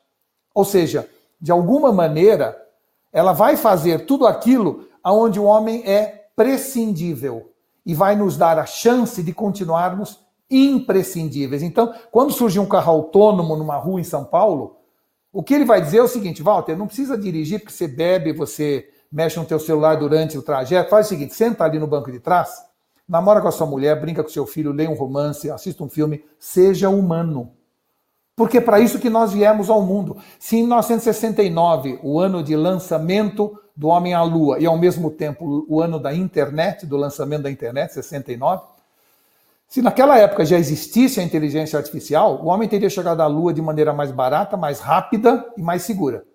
Ou 0.53 0.63
seja, 0.63 1.09
de 1.41 1.51
alguma 1.51 1.91
maneira, 1.91 2.55
ela 3.11 3.33
vai 3.33 3.57
fazer 3.57 4.05
tudo 4.05 4.27
aquilo 4.27 4.87
aonde 5.01 5.39
o 5.39 5.45
homem 5.45 5.83
é 5.85 6.27
prescindível 6.35 7.49
e 7.85 7.93
vai 7.93 8.15
nos 8.15 8.37
dar 8.37 8.57
a 8.59 8.65
chance 8.65 9.21
de 9.23 9.33
continuarmos 9.33 10.19
imprescindíveis. 10.49 11.61
Então, 11.61 11.93
quando 12.11 12.33
surge 12.33 12.59
um 12.59 12.65
carro 12.65 12.91
autônomo 12.91 13.55
numa 13.55 13.77
rua 13.77 14.01
em 14.01 14.03
São 14.03 14.25
Paulo, 14.25 14.77
o 15.31 15.43
que 15.43 15.53
ele 15.53 15.65
vai 15.65 15.81
dizer 15.81 15.97
é 15.97 16.03
o 16.03 16.07
seguinte, 16.07 16.41
Walter, 16.41 16.75
não 16.75 16.87
precisa 16.87 17.17
dirigir 17.17 17.59
porque 17.59 17.73
você 17.73 17.87
bebe, 17.87 18.33
você 18.33 18.89
mexe 19.11 19.39
no 19.39 19.45
teu 19.45 19.59
celular 19.59 19.95
durante 19.95 20.37
o 20.37 20.41
trajeto, 20.41 20.89
faz 20.89 21.05
o 21.05 21.09
seguinte, 21.09 21.35
senta 21.35 21.63
ali 21.63 21.77
no 21.77 21.87
banco 21.87 22.11
de 22.11 22.19
trás, 22.19 22.49
namora 23.07 23.41
com 23.41 23.47
a 23.47 23.51
sua 23.51 23.67
mulher, 23.67 23.99
brinca 23.99 24.23
com 24.23 24.29
seu 24.29 24.45
filho, 24.45 24.71
lê 24.71 24.87
um 24.87 24.93
romance, 24.93 25.49
assista 25.49 25.83
um 25.83 25.89
filme, 25.89 26.23
seja 26.39 26.89
humano. 26.89 27.51
Porque 28.35 28.59
é 28.59 28.61
para 28.61 28.79
isso 28.79 28.99
que 28.99 29.09
nós 29.09 29.33
viemos 29.33 29.69
ao 29.69 29.81
mundo. 29.81 30.17
Se 30.39 30.55
em 30.55 30.61
1969, 30.61 31.99
o 32.01 32.19
ano 32.19 32.41
de 32.41 32.55
lançamento 32.55 33.59
do 33.79 33.87
homem 33.87 34.13
à 34.13 34.21
lua, 34.21 34.59
e 34.59 34.65
ao 34.65 34.77
mesmo 34.77 35.09
tempo 35.09 35.65
o 35.69 35.81
ano 35.81 35.97
da 35.99 36.13
internet, 36.13 36.85
do 36.85 36.97
lançamento 36.97 37.43
da 37.43 37.51
internet, 37.51 37.93
69, 37.93 38.61
se 39.67 39.81
naquela 39.81 40.17
época 40.17 40.45
já 40.45 40.57
existisse 40.57 41.19
a 41.19 41.23
inteligência 41.23 41.79
artificial, 41.79 42.41
o 42.43 42.47
homem 42.47 42.67
teria 42.67 42.89
chegado 42.89 43.21
à 43.21 43.27
lua 43.27 43.53
de 43.53 43.61
maneira 43.61 43.93
mais 43.93 44.11
barata, 44.11 44.57
mais 44.57 44.79
rápida 44.79 45.45
e 45.55 45.61
mais 45.61 45.83
segura 45.83 46.25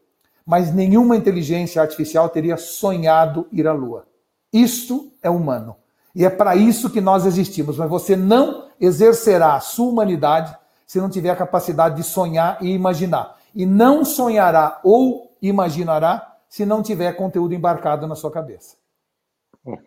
mas 0.46 0.72
nenhuma 0.72 1.16
inteligência 1.16 1.80
artificial 1.80 2.28
teria 2.28 2.56
sonhado 2.56 3.46
ir 3.50 3.66
à 3.66 3.72
Lua. 3.72 4.06
Isto 4.52 5.10
é 5.22 5.30
humano. 5.30 5.76
E 6.14 6.24
é 6.24 6.30
para 6.30 6.54
isso 6.54 6.90
que 6.90 7.00
nós 7.00 7.24
existimos. 7.24 7.78
Mas 7.78 7.88
você 7.88 8.14
não 8.14 8.68
exercerá 8.80 9.54
a 9.54 9.60
sua 9.60 9.88
humanidade 9.88 10.54
se 10.86 11.00
não 11.00 11.08
tiver 11.08 11.30
a 11.30 11.36
capacidade 11.36 11.96
de 11.96 12.02
sonhar 12.02 12.58
e 12.60 12.72
imaginar. 12.72 13.36
E 13.54 13.64
não 13.64 14.04
sonhará 14.04 14.80
ou 14.84 15.34
imaginará 15.40 16.33
se 16.54 16.64
não 16.64 16.84
tiver 16.84 17.16
conteúdo 17.16 17.52
embarcado 17.52 18.06
na 18.06 18.14
sua 18.14 18.30
cabeça. 18.30 18.76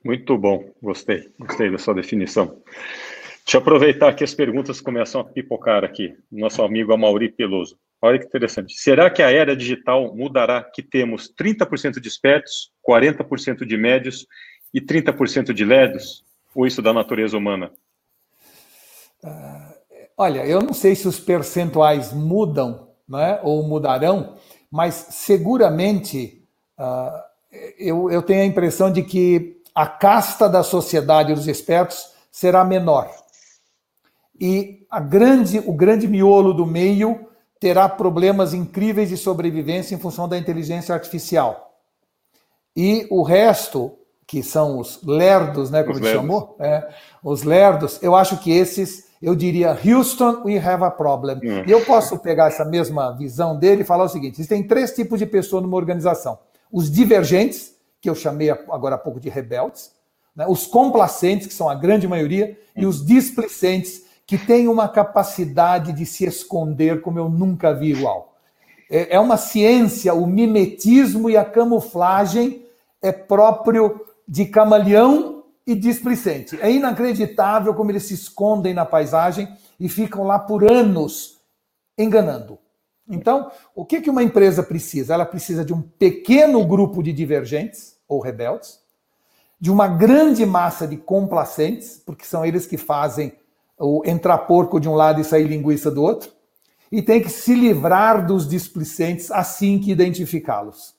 Muito 0.03 0.38
bom, 0.38 0.70
gostei, 0.84 1.32
gostei 1.39 1.72
da 1.72 1.78
sua 1.78 1.93
definição. 1.93 2.61
Deixa 3.45 3.55
eu 3.55 3.61
aproveitar 3.61 4.13
que 4.13 4.22
as 4.22 4.34
perguntas 4.34 4.82
começam 4.82 5.22
a 5.22 5.24
pipocar 5.24 5.86
aqui. 5.86 6.13
Nosso 6.30 6.61
amigo 6.61 6.91
Amauri 6.91 7.30
Peloso. 7.30 7.80
Olha 8.01 8.20
que 8.20 8.26
interessante. 8.26 8.74
Será 8.74 9.09
que 9.09 9.24
a 9.24 9.32
era 9.32 9.55
digital 9.55 10.13
mudará 10.13 10.61
que 10.61 10.84
temos 10.84 11.34
30% 11.34 12.01
de 12.01 12.07
espertos, 12.09 12.70
40% 12.86 13.65
de 13.65 13.78
médios 13.78 14.28
e 14.74 14.82
30% 14.82 15.53
de 15.53 15.63
ledos? 15.63 16.26
Ou 16.53 16.68
isso 16.68 16.82
da 16.82 16.91
natureza 16.91 17.38
humana? 17.38 17.72
Uh, 19.24 19.74
olha, 20.18 20.45
eu 20.45 20.61
não 20.61 20.74
sei 20.74 20.95
se 20.95 21.07
os 21.07 21.18
percentuais 21.18 22.11
mudam 22.11 22.89
né, 23.07 23.39
ou 23.41 23.63
mudarão, 23.63 24.36
mas 24.70 24.93
seguramente 25.11 26.37
uh, 26.78 27.22
eu, 27.78 28.10
eu 28.12 28.22
tenho 28.22 28.42
a 28.42 28.46
impressão 28.46 28.92
de 28.92 29.04
que 29.04 29.62
a 29.74 29.86
casta 29.86 30.50
da 30.50 30.64
sociedade 30.64 31.34
dos 31.34 31.48
espertos 31.48 32.12
será 32.32 32.64
menor. 32.64 33.10
E 34.40 34.86
a 34.90 35.00
grande, 35.00 35.60
o 35.60 35.74
grande 35.74 36.08
miolo 36.08 36.54
do 36.54 36.66
meio 36.66 37.28
terá 37.60 37.90
problemas 37.90 38.54
incríveis 38.54 39.10
de 39.10 39.18
sobrevivência 39.18 39.96
em 39.96 40.00
função 40.00 40.28
da 40.28 40.38
inteligência 40.38 40.94
artificial. 40.94 41.68
E 42.76 43.08
o 43.10 43.24
resto, 43.24 43.98
que 44.28 44.44
são 44.44 44.78
os 44.78 45.02
lerdos, 45.04 45.72
né, 45.72 45.82
como 45.82 45.96
os 45.96 45.98
ele 45.98 46.06
lerdos. 46.06 46.22
chamou, 46.22 46.56
é, 46.60 46.88
os 47.24 47.42
lerdos, 47.42 47.98
eu 48.04 48.16
acho 48.16 48.38
que 48.38 48.52
esses, 48.52 49.08
eu 49.20 49.36
diria, 49.36 49.72
Houston, 49.72 50.44
we 50.46 50.58
have 50.58 50.84
a 50.84 50.92
problem. 50.92 51.38
Hum. 51.38 51.64
E 51.66 51.72
eu 51.72 51.84
posso 51.84 52.20
pegar 52.20 52.48
essa 52.48 52.64
mesma 52.64 53.12
visão 53.18 53.58
dele 53.58 53.82
e 53.82 53.86
falar 53.86 54.04
o 54.04 54.10
seguinte: 54.10 54.36
existem 54.36 54.68
três 54.68 54.92
tipos 54.92 55.18
de 55.18 55.26
pessoa 55.26 55.62
numa 55.62 55.76
organização: 55.76 56.38
os 56.72 56.91
divergentes, 56.91 57.76
que 57.99 58.09
eu 58.09 58.15
chamei 58.15 58.49
agora 58.49 58.95
há 58.95 58.97
pouco 58.97 59.20
de 59.20 59.30
rebeldes, 59.30 59.91
né, 60.36 60.45
os 60.47 60.65
complacentes, 60.65 61.47
que 61.47 61.53
são 61.53 61.68
a 61.68 61.76
grande 61.76 62.07
maioria, 62.07 62.57
e 62.76 62.86
os 62.86 63.05
displicentes, 63.05 64.03
que 64.26 64.38
tem 64.38 64.68
uma 64.68 64.88
capacidade 64.88 65.93
de 65.93 66.05
se 66.05 66.26
esconder 66.26 67.01
como 67.01 67.18
eu 67.18 67.30
nunca 67.30 67.74
vi 67.74 67.91
igual. 67.91 68.36
É, 68.89 69.15
é 69.15 69.20
uma 69.20 69.38
ciência, 69.38 70.13
o 70.13 70.28
mimetismo 70.28 71.30
e 71.30 71.38
a 71.38 71.43
camuflagem 71.43 72.65
é 73.01 73.11
próprio 73.11 74.05
de 74.28 74.45
camaleão 74.45 75.43
e 75.65 75.74
displicente. 75.76 76.59
É 76.61 76.72
inacreditável 76.72 77.74
como 77.74 77.91
eles 77.91 78.03
se 78.03 78.13
escondem 78.13 78.74
na 78.74 78.86
paisagem 78.86 79.47
e 79.80 79.89
ficam 79.89 80.24
lá 80.24 80.39
por 80.39 80.70
anos 80.70 81.38
enganando. 81.97 82.59
Então, 83.10 83.51
o 83.74 83.86
que, 83.86 84.10
uma 84.10 84.24
empresa 84.24 84.62
precisa? 84.62 85.14
Ela 85.14 85.26
precisa 85.26 85.64
de 85.64 85.74
um 85.74 85.82
pequeno 85.82 86.66
grupo 86.66 87.01
de 87.01 87.14
divergentes 87.14 87.95
ou 88.08 88.20
rebeldes, 88.20 88.80
de 89.60 89.72
uma 89.72 89.88
grande 89.88 90.45
massa 90.45 90.88
de 90.88 90.97
complacentes, 90.97 92.01
porque 92.05 92.26
são 92.26 92.45
eles 92.45 92.66
que 92.66 92.78
fazem 92.78 93.34
o 93.80 94.01
entrar 94.05 94.39
porco 94.39 94.80
de 94.80 94.89
um 94.89 94.93
lado 94.93 95.22
e 95.22 95.24
sair 95.24 95.47
linguiça 95.47 95.89
do 95.89 96.03
outro, 96.03 96.32
e 96.91 97.01
tem 97.01 97.22
que 97.22 97.30
se 97.30 97.53
livrar 97.53 98.26
dos 98.26 98.47
displicentes 98.47 99.32
assim 99.32 99.80
que 99.80 99.91
identificá-los. 99.91 100.95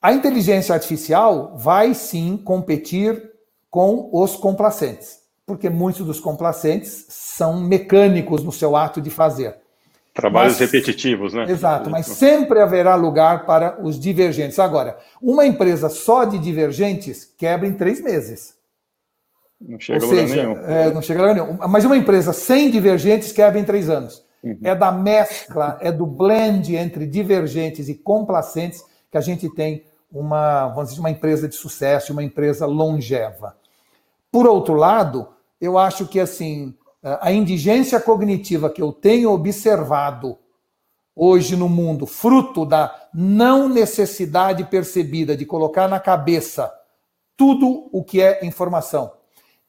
A 0.00 0.12
inteligência 0.12 0.74
artificial 0.74 1.56
vai 1.56 1.94
sim 1.94 2.36
competir 2.36 3.30
com 3.70 4.10
os 4.12 4.36
complacentes, 4.36 5.20
porque 5.46 5.70
muitos 5.70 6.04
dos 6.04 6.20
complacentes 6.20 7.06
são 7.08 7.60
mecânicos 7.60 8.42
no 8.42 8.52
seu 8.52 8.76
ato 8.76 9.00
de 9.00 9.10
fazer. 9.10 9.61
Trabalhos 10.14 10.58
mas, 10.58 10.70
repetitivos, 10.70 11.32
né? 11.32 11.50
Exato, 11.50 11.88
mas 11.88 12.04
sempre 12.06 12.60
haverá 12.60 12.94
lugar 12.94 13.46
para 13.46 13.78
os 13.82 13.98
divergentes. 13.98 14.58
Agora, 14.58 14.98
uma 15.22 15.46
empresa 15.46 15.88
só 15.88 16.24
de 16.24 16.38
divergentes 16.38 17.32
quebra 17.38 17.66
em 17.66 17.72
três 17.72 18.02
meses. 18.02 18.54
Não 19.58 19.80
chega 19.80 20.04
Ou 20.04 20.10
a 20.10 20.14
lugar 20.14 20.28
seja, 20.28 20.42
nenhum. 20.42 20.58
É, 20.66 20.92
não 20.92 21.00
chega 21.00 21.20
a 21.20 21.28
lugar 21.28 21.46
nenhum. 21.46 21.58
Mas 21.68 21.84
uma 21.86 21.96
empresa 21.96 22.32
sem 22.34 22.70
divergentes 22.70 23.32
quebra 23.32 23.58
em 23.58 23.64
três 23.64 23.88
anos. 23.88 24.22
Uhum. 24.42 24.58
É 24.62 24.74
da 24.74 24.92
mescla, 24.92 25.78
é 25.80 25.90
do 25.90 26.04
blend 26.04 26.76
entre 26.76 27.06
divergentes 27.06 27.88
e 27.88 27.94
complacentes 27.94 28.84
que 29.10 29.16
a 29.16 29.20
gente 29.20 29.48
tem 29.48 29.84
uma, 30.12 30.68
vamos 30.68 30.90
dizer, 30.90 31.00
uma 31.00 31.10
empresa 31.10 31.48
de 31.48 31.54
sucesso, 31.54 32.12
uma 32.12 32.22
empresa 32.22 32.66
longeva. 32.66 33.56
Por 34.30 34.46
outro 34.46 34.74
lado, 34.74 35.28
eu 35.60 35.78
acho 35.78 36.06
que 36.06 36.20
assim 36.20 36.74
a 37.02 37.32
indigência 37.32 37.98
cognitiva 37.98 38.70
que 38.70 38.80
eu 38.80 38.92
tenho 38.92 39.32
observado 39.32 40.38
hoje 41.14 41.56
no 41.56 41.68
mundo, 41.68 42.06
fruto 42.06 42.64
da 42.64 42.94
não 43.12 43.68
necessidade 43.68 44.64
percebida 44.64 45.36
de 45.36 45.44
colocar 45.44 45.88
na 45.88 46.00
cabeça 46.00 46.72
tudo 47.36 47.88
o 47.92 48.04
que 48.04 48.20
é 48.20 48.44
informação 48.46 49.12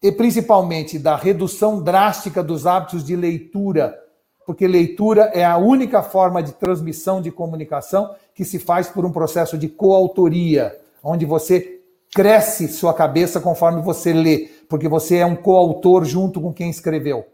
e 0.01 0.11
principalmente 0.11 0.99
da 0.99 1.15
redução 1.15 1.81
drástica 1.81 2.43
dos 2.43 2.67
hábitos 2.67 3.05
de 3.05 3.15
leitura, 3.15 3.97
porque 4.45 4.67
leitura 4.67 5.31
é 5.33 5.45
a 5.45 5.57
única 5.57 6.03
forma 6.03 6.43
de 6.43 6.51
transmissão 6.51 7.21
de 7.21 7.31
comunicação 7.31 8.13
que 8.35 8.43
se 8.43 8.59
faz 8.59 8.89
por 8.89 9.05
um 9.05 9.11
processo 9.11 9.57
de 9.57 9.69
coautoria, 9.69 10.77
onde 11.01 11.25
você 11.25 11.79
cresce 12.13 12.67
sua 12.67 12.93
cabeça 12.93 13.39
conforme 13.39 13.81
você 13.81 14.11
lê, 14.11 14.49
porque 14.73 14.87
você 14.87 15.17
é 15.17 15.25
um 15.25 15.35
coautor 15.35 16.03
junto 16.03 16.41
com 16.41 16.51
quem 16.51 16.67
escreveu. 16.67 17.27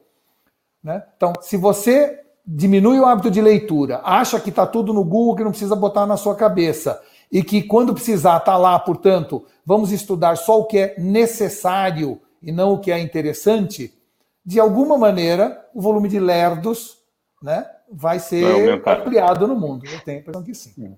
Né? 0.83 1.01
Então, 1.15 1.31
se 1.39 1.55
você 1.55 2.19
diminui 2.45 2.99
o 2.99 3.05
hábito 3.05 3.31
de 3.31 3.41
leitura, 3.41 4.01
acha 4.03 4.41
que 4.41 4.49
está 4.49 4.67
tudo 4.67 4.93
no 4.93 5.05
Google, 5.05 5.37
que 5.37 5.43
não 5.45 5.51
precisa 5.51 5.73
botar 5.73 6.05
na 6.05 6.17
sua 6.17 6.35
cabeça, 6.35 7.01
e 7.31 7.41
que 7.41 7.63
quando 7.63 7.93
precisar 7.93 8.39
está 8.39 8.57
lá, 8.57 8.77
portanto, 8.77 9.45
vamos 9.65 9.93
estudar 9.93 10.35
só 10.35 10.59
o 10.59 10.65
que 10.65 10.79
é 10.79 10.95
necessário 10.97 12.19
e 12.43 12.51
não 12.51 12.73
o 12.73 12.79
que 12.79 12.91
é 12.91 12.99
interessante, 12.99 13.97
de 14.45 14.59
alguma 14.59 14.97
maneira 14.97 15.65
o 15.73 15.79
volume 15.79 16.09
de 16.09 16.19
lerdos 16.19 16.97
né, 17.41 17.65
vai 17.89 18.19
ser 18.19 18.81
vai 18.81 18.99
ampliado 18.99 19.47
no 19.47 19.55
mundo. 19.55 19.85
Eu 19.85 20.01
tenho 20.01 20.17
a 20.17 20.21
impressão 20.21 20.43
que 20.43 20.53
sim. 20.53 20.97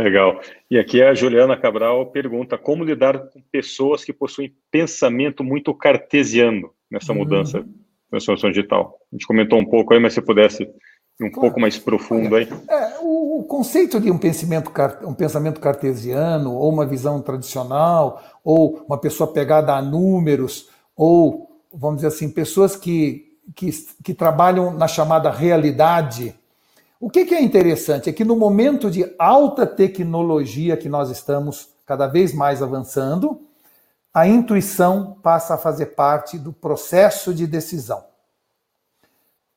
Legal. 0.00 0.40
E 0.70 0.78
aqui 0.78 1.02
a 1.02 1.14
Juliana 1.14 1.56
Cabral 1.56 2.06
pergunta 2.06 2.56
como 2.56 2.84
lidar 2.84 3.18
com 3.18 3.40
pessoas 3.52 4.02
que 4.02 4.12
possuem 4.12 4.54
pensamento 4.70 5.44
muito 5.44 5.74
cartesiano 5.74 6.70
nessa 6.90 7.12
mudança 7.12 7.58
uhum. 7.58 7.74
transformação 8.10 8.50
digital. 8.50 8.98
A 9.12 9.14
gente 9.14 9.26
comentou 9.26 9.58
um 9.58 9.64
pouco 9.64 9.92
aí, 9.92 10.00
mas 10.00 10.14
se 10.14 10.22
pudesse 10.22 10.62
ir 10.62 11.24
um 11.24 11.30
claro. 11.30 11.40
pouco 11.40 11.60
mais 11.60 11.78
profundo 11.78 12.34
aí. 12.34 12.48
É, 12.68 12.98
o, 13.00 13.40
o, 13.40 13.44
conceito 13.44 14.00
de 14.00 14.10
um 14.10 14.16
pensamento, 14.16 14.72
um 15.04 15.14
pensamento 15.14 15.60
cartesiano, 15.60 16.54
ou 16.54 16.72
uma 16.72 16.86
visão 16.86 17.20
tradicional, 17.20 18.22
ou 18.42 18.82
uma 18.88 18.98
pessoa 18.98 19.30
pegada 19.32 19.74
a 19.74 19.82
números, 19.82 20.70
ou, 20.96 21.60
vamos 21.72 21.96
dizer 21.96 22.08
assim, 22.08 22.30
pessoas 22.30 22.74
que, 22.74 23.38
que, 23.54 23.70
que 24.02 24.14
trabalham 24.14 24.72
na 24.72 24.88
chamada 24.88 25.30
realidade. 25.30 26.34
O 27.00 27.08
que, 27.08 27.24
que 27.24 27.34
é 27.34 27.42
interessante 27.42 28.10
é 28.10 28.12
que 28.12 28.24
no 28.24 28.36
momento 28.36 28.90
de 28.90 29.14
alta 29.18 29.66
tecnologia 29.66 30.76
que 30.76 30.88
nós 30.88 31.08
estamos 31.10 31.70
cada 31.86 32.06
vez 32.06 32.34
mais 32.34 32.62
avançando, 32.62 33.40
a 34.12 34.28
intuição 34.28 35.18
passa 35.22 35.54
a 35.54 35.58
fazer 35.58 35.86
parte 35.86 36.38
do 36.38 36.52
processo 36.52 37.32
de 37.32 37.46
decisão. 37.46 38.04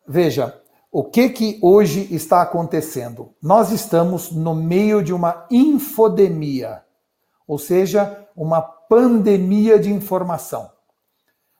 Veja, 0.07 0.63
O 0.95 1.03
que 1.03 1.27
que 1.29 1.57
hoje 1.59 2.07
está 2.13 2.43
acontecendo? 2.43 3.33
Nós 3.41 3.71
estamos 3.71 4.29
no 4.31 4.53
meio 4.53 5.01
de 5.01 5.11
uma 5.11 5.47
infodemia, 5.49 6.83
ou 7.47 7.57
seja, 7.57 8.27
uma 8.35 8.61
pandemia 8.61 9.79
de 9.79 9.91
informação. 9.91 10.69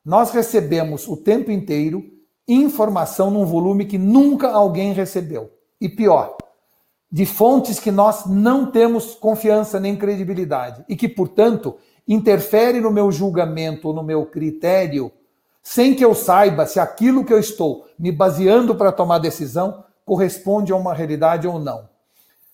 Nós 0.06 0.30
recebemos 0.30 1.08
o 1.08 1.18
tempo 1.18 1.50
inteiro 1.50 2.04
informação 2.48 3.32
num 3.32 3.44
volume 3.44 3.86
que 3.86 3.98
nunca 3.98 4.52
alguém 4.52 4.94
recebeu. 4.94 5.53
E 5.84 5.90
pior, 5.90 6.38
de 7.12 7.26
fontes 7.26 7.78
que 7.78 7.92
nós 7.92 8.26
não 8.26 8.72
temos 8.72 9.16
confiança 9.16 9.82
nem 9.82 9.98
credibilidade 9.98 10.86
e 10.88 10.96
que, 10.96 11.10
portanto, 11.10 11.76
interfere 12.08 12.80
no 12.80 12.90
meu 12.90 13.12
julgamento 13.12 13.92
no 13.92 14.02
meu 14.02 14.26
critério, 14.26 15.12
sem 15.62 15.94
que 15.94 16.06
eu 16.06 16.16
saiba 16.16 16.66
se 16.66 16.80
aquilo 16.80 17.26
que 17.26 17.34
eu 17.34 17.38
estou 17.38 17.86
me 18.00 18.14
baseando 18.14 18.76
para 18.76 18.94
tomar 18.94 19.18
decisão 19.18 19.84
corresponde 20.06 20.72
a 20.72 20.78
uma 20.78 20.94
realidade 20.94 21.50
ou 21.50 21.60
não. 21.60 21.90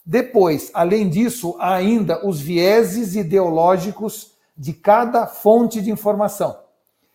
Depois, 0.03 0.71
além 0.73 1.07
disso, 1.07 1.55
há 1.59 1.75
ainda 1.75 2.27
os 2.27 2.41
vieses 2.41 3.15
ideológicos 3.15 4.33
de 4.57 4.73
cada 4.73 5.27
fonte 5.27 5.83
de 5.83 5.91
informação, 5.91 6.57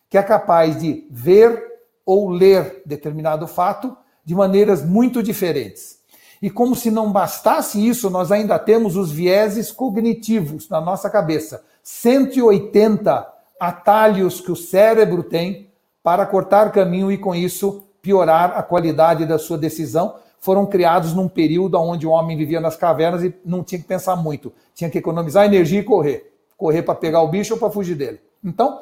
que 0.09 0.17
é 0.17 0.23
capaz 0.23 0.79
de 0.79 1.09
ver 1.11 1.61
ou 2.07 2.31
ler 2.31 2.83
determinado 2.87 3.49
fato 3.49 3.97
de 4.25 4.33
maneiras 4.33 4.85
muito 4.85 5.21
diferentes. 5.21 6.04
E 6.41 6.51
como 6.51 6.75
se 6.75 6.91
não 6.91 7.11
bastasse 7.11 7.87
isso, 7.87 8.11
nós 8.11 8.31
ainda 8.31 8.59
temos 8.59 8.97
os 8.97 9.11
vieses 9.11 9.71
cognitivos 9.71 10.69
na 10.69 10.81
nossa 10.81 11.09
cabeça. 11.09 11.65
180 11.83 13.27
atalhos 13.59 14.41
que 14.41 14.53
o 14.53 14.57
cérebro 14.57 15.23
tem 15.23 15.71
para 16.03 16.27
cortar 16.27 16.71
caminho 16.73 17.11
e, 17.11 17.17
com 17.17 17.35
isso, 17.35 17.85
piorar 18.03 18.57
a 18.57 18.63
qualidade 18.63 19.25
da 19.25 19.39
sua 19.39 19.57
decisão. 19.57 20.17
Foram 20.39 20.67
criados 20.67 21.15
num 21.15 21.29
período 21.29 21.81
onde 21.81 22.07
o 22.07 22.11
homem 22.11 22.37
vivia 22.37 22.61
nas 22.61 22.77
cavernas 22.77 23.25
e 23.25 23.35
não 23.45 23.65
tinha 23.65 23.81
que 23.81 23.87
pensar 23.87 24.15
muito. 24.17 24.53
Tinha 24.75 24.91
que 24.91 24.99
economizar 24.99 25.47
energia 25.47 25.81
e 25.81 25.85
correr. 25.85 26.35
Correr 26.57 26.83
para 26.83 26.95
pegar 26.95 27.23
o 27.23 27.29
bicho 27.29 27.55
ou 27.55 27.59
para 27.59 27.71
fugir 27.71 27.95
dele. 27.95 28.21
Então, 28.45 28.81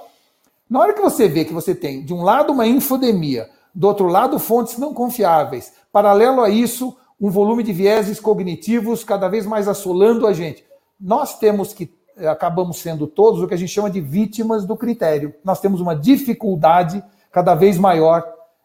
na 0.69 0.81
hora 0.81 0.93
que 0.93 1.01
você 1.01 1.29
vê 1.29 1.45
que 1.45 1.53
você 1.53 1.75
tem, 1.75 2.05
de 2.05 2.13
um 2.13 2.23
lado, 2.23 2.53
uma 2.53 2.67
infodemia, 2.67 3.49
do 3.75 3.87
outro 3.87 4.07
lado, 4.09 4.39
fontes 4.39 4.77
não 4.77 4.93
confiáveis, 4.93 5.73
paralelo 5.93 6.43
a 6.43 6.51
isso, 6.51 6.97
um 7.23 7.31
volume 7.31 7.63
de 7.63 7.73
vieses 7.73 8.19
cognitivos 8.19 9.05
cada 9.05 9.29
vez 9.29 9.47
mais 9.47 9.69
assolando 9.69 10.27
a 10.27 10.33
gente. 10.33 10.65
Nós 11.01 11.39
temos 11.39 11.73
que, 11.73 11.89
eh, 12.17 12.27
acabamos 12.27 12.79
sendo 12.79 13.07
todos 13.07 13.41
o 13.41 13.47
que 13.47 13.55
a 13.55 13.57
gente 13.57 13.71
chama 13.71 13.89
de 13.89 14.01
vítimas 14.01 14.67
do 14.67 14.77
critério. 14.77 15.33
Nós 15.45 15.61
temos 15.61 15.81
uma 15.81 15.95
dificuldade 15.95 17.03
cada 17.31 17.55
vez 17.55 17.79
maior 17.79 18.25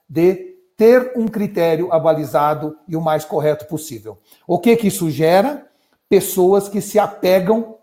de 0.09 0.55
ter 0.75 1.13
um 1.15 1.27
critério 1.27 1.93
abalizado 1.93 2.75
e 2.87 2.95
o 2.95 3.01
mais 3.01 3.23
correto 3.23 3.67
possível. 3.67 4.17
O 4.47 4.57
que 4.57 4.75
que 4.75 4.87
isso 4.87 5.07
gera? 5.11 5.67
Pessoas 6.09 6.67
que 6.67 6.81
se 6.81 6.97
apegam 6.97 7.75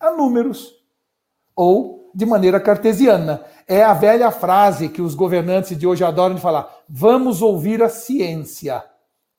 a 0.00 0.10
números 0.10 0.74
ou 1.54 2.10
de 2.12 2.26
maneira 2.26 2.58
cartesiana. 2.58 3.44
É 3.66 3.84
a 3.84 3.94
velha 3.94 4.32
frase 4.32 4.88
que 4.88 5.00
os 5.00 5.14
governantes 5.14 5.78
de 5.78 5.86
hoje 5.86 6.02
adoram 6.02 6.34
de 6.34 6.40
falar: 6.40 6.68
vamos 6.88 7.42
ouvir 7.42 7.80
a 7.80 7.88
ciência 7.88 8.89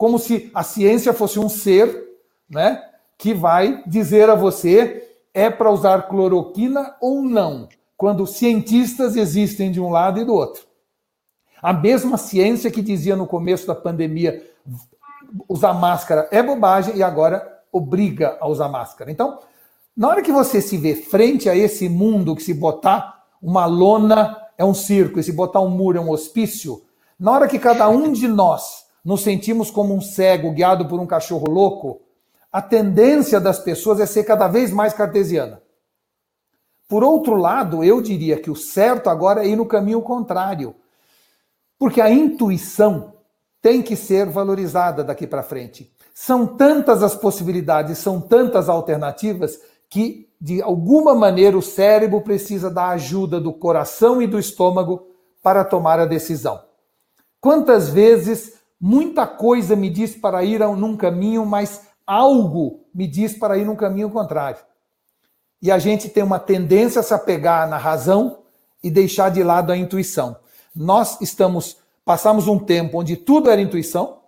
como 0.01 0.17
se 0.17 0.49
a 0.51 0.63
ciência 0.63 1.13
fosse 1.13 1.37
um 1.37 1.47
ser, 1.47 1.95
né, 2.49 2.83
que 3.19 3.35
vai 3.35 3.83
dizer 3.85 4.31
a 4.31 4.33
você 4.33 5.07
é 5.31 5.47
para 5.47 5.69
usar 5.69 6.09
cloroquina 6.09 6.95
ou 6.99 7.21
não, 7.21 7.69
quando 7.95 8.25
cientistas 8.25 9.15
existem 9.15 9.71
de 9.71 9.79
um 9.79 9.91
lado 9.91 10.19
e 10.19 10.25
do 10.25 10.33
outro. 10.33 10.63
A 11.61 11.71
mesma 11.71 12.17
ciência 12.17 12.71
que 12.71 12.81
dizia 12.81 13.15
no 13.15 13.27
começo 13.27 13.67
da 13.67 13.75
pandemia 13.75 14.43
usar 15.47 15.75
máscara 15.75 16.27
é 16.31 16.41
bobagem 16.41 16.95
e 16.95 17.03
agora 17.03 17.61
obriga 17.71 18.39
a 18.41 18.47
usar 18.47 18.69
máscara. 18.69 19.11
Então, 19.11 19.37
na 19.95 20.07
hora 20.07 20.23
que 20.23 20.31
você 20.31 20.61
se 20.61 20.77
vê 20.77 20.95
frente 20.95 21.47
a 21.47 21.55
esse 21.55 21.87
mundo 21.87 22.35
que 22.35 22.41
se 22.41 22.55
botar 22.55 23.23
uma 23.39 23.67
lona 23.67 24.35
é 24.57 24.65
um 24.65 24.73
circo 24.73 25.19
e 25.19 25.23
se 25.23 25.31
botar 25.31 25.61
um 25.61 25.69
muro 25.69 25.99
é 25.99 26.01
um 26.01 26.09
hospício, 26.09 26.81
na 27.19 27.33
hora 27.33 27.47
que 27.47 27.59
cada 27.59 27.87
um 27.87 28.11
de 28.11 28.27
nós 28.27 28.89
nos 29.03 29.21
sentimos 29.21 29.71
como 29.71 29.93
um 29.93 30.01
cego 30.01 30.51
guiado 30.51 30.87
por 30.87 30.99
um 30.99 31.07
cachorro 31.07 31.49
louco, 31.49 32.01
a 32.51 32.61
tendência 32.61 33.39
das 33.39 33.59
pessoas 33.59 33.99
é 33.99 34.05
ser 34.05 34.23
cada 34.23 34.47
vez 34.47 34.71
mais 34.71 34.93
cartesiana. 34.93 35.61
Por 36.87 37.03
outro 37.03 37.35
lado, 37.35 37.83
eu 37.83 38.01
diria 38.01 38.37
que 38.37 38.51
o 38.51 38.55
certo 38.55 39.09
agora 39.09 39.45
é 39.45 39.47
ir 39.47 39.55
no 39.55 39.65
caminho 39.65 40.01
contrário. 40.01 40.75
Porque 41.79 42.01
a 42.01 42.11
intuição 42.11 43.13
tem 43.61 43.81
que 43.81 43.95
ser 43.95 44.25
valorizada 44.25 45.03
daqui 45.03 45.25
para 45.25 45.41
frente. 45.41 45.89
São 46.13 46.45
tantas 46.45 47.01
as 47.01 47.15
possibilidades, 47.15 47.97
são 47.97 48.19
tantas 48.19 48.67
alternativas 48.67 49.57
que, 49.89 50.29
de 50.39 50.61
alguma 50.61 51.15
maneira, 51.15 51.57
o 51.57 51.61
cérebro 51.61 52.21
precisa 52.21 52.69
da 52.69 52.89
ajuda 52.89 53.39
do 53.39 53.53
coração 53.53 54.21
e 54.21 54.27
do 54.27 54.37
estômago 54.37 55.07
para 55.41 55.63
tomar 55.63 55.99
a 55.99 56.05
decisão. 56.05 56.61
Quantas 57.39 57.89
vezes 57.89 58.60
Muita 58.83 59.27
coisa 59.27 59.75
me 59.75 59.91
diz 59.91 60.15
para 60.15 60.43
ir 60.43 60.59
num 60.75 60.97
caminho, 60.97 61.45
mas 61.45 61.83
algo 62.05 62.79
me 62.91 63.05
diz 63.05 63.37
para 63.37 63.55
ir 63.55 63.63
num 63.63 63.75
caminho 63.75 64.09
contrário. 64.09 64.57
E 65.61 65.71
a 65.71 65.77
gente 65.77 66.09
tem 66.09 66.23
uma 66.23 66.39
tendência 66.39 67.01
a 67.01 67.03
se 67.03 67.13
apegar 67.13 67.69
na 67.69 67.77
razão 67.77 68.39
e 68.83 68.89
deixar 68.89 69.29
de 69.29 69.43
lado 69.43 69.71
a 69.71 69.77
intuição. 69.77 70.35
Nós 70.75 71.21
estamos 71.21 71.77
passamos 72.03 72.47
um 72.47 72.57
tempo 72.57 72.99
onde 72.99 73.15
tudo 73.15 73.51
era 73.51 73.61
intuição, 73.61 74.21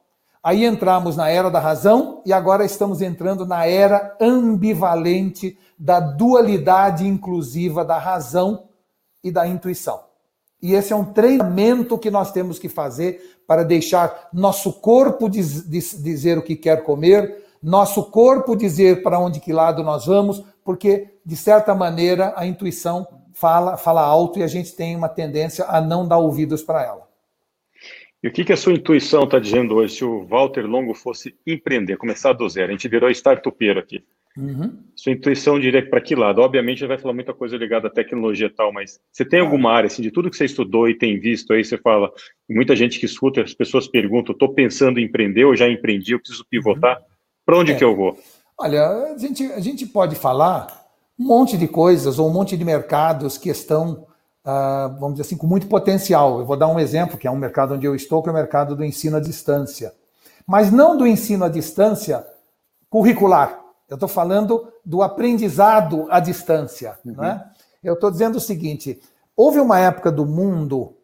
aí 0.43 0.63
entramos 0.63 1.17
na 1.17 1.29
era 1.29 1.49
da 1.49 1.59
razão 1.59 2.21
e 2.23 2.31
agora 2.31 2.63
estamos 2.63 3.01
entrando 3.01 3.47
na 3.47 3.65
era 3.65 4.15
ambivalente 4.21 5.57
da 5.79 5.99
dualidade 5.99 7.07
inclusiva 7.07 7.83
da 7.83 7.97
razão 7.97 8.65
e 9.23 9.31
da 9.31 9.47
intuição. 9.47 10.12
E 10.63 10.73
esse 10.73 10.93
é 10.93 10.95
um 10.95 11.03
treinamento 11.03 11.97
que 11.97 12.09
nós 12.09 12.31
temos 12.31 12.57
que 12.57 12.69
fazer 12.69 13.37
para 13.45 13.63
deixar 13.63 14.29
nosso 14.31 14.71
corpo 14.71 15.29
diz, 15.29 15.69
diz, 15.69 16.01
dizer 16.01 16.37
o 16.37 16.41
que 16.41 16.55
quer 16.55 16.83
comer, 16.83 17.43
nosso 17.61 18.05
corpo 18.05 18.55
dizer 18.55 19.03
para 19.03 19.19
onde 19.19 19.41
que 19.41 19.51
lado 19.51 19.83
nós 19.83 20.05
vamos, 20.05 20.41
porque 20.63 21.09
de 21.25 21.35
certa 21.35 21.75
maneira 21.75 22.33
a 22.37 22.47
intuição 22.47 23.05
fala, 23.33 23.75
fala 23.75 24.01
alto 24.01 24.39
e 24.39 24.43
a 24.43 24.47
gente 24.47 24.73
tem 24.73 24.95
uma 24.95 25.09
tendência 25.09 25.65
a 25.65 25.81
não 25.81 26.07
dar 26.07 26.19
ouvidos 26.19 26.63
para 26.63 26.81
ela. 26.81 27.09
E 28.23 28.29
o 28.29 28.31
que, 28.31 28.45
que 28.45 28.53
a 28.53 28.57
sua 28.57 28.71
intuição 28.71 29.25
está 29.25 29.39
dizendo 29.39 29.75
hoje 29.75 29.95
se 29.95 30.05
o 30.05 30.25
Walter 30.25 30.65
Longo 30.65 30.93
fosse 30.93 31.35
empreender, 31.45 31.97
começar 31.97 32.31
do 32.31 32.47
zero? 32.47 32.69
A 32.69 32.71
gente 32.71 32.87
virou 32.87 33.09
startupeiro 33.09 33.81
aqui. 33.81 34.01
Uhum. 34.37 34.79
Sua 34.95 35.11
intuição 35.11 35.59
diria 35.59 35.87
para 35.87 36.01
que 36.01 36.15
lado? 36.15 36.41
Obviamente, 36.41 36.79
já 36.79 36.87
vai 36.87 36.97
falar 36.97 37.13
muita 37.13 37.33
coisa 37.33 37.55
ligada 37.55 37.87
à 37.87 37.91
tecnologia 37.91 38.47
e 38.47 38.49
tal, 38.49 38.73
mas 38.73 38.99
você 39.11 39.23
tem 39.23 39.39
alguma 39.39 39.71
área, 39.71 39.87
assim, 39.87 40.01
de 40.01 40.11
tudo 40.11 40.29
que 40.29 40.35
você 40.35 40.45
estudou 40.45 40.89
e 40.89 40.97
tem 40.97 41.19
visto 41.19 41.53
aí, 41.53 41.63
você 41.63 41.77
fala, 41.77 42.11
muita 42.49 42.75
gente 42.75 42.99
que 42.99 43.05
escuta, 43.05 43.41
as 43.41 43.53
pessoas 43.53 43.87
perguntam, 43.87 44.33
estou 44.33 44.53
pensando 44.53 44.99
em 44.99 45.03
empreender 45.03 45.45
ou 45.45 45.55
já 45.55 45.69
empreendi, 45.69 46.13
eu 46.13 46.19
preciso 46.19 46.45
pivotar, 46.49 46.97
uhum. 46.97 47.03
para 47.45 47.57
onde 47.57 47.71
é. 47.73 47.75
que 47.75 47.83
eu 47.83 47.95
vou? 47.95 48.17
Olha, 48.57 49.13
a 49.13 49.17
gente, 49.17 49.43
a 49.51 49.59
gente 49.59 49.85
pode 49.85 50.15
falar 50.15 50.67
um 51.19 51.25
monte 51.25 51.57
de 51.57 51.67
coisas 51.67 52.17
ou 52.17 52.27
um 52.27 52.33
monte 52.33 52.57
de 52.57 52.65
mercados 52.65 53.37
que 53.37 53.49
estão, 53.49 54.07
uh, 54.45 54.99
vamos 54.99 55.13
dizer 55.13 55.23
assim, 55.23 55.37
com 55.37 55.45
muito 55.45 55.67
potencial. 55.67 56.39
Eu 56.39 56.45
vou 56.45 56.57
dar 56.57 56.67
um 56.67 56.79
exemplo, 56.79 57.17
que 57.17 57.27
é 57.27 57.31
um 57.31 57.37
mercado 57.37 57.75
onde 57.75 57.85
eu 57.85 57.93
estou, 57.93 58.23
que 58.23 58.29
é 58.29 58.31
o 58.31 58.35
mercado 58.35 58.75
do 58.75 58.83
ensino 58.83 59.17
à 59.17 59.19
distância. 59.19 59.93
Mas 60.47 60.71
não 60.71 60.97
do 60.97 61.05
ensino 61.05 61.45
à 61.45 61.49
distância 61.49 62.25
curricular, 62.89 63.62
eu 63.93 63.95
estou 63.95 64.09
falando 64.09 64.73
do 64.83 65.03
aprendizado 65.03 66.07
à 66.09 66.19
distância. 66.19 66.97
Uhum. 67.05 67.13
Né? 67.13 67.45
Eu 67.83 67.93
estou 67.93 68.09
dizendo 68.09 68.37
o 68.37 68.41
seguinte: 68.41 68.99
houve 69.37 69.59
uma 69.59 69.79
época 69.79 70.11
do 70.11 70.25
mundo 70.25 70.97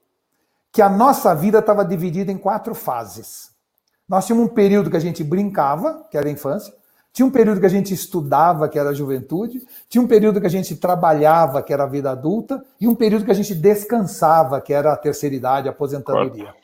que 0.71 0.81
a 0.81 0.89
nossa 0.89 1.35
vida 1.35 1.59
estava 1.59 1.85
dividida 1.85 2.31
em 2.31 2.37
quatro 2.37 2.73
fases. 2.73 3.51
Nós 4.07 4.25
tínhamos 4.25 4.49
um 4.49 4.53
período 4.55 4.89
que 4.89 4.97
a 4.97 4.99
gente 4.99 5.23
brincava, 5.23 6.03
que 6.09 6.17
era 6.17 6.27
a 6.27 6.31
infância, 6.31 6.73
tinha 7.13 7.27
um 7.27 7.29
período 7.29 7.59
que 7.59 7.67
a 7.67 7.69
gente 7.69 7.93
estudava, 7.93 8.67
que 8.67 8.79
era 8.79 8.89
a 8.89 8.93
juventude, 8.93 9.61
tinha 9.87 10.01
um 10.01 10.07
período 10.07 10.41
que 10.41 10.47
a 10.47 10.49
gente 10.49 10.75
trabalhava, 10.75 11.61
que 11.61 11.71
era 11.71 11.83
a 11.83 11.87
vida 11.87 12.09
adulta, 12.09 12.59
e 12.81 12.87
um 12.87 12.95
período 12.95 13.23
que 13.23 13.31
a 13.31 13.35
gente 13.35 13.53
descansava, 13.53 14.59
que 14.59 14.73
era 14.73 14.93
a 14.93 14.97
terceira 14.97 15.35
idade, 15.35 15.67
a 15.67 15.71
aposentadoria. 15.71 16.55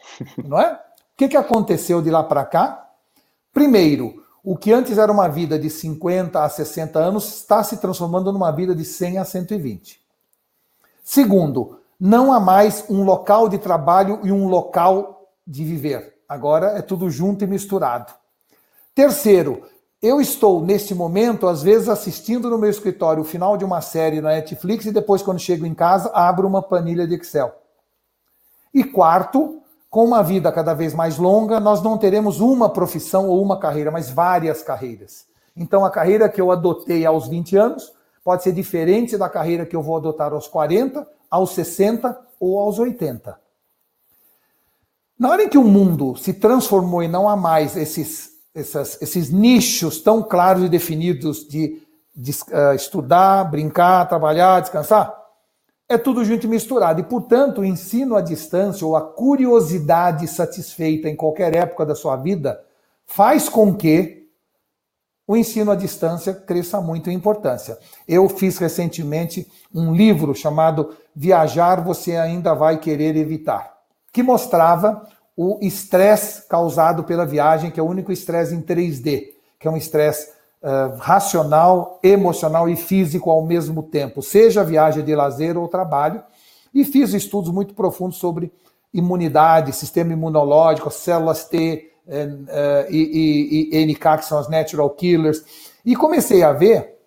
Não 0.43 0.59
é? 0.59 0.73
O 0.73 1.17
que, 1.17 1.28
que 1.28 1.38
aconteceu 1.38 2.01
de 2.01 2.09
lá 2.09 2.23
para 2.23 2.43
cá? 2.45 2.89
Primeiro, 3.53 4.24
o 4.46 4.56
que 4.56 4.72
antes 4.72 5.00
era 5.00 5.12
uma 5.12 5.28
vida 5.28 5.58
de 5.58 5.72
50 5.72 6.43
a 6.43 6.48
60 6.48 7.00
anos 7.00 7.39
está 7.39 7.64
se 7.64 7.78
transformando 7.78 8.32
numa 8.32 8.52
vida 8.52 8.76
de 8.76 8.86
100 8.86 9.18
a 9.18 9.26
120. 9.26 10.00
Segundo, 11.04 11.80
não 12.00 12.32
há 12.32 12.39
mais 12.39 12.86
um 12.88 13.04
local 13.04 13.50
de 13.50 13.58
trabalho 13.58 14.20
e 14.24 14.32
um 14.32 14.48
local 14.48 15.32
de 15.48 15.66
viver. 15.66 16.14
Agora 16.30 16.78
é 16.78 16.82
tudo 16.84 17.10
junto 17.10 17.43
e 17.43 17.48
misturado. 17.48 18.14
Terceiro, 18.93 19.64
eu 20.00 20.22
estou 20.22 20.64
neste 20.64 20.93
momento, 20.93 21.48
às 21.48 21.64
vezes, 21.64 21.89
assistindo 21.89 22.48
no 22.48 22.60
meu 22.60 22.70
escritório 22.70 23.24
o 23.24 23.26
final 23.26 23.58
de 23.58 23.66
uma 23.66 23.82
série 23.82 24.22
na 24.22 24.30
Netflix 24.30 24.86
e 24.86 24.91
depois, 24.91 25.24
quando 25.24 25.39
chego 25.39 25.66
em 25.66 25.74
casa, 25.74 26.12
abro 26.14 26.48
uma 26.48 26.62
planilha 26.62 27.08
de 27.08 27.16
Excel. 27.16 27.52
E 28.72 28.84
quarto, 28.84 29.60
com 29.96 30.04
uma 30.04 30.22
vida 30.22 30.52
cada 30.52 30.74
vez 30.74 30.93
mais 30.93 31.18
longa, 31.18 31.58
nós 31.58 31.82
não 31.82 31.98
teremos 31.98 32.41
uma 32.41 32.68
profissão 32.68 33.30
ou 33.30 33.41
uma 33.41 33.58
carreira, 33.58 33.89
mas 33.89 34.10
várias 34.10 34.62
carreiras. 34.62 35.26
Então, 35.56 35.86
a 35.86 35.89
carreira 35.89 36.28
que 36.28 36.41
eu 36.41 36.52
adotei 36.52 37.06
aos 37.06 37.30
20 37.30 37.56
anos 37.56 37.93
pode 38.22 38.43
ser 38.43 38.52
diferente 38.52 39.18
da 39.18 39.30
carreira 39.30 39.66
que 39.66 39.74
eu 39.74 39.82
vou 39.82 39.96
adotar 39.96 40.34
aos 40.34 40.50
40, 40.50 41.08
aos 41.32 41.52
60 41.52 42.14
ou 42.41 42.60
aos 42.60 42.78
80. 42.78 43.39
Na 45.18 45.30
hora 45.30 45.43
em 45.43 45.48
que 45.48 45.58
o 45.58 45.64
mundo 45.64 46.18
se 46.18 46.34
transformou 46.34 47.02
e 47.02 47.08
não 47.08 47.30
há 47.30 47.38
mais 47.38 47.78
esses, 47.78 48.32
essas, 48.54 49.02
esses 49.02 49.32
nichos 49.32 50.02
tão 50.02 50.22
claros 50.22 50.66
e 50.66 50.68
definidos 50.68 51.48
de, 51.48 51.82
de 52.14 52.32
uh, 52.32 52.76
estudar, 52.76 53.46
brincar, 53.46 54.10
trabalhar, 54.10 54.60
descansar, 54.60 55.16
é 55.88 55.97
tudo 55.97 56.25
junto 56.25 56.45
e 56.45 56.49
misturado. 56.49 56.99
E, 56.99 57.03
portanto, 57.03 57.61
o 57.61 57.65
ensino 57.65 58.15
à 58.15 58.21
distância 58.21 58.86
ou 58.86 58.95
a 58.95 59.01
curiosidade 59.01 60.27
satisfeita 60.27 61.07
em 61.07 61.15
qualquer 61.15 61.55
época 61.55 61.86
da 61.86 61.95
sua 61.95 62.15
vida 62.15 62.63
faz 63.05 63.47
com 63.47 63.73
que 63.73 64.25
o 65.27 65.36
ensino 65.36 65.71
à 65.71 65.75
distância 65.75 66.33
cresça 66.33 66.79
muito 66.79 67.09
em 67.09 67.13
importância. 67.13 67.77
Eu 68.07 68.29
fiz 68.29 68.57
recentemente 68.57 69.49
um 69.73 69.93
livro 69.93 70.36
chamado 70.36 70.95
Viajar 71.15 71.83
Você 71.83 72.15
Ainda 72.15 72.53
Vai 72.53 72.79
Querer 72.79 73.15
Evitar, 73.15 73.75
que 74.13 74.21
mostrava 74.21 75.07
o 75.36 75.59
estresse 75.61 76.47
causado 76.47 77.03
pela 77.03 77.25
viagem, 77.25 77.71
que 77.71 77.79
é 77.79 77.83
o 77.83 77.88
único 77.88 78.11
estresse 78.11 78.53
em 78.53 78.61
3D, 78.61 79.29
que 79.59 79.67
é 79.67 79.71
um 79.71 79.77
estresse 79.77 80.34
uh, 80.62 80.97
racional, 80.97 81.99
emocional 82.03 82.70
e 82.70 82.76
físico 82.76 83.30
ao 83.30 83.45
mesmo 83.45 83.84
tempo, 83.84 84.22
seja 84.22 84.64
viagem 84.64 85.03
de 85.03 85.16
lazer 85.16 85.58
ou 85.58 85.68
trabalho. 85.68 86.24
E 86.74 86.84
fiz 86.84 87.14
estudos 87.14 87.51
muito 87.51 87.74
profundos 87.74 88.18
sobre 88.18 88.51
imunidade, 88.93 89.72
sistema 89.74 90.14
imunológico, 90.14 90.91
células 90.91 91.45
T 91.45 91.91
uh, 92.08 92.91
e, 92.91 93.70
e, 93.72 93.82
e 93.82 93.86
NK, 93.86 94.18
que 94.20 94.26
são 94.26 94.38
as 94.38 94.49
natural 94.49 94.89
killers. 94.91 95.43
E 95.86 95.95
comecei 95.95 96.43
a 96.43 96.51
ver 96.51 96.97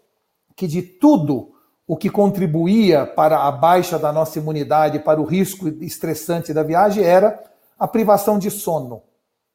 que 0.57 0.67
de 0.67 0.83
tudo 0.83 1.53
o 1.87 1.97
que 1.97 2.11
contribuía 2.11 3.07
para 3.07 3.47
a 3.47 3.51
baixa 3.51 3.99
da 3.99 4.13
nossa 4.13 4.39
imunidade, 4.39 4.99
para 4.99 5.21
o 5.21 5.25
risco 5.25 5.69
estressante 5.83 6.53
da 6.53 6.63
viagem, 6.63 7.03
era 7.03 7.43
a 7.79 7.89
privação 7.89 8.39
de 8.39 8.51
sono. 8.51 9.03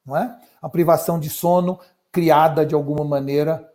Não 0.04 0.16
é? 0.16 0.36
A 0.60 0.68
privação 0.68 1.18
de 1.18 1.30
sono 1.30 1.78
criada 2.10 2.66
de 2.66 2.74
alguma 2.74 3.04
maneira 3.04 3.68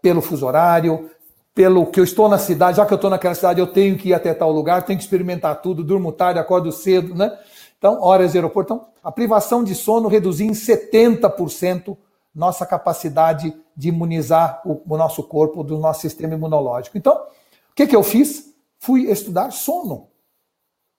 pelo 0.00 0.20
fuso 0.20 0.46
horário, 0.46 1.10
pelo 1.54 1.86
que 1.86 2.00
eu 2.00 2.04
estou 2.04 2.28
na 2.28 2.38
cidade, 2.38 2.78
já 2.78 2.86
que 2.86 2.92
eu 2.92 2.96
estou 2.96 3.10
naquela 3.10 3.34
cidade, 3.34 3.60
eu 3.60 3.66
tenho 3.66 3.96
que 3.96 4.08
ir 4.08 4.14
até 4.14 4.32
tal 4.32 4.50
lugar, 4.50 4.82
tenho 4.82 4.98
que 4.98 5.04
experimentar 5.04 5.60
tudo, 5.60 5.84
durmo 5.84 6.10
tarde, 6.10 6.38
acordo 6.38 6.72
cedo, 6.72 7.14
né? 7.14 7.36
Então, 7.76 8.00
horas 8.00 8.32
de 8.32 8.38
aeroporto. 8.38 8.72
Então, 8.72 8.86
a 9.02 9.12
privação 9.12 9.62
de 9.62 9.74
sono 9.74 10.08
reduzia 10.08 10.46
em 10.46 10.52
70% 10.52 11.96
nossa 12.34 12.64
capacidade 12.64 13.54
de 13.76 13.88
imunizar 13.88 14.62
o, 14.64 14.80
o, 14.88 14.96
nosso 14.96 15.22
corpo, 15.22 15.62
do 15.62 15.78
nosso 15.78 16.00
sistema 16.00 16.34
imunológico. 16.34 16.96
Então, 16.96 17.14
o 17.14 17.74
que, 17.74 17.86
que 17.86 17.96
eu 17.96 18.02
fiz? 18.02 18.54
Fui 18.78 19.10
estudar 19.10 19.50
sono. 19.50 20.08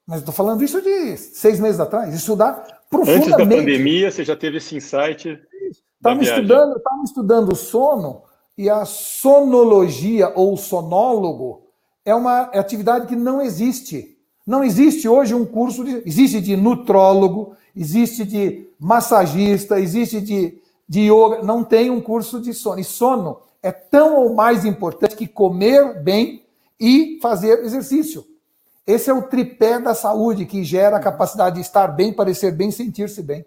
Mas 0.05 0.19
estou 0.19 0.33
falando 0.33 0.63
isso 0.63 0.81
de 0.81 1.17
seis 1.17 1.59
meses 1.59 1.79
atrás. 1.79 2.13
Estudar 2.13 2.81
profundamente. 2.89 3.33
Antes 3.33 3.37
da 3.37 3.55
pandemia, 3.57 4.11
você 4.11 4.23
já 4.23 4.35
teve 4.35 4.57
esse 4.57 4.75
insight. 4.75 5.39
Estava 5.97 6.21
estudando, 6.21 6.81
estudando 7.03 7.55
sono 7.55 8.23
e 8.57 8.69
a 8.69 8.85
sonologia 8.85 10.31
ou 10.35 10.55
sonólogo 10.55 11.63
é 12.05 12.13
uma 12.13 12.41
atividade 12.41 13.07
que 13.07 13.15
não 13.15 13.41
existe. 13.41 14.17
Não 14.45 14.63
existe 14.63 15.07
hoje 15.07 15.33
um 15.33 15.45
curso 15.45 15.83
de. 15.83 16.03
Existe 16.05 16.41
de 16.41 16.55
nutrólogo, 16.55 17.55
existe 17.75 18.25
de 18.25 18.67
massagista, 18.79 19.79
existe 19.79 20.19
de, 20.19 20.61
de 20.87 21.01
yoga. 21.01 21.41
Não 21.41 21.63
tem 21.63 21.89
um 21.89 22.01
curso 22.01 22.41
de 22.41 22.53
sono. 22.53 22.79
E 22.79 22.83
sono 22.83 23.39
é 23.61 23.71
tão 23.71 24.17
ou 24.17 24.33
mais 24.33 24.65
importante 24.65 25.15
que 25.15 25.27
comer 25.27 26.01
bem 26.03 26.43
e 26.79 27.17
fazer 27.21 27.63
exercício. 27.63 28.25
Esse 28.85 29.09
é 29.09 29.13
o 29.13 29.23
tripé 29.23 29.79
da 29.79 29.95
saúde 29.95 30.45
que 30.45 30.63
gera 30.63 30.97
a 30.97 30.99
capacidade 30.99 31.55
de 31.55 31.61
estar 31.61 31.87
bem, 31.87 32.11
parecer 32.11 32.51
bem, 32.51 32.69
sentir-se 32.69 33.23
bem. 33.23 33.45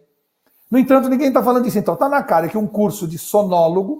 No 0.70 0.78
entanto, 0.78 1.10
ninguém 1.10 1.28
está 1.28 1.42
falando 1.42 1.64
disso. 1.64 1.78
Então, 1.78 1.92
está 1.92 2.08
na 2.08 2.22
cara 2.22 2.48
que 2.48 2.56
um 2.56 2.66
curso 2.66 3.06
de 3.06 3.18
sonólogo 3.18 3.98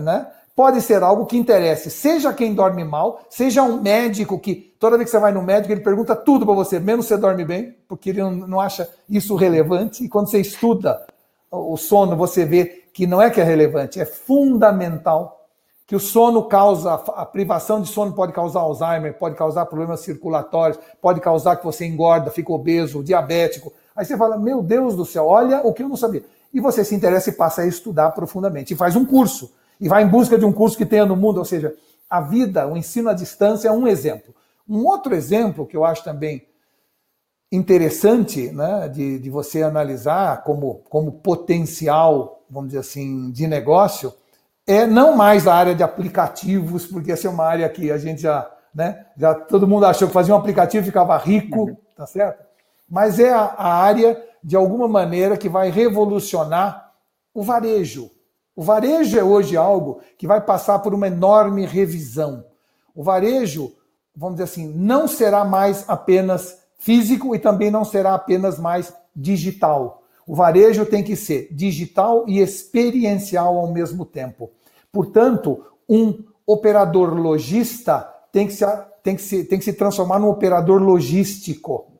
né, 0.00 0.26
pode 0.54 0.80
ser 0.80 1.02
algo 1.02 1.26
que 1.26 1.36
interesse, 1.36 1.90
seja 1.90 2.32
quem 2.32 2.54
dorme 2.54 2.84
mal, 2.84 3.22
seja 3.28 3.62
um 3.62 3.80
médico 3.80 4.38
que, 4.38 4.74
toda 4.78 4.96
vez 4.96 5.10
que 5.10 5.16
você 5.16 5.20
vai 5.20 5.32
no 5.32 5.42
médico, 5.42 5.72
ele 5.72 5.80
pergunta 5.80 6.14
tudo 6.14 6.46
para 6.46 6.54
você, 6.54 6.78
menos 6.78 7.06
você 7.06 7.16
dorme 7.16 7.44
bem, 7.44 7.76
porque 7.88 8.10
ele 8.10 8.22
não 8.22 8.60
acha 8.60 8.88
isso 9.08 9.34
relevante. 9.34 10.04
E 10.04 10.08
quando 10.08 10.30
você 10.30 10.40
estuda 10.40 11.04
o 11.50 11.76
sono, 11.76 12.16
você 12.16 12.44
vê 12.44 12.64
que 12.92 13.06
não 13.06 13.20
é 13.20 13.30
que 13.30 13.40
é 13.40 13.44
relevante, 13.44 14.00
é 14.00 14.04
fundamental. 14.04 15.40
Que 15.86 15.96
o 15.96 16.00
sono 16.00 16.44
causa, 16.44 16.94
a 16.94 17.26
privação 17.26 17.82
de 17.82 17.88
sono 17.88 18.14
pode 18.14 18.32
causar 18.32 18.60
Alzheimer, 18.60 19.18
pode 19.18 19.34
causar 19.34 19.66
problemas 19.66 20.00
circulatórios, 20.00 20.78
pode 21.02 21.20
causar 21.20 21.56
que 21.56 21.64
você 21.64 21.84
engorda, 21.84 22.30
fica 22.30 22.50
obeso, 22.50 23.02
diabético. 23.02 23.70
Aí 23.94 24.04
você 24.04 24.16
fala, 24.16 24.38
meu 24.38 24.62
Deus 24.62 24.96
do 24.96 25.04
céu, 25.04 25.26
olha 25.26 25.60
o 25.62 25.72
que 25.74 25.82
eu 25.82 25.88
não 25.88 25.96
sabia. 25.96 26.24
E 26.54 26.60
você 26.60 26.82
se 26.82 26.94
interessa 26.94 27.28
e 27.28 27.34
passa 27.34 27.62
a 27.62 27.66
estudar 27.66 28.10
profundamente. 28.12 28.72
E 28.72 28.76
faz 28.76 28.96
um 28.96 29.04
curso 29.04 29.50
e 29.82 29.88
vai 29.88 30.04
em 30.04 30.08
busca 30.08 30.38
de 30.38 30.44
um 30.44 30.52
curso 30.52 30.78
que 30.78 30.86
tenha 30.86 31.04
no 31.04 31.16
mundo, 31.16 31.38
ou 31.38 31.44
seja, 31.44 31.74
a 32.08 32.20
vida, 32.20 32.68
o 32.68 32.76
ensino 32.76 33.10
à 33.10 33.12
distância 33.12 33.68
é 33.68 33.72
um 33.72 33.88
exemplo. 33.88 34.32
Um 34.68 34.86
outro 34.86 35.12
exemplo 35.12 35.66
que 35.66 35.76
eu 35.76 35.84
acho 35.84 36.04
também 36.04 36.46
interessante 37.50 38.52
né, 38.52 38.88
de, 38.88 39.18
de 39.18 39.28
você 39.28 39.60
analisar 39.60 40.44
como, 40.44 40.76
como 40.88 41.10
potencial, 41.10 42.44
vamos 42.48 42.68
dizer 42.68 42.78
assim, 42.78 43.32
de 43.32 43.48
negócio, 43.48 44.14
é 44.64 44.86
não 44.86 45.16
mais 45.16 45.48
a 45.48 45.54
área 45.54 45.74
de 45.74 45.82
aplicativos, 45.82 46.86
porque 46.86 47.10
essa 47.10 47.26
é 47.26 47.30
uma 47.30 47.44
área 47.44 47.68
que 47.68 47.90
a 47.90 47.98
gente 47.98 48.22
já, 48.22 48.48
né, 48.72 49.04
já 49.16 49.34
todo 49.34 49.66
mundo 49.66 49.84
achou 49.84 50.06
que 50.06 50.14
fazia 50.14 50.32
um 50.32 50.38
aplicativo 50.38 50.84
e 50.84 50.86
ficava 50.86 51.18
rico, 51.18 51.62
uhum. 51.62 51.76
tá 51.96 52.06
certo? 52.06 52.40
Mas 52.88 53.18
é 53.18 53.32
a, 53.32 53.40
a 53.40 53.74
área, 53.74 54.22
de 54.44 54.54
alguma 54.54 54.86
maneira, 54.86 55.36
que 55.36 55.48
vai 55.48 55.70
revolucionar 55.70 56.92
o 57.34 57.42
varejo, 57.42 58.12
o 58.54 58.62
varejo 58.62 59.18
é 59.18 59.24
hoje 59.24 59.56
algo 59.56 60.00
que 60.18 60.26
vai 60.26 60.40
passar 60.40 60.78
por 60.80 60.92
uma 60.92 61.06
enorme 61.06 61.64
revisão. 61.64 62.44
O 62.94 63.02
varejo, 63.02 63.72
vamos 64.14 64.34
dizer 64.34 64.44
assim, 64.44 64.68
não 64.74 65.08
será 65.08 65.44
mais 65.44 65.88
apenas 65.88 66.58
físico 66.78 67.34
e 67.34 67.38
também 67.38 67.70
não 67.70 67.84
será 67.84 68.14
apenas 68.14 68.58
mais 68.58 68.92
digital. 69.16 70.02
O 70.26 70.34
varejo 70.34 70.84
tem 70.84 71.02
que 71.02 71.16
ser 71.16 71.48
digital 71.50 72.24
e 72.28 72.40
experiencial 72.40 73.56
ao 73.56 73.72
mesmo 73.72 74.04
tempo. 74.04 74.50
Portanto, 74.92 75.64
um 75.88 76.22
operador 76.46 77.14
lojista 77.14 78.08
tem 78.30 78.46
que 78.46 78.52
se, 78.52 78.66
tem 79.02 79.16
que 79.16 79.22
se, 79.22 79.44
tem 79.44 79.58
que 79.58 79.64
se 79.64 79.72
transformar 79.72 80.18
num 80.18 80.28
operador 80.28 80.80
logístico. 80.80 81.91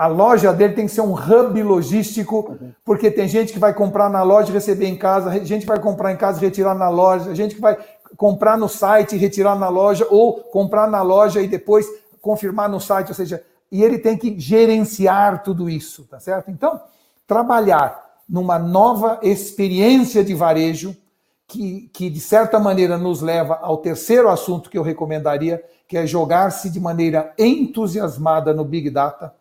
A 0.00 0.06
loja 0.06 0.50
dele 0.50 0.72
tem 0.72 0.86
que 0.86 0.92
ser 0.92 1.02
um 1.02 1.12
hub 1.12 1.62
logístico, 1.62 2.56
porque 2.86 3.10
tem 3.10 3.28
gente 3.28 3.52
que 3.52 3.58
vai 3.58 3.74
comprar 3.74 4.08
na 4.08 4.22
loja 4.22 4.48
e 4.48 4.54
receber 4.54 4.86
em 4.86 4.96
casa, 4.96 5.44
gente 5.44 5.60
que 5.60 5.66
vai 5.66 5.78
comprar 5.78 6.10
em 6.10 6.16
casa 6.16 6.38
e 6.38 6.40
retirar 6.40 6.74
na 6.74 6.88
loja, 6.88 7.34
gente 7.34 7.54
que 7.54 7.60
vai 7.60 7.76
comprar 8.16 8.56
no 8.56 8.66
site 8.66 9.14
e 9.14 9.18
retirar 9.18 9.56
na 9.56 9.68
loja, 9.68 10.06
ou 10.08 10.40
comprar 10.44 10.88
na 10.88 11.02
loja 11.02 11.42
e 11.42 11.46
depois 11.46 11.86
confirmar 12.22 12.66
no 12.66 12.80
site, 12.80 13.08
ou 13.08 13.14
seja, 13.14 13.44
e 13.70 13.84
ele 13.84 13.98
tem 13.98 14.16
que 14.16 14.40
gerenciar 14.40 15.42
tudo 15.42 15.68
isso, 15.68 16.04
tá 16.04 16.18
certo? 16.18 16.50
Então, 16.50 16.80
trabalhar 17.26 18.02
numa 18.26 18.58
nova 18.58 19.18
experiência 19.22 20.24
de 20.24 20.32
varejo, 20.32 20.96
que, 21.46 21.90
que 21.92 22.08
de 22.08 22.20
certa 22.20 22.58
maneira 22.58 22.96
nos 22.96 23.20
leva 23.20 23.58
ao 23.60 23.76
terceiro 23.76 24.30
assunto 24.30 24.70
que 24.70 24.78
eu 24.78 24.82
recomendaria, 24.82 25.62
que 25.86 25.98
é 25.98 26.06
jogar-se 26.06 26.70
de 26.70 26.80
maneira 26.80 27.34
entusiasmada 27.38 28.54
no 28.54 28.64
Big 28.64 28.88
Data 28.88 29.38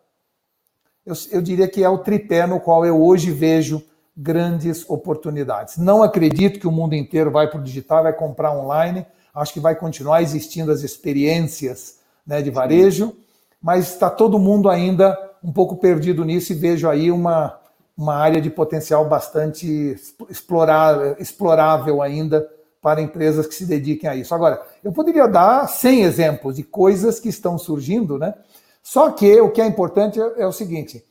eu, 1.09 1.15
eu 1.31 1.41
diria 1.41 1.67
que 1.67 1.83
é 1.83 1.89
o 1.89 1.97
tripé 1.97 2.45
no 2.45 2.59
qual 2.59 2.85
eu 2.85 3.01
hoje 3.01 3.31
vejo 3.31 3.81
grandes 4.15 4.87
oportunidades. 4.87 5.77
Não 5.77 6.03
acredito 6.03 6.59
que 6.59 6.67
o 6.67 6.71
mundo 6.71 6.93
inteiro 6.93 7.31
vai 7.31 7.49
para 7.49 7.59
o 7.59 7.63
digital, 7.63 8.03
vai 8.03 8.13
comprar 8.13 8.55
online. 8.55 9.05
Acho 9.33 9.53
que 9.53 9.59
vai 9.59 9.75
continuar 9.75 10.21
existindo 10.21 10.71
as 10.71 10.83
experiências 10.83 11.99
né, 12.27 12.41
de 12.41 12.51
varejo, 12.51 13.15
mas 13.61 13.93
está 13.93 14.09
todo 14.09 14.37
mundo 14.37 14.69
ainda 14.69 15.17
um 15.43 15.51
pouco 15.51 15.77
perdido 15.77 16.23
nisso 16.23 16.51
e 16.51 16.55
vejo 16.55 16.87
aí 16.87 17.09
uma, 17.11 17.57
uma 17.97 18.15
área 18.15 18.39
de 18.41 18.49
potencial 18.49 19.07
bastante 19.07 19.95
explorável, 20.29 21.15
explorável 21.17 22.01
ainda 22.01 22.47
para 22.81 23.01
empresas 23.01 23.47
que 23.47 23.55
se 23.55 23.65
dediquem 23.65 24.09
a 24.09 24.15
isso. 24.15 24.35
Agora, 24.35 24.61
eu 24.83 24.91
poderia 24.91 25.27
dar 25.27 25.67
100 25.67 26.03
exemplos 26.03 26.55
de 26.57 26.63
coisas 26.63 27.19
que 27.19 27.29
estão 27.29 27.57
surgindo, 27.57 28.17
né? 28.17 28.33
Só 28.81 29.11
que 29.11 29.39
o 29.41 29.51
que 29.51 29.61
é 29.61 29.65
importante 29.65 30.19
é, 30.19 30.41
é 30.41 30.47
o 30.47 30.51
seguinte: 30.51 31.03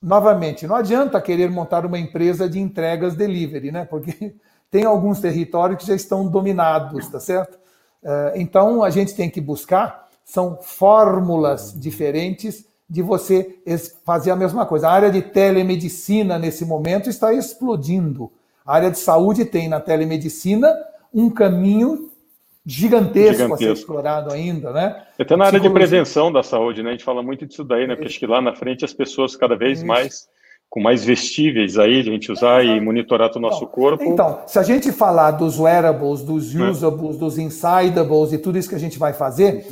novamente, 0.00 0.66
não 0.66 0.76
adianta 0.76 1.20
querer 1.20 1.50
montar 1.50 1.84
uma 1.84 1.98
empresa 1.98 2.48
de 2.48 2.58
entregas 2.58 3.14
delivery, 3.14 3.70
né? 3.70 3.84
Porque 3.84 4.34
tem 4.70 4.84
alguns 4.84 5.20
territórios 5.20 5.80
que 5.80 5.86
já 5.86 5.94
estão 5.94 6.26
dominados, 6.26 7.08
tá 7.08 7.20
certo? 7.20 7.58
É, 8.02 8.34
então 8.36 8.82
a 8.82 8.90
gente 8.90 9.14
tem 9.14 9.28
que 9.30 9.40
buscar 9.40 10.06
são 10.26 10.58
fórmulas 10.60 11.72
diferentes 11.72 12.66
de 12.90 13.00
você 13.00 13.60
fazer 14.04 14.32
a 14.32 14.36
mesma 14.36 14.66
coisa. 14.66 14.88
A 14.88 14.92
área 14.92 15.10
de 15.10 15.22
telemedicina, 15.22 16.38
nesse 16.38 16.64
momento, 16.64 17.08
está 17.08 17.32
explodindo. 17.32 18.30
A 18.64 18.74
área 18.74 18.90
de 18.90 18.98
saúde 18.98 19.44
tem 19.44 19.68
na 19.68 19.80
telemedicina 19.80 20.68
um 21.14 21.30
caminho 21.30 22.10
gigantesco, 22.66 23.42
gigantesco. 23.42 23.54
a 23.54 23.58
ser 23.58 23.72
explorado 23.72 24.32
ainda, 24.32 24.72
né? 24.72 25.02
Até 25.18 25.36
na 25.36 25.46
área 25.46 25.60
de 25.60 25.70
prevenção 25.70 26.32
da 26.32 26.42
saúde, 26.42 26.82
né? 26.82 26.90
A 26.90 26.92
gente 26.92 27.04
fala 27.04 27.22
muito 27.22 27.46
disso 27.46 27.62
daí, 27.62 27.86
né? 27.86 27.94
Porque 27.94 28.08
acho 28.08 28.18
que 28.18 28.26
lá 28.26 28.40
na 28.40 28.54
frente 28.54 28.84
as 28.84 28.92
pessoas 28.92 29.36
cada 29.36 29.56
vez 29.56 29.78
Isso. 29.78 29.86
mais 29.86 30.26
com 30.68 30.80
mais 30.80 31.04
vestíveis 31.04 31.78
aí, 31.78 32.00
a 32.00 32.02
gente 32.02 32.30
usar 32.30 32.64
e 32.64 32.80
monitorar 32.80 33.30
o 33.36 33.40
nosso 33.40 33.64
então, 33.64 33.68
corpo. 33.68 34.04
Então, 34.04 34.40
se 34.46 34.58
a 34.58 34.62
gente 34.64 34.90
falar 34.90 35.30
dos 35.30 35.60
wearables, 35.60 36.22
dos 36.22 36.54
é. 36.54 36.68
usables, 36.68 37.16
é. 37.16 37.18
dos 37.18 37.38
insidables 37.38 38.32
e 38.32 38.38
tudo 38.38 38.58
isso 38.58 38.68
que 38.68 38.74
a 38.74 38.80
gente 38.80 38.98
vai 38.98 39.12
fazer, 39.12 39.64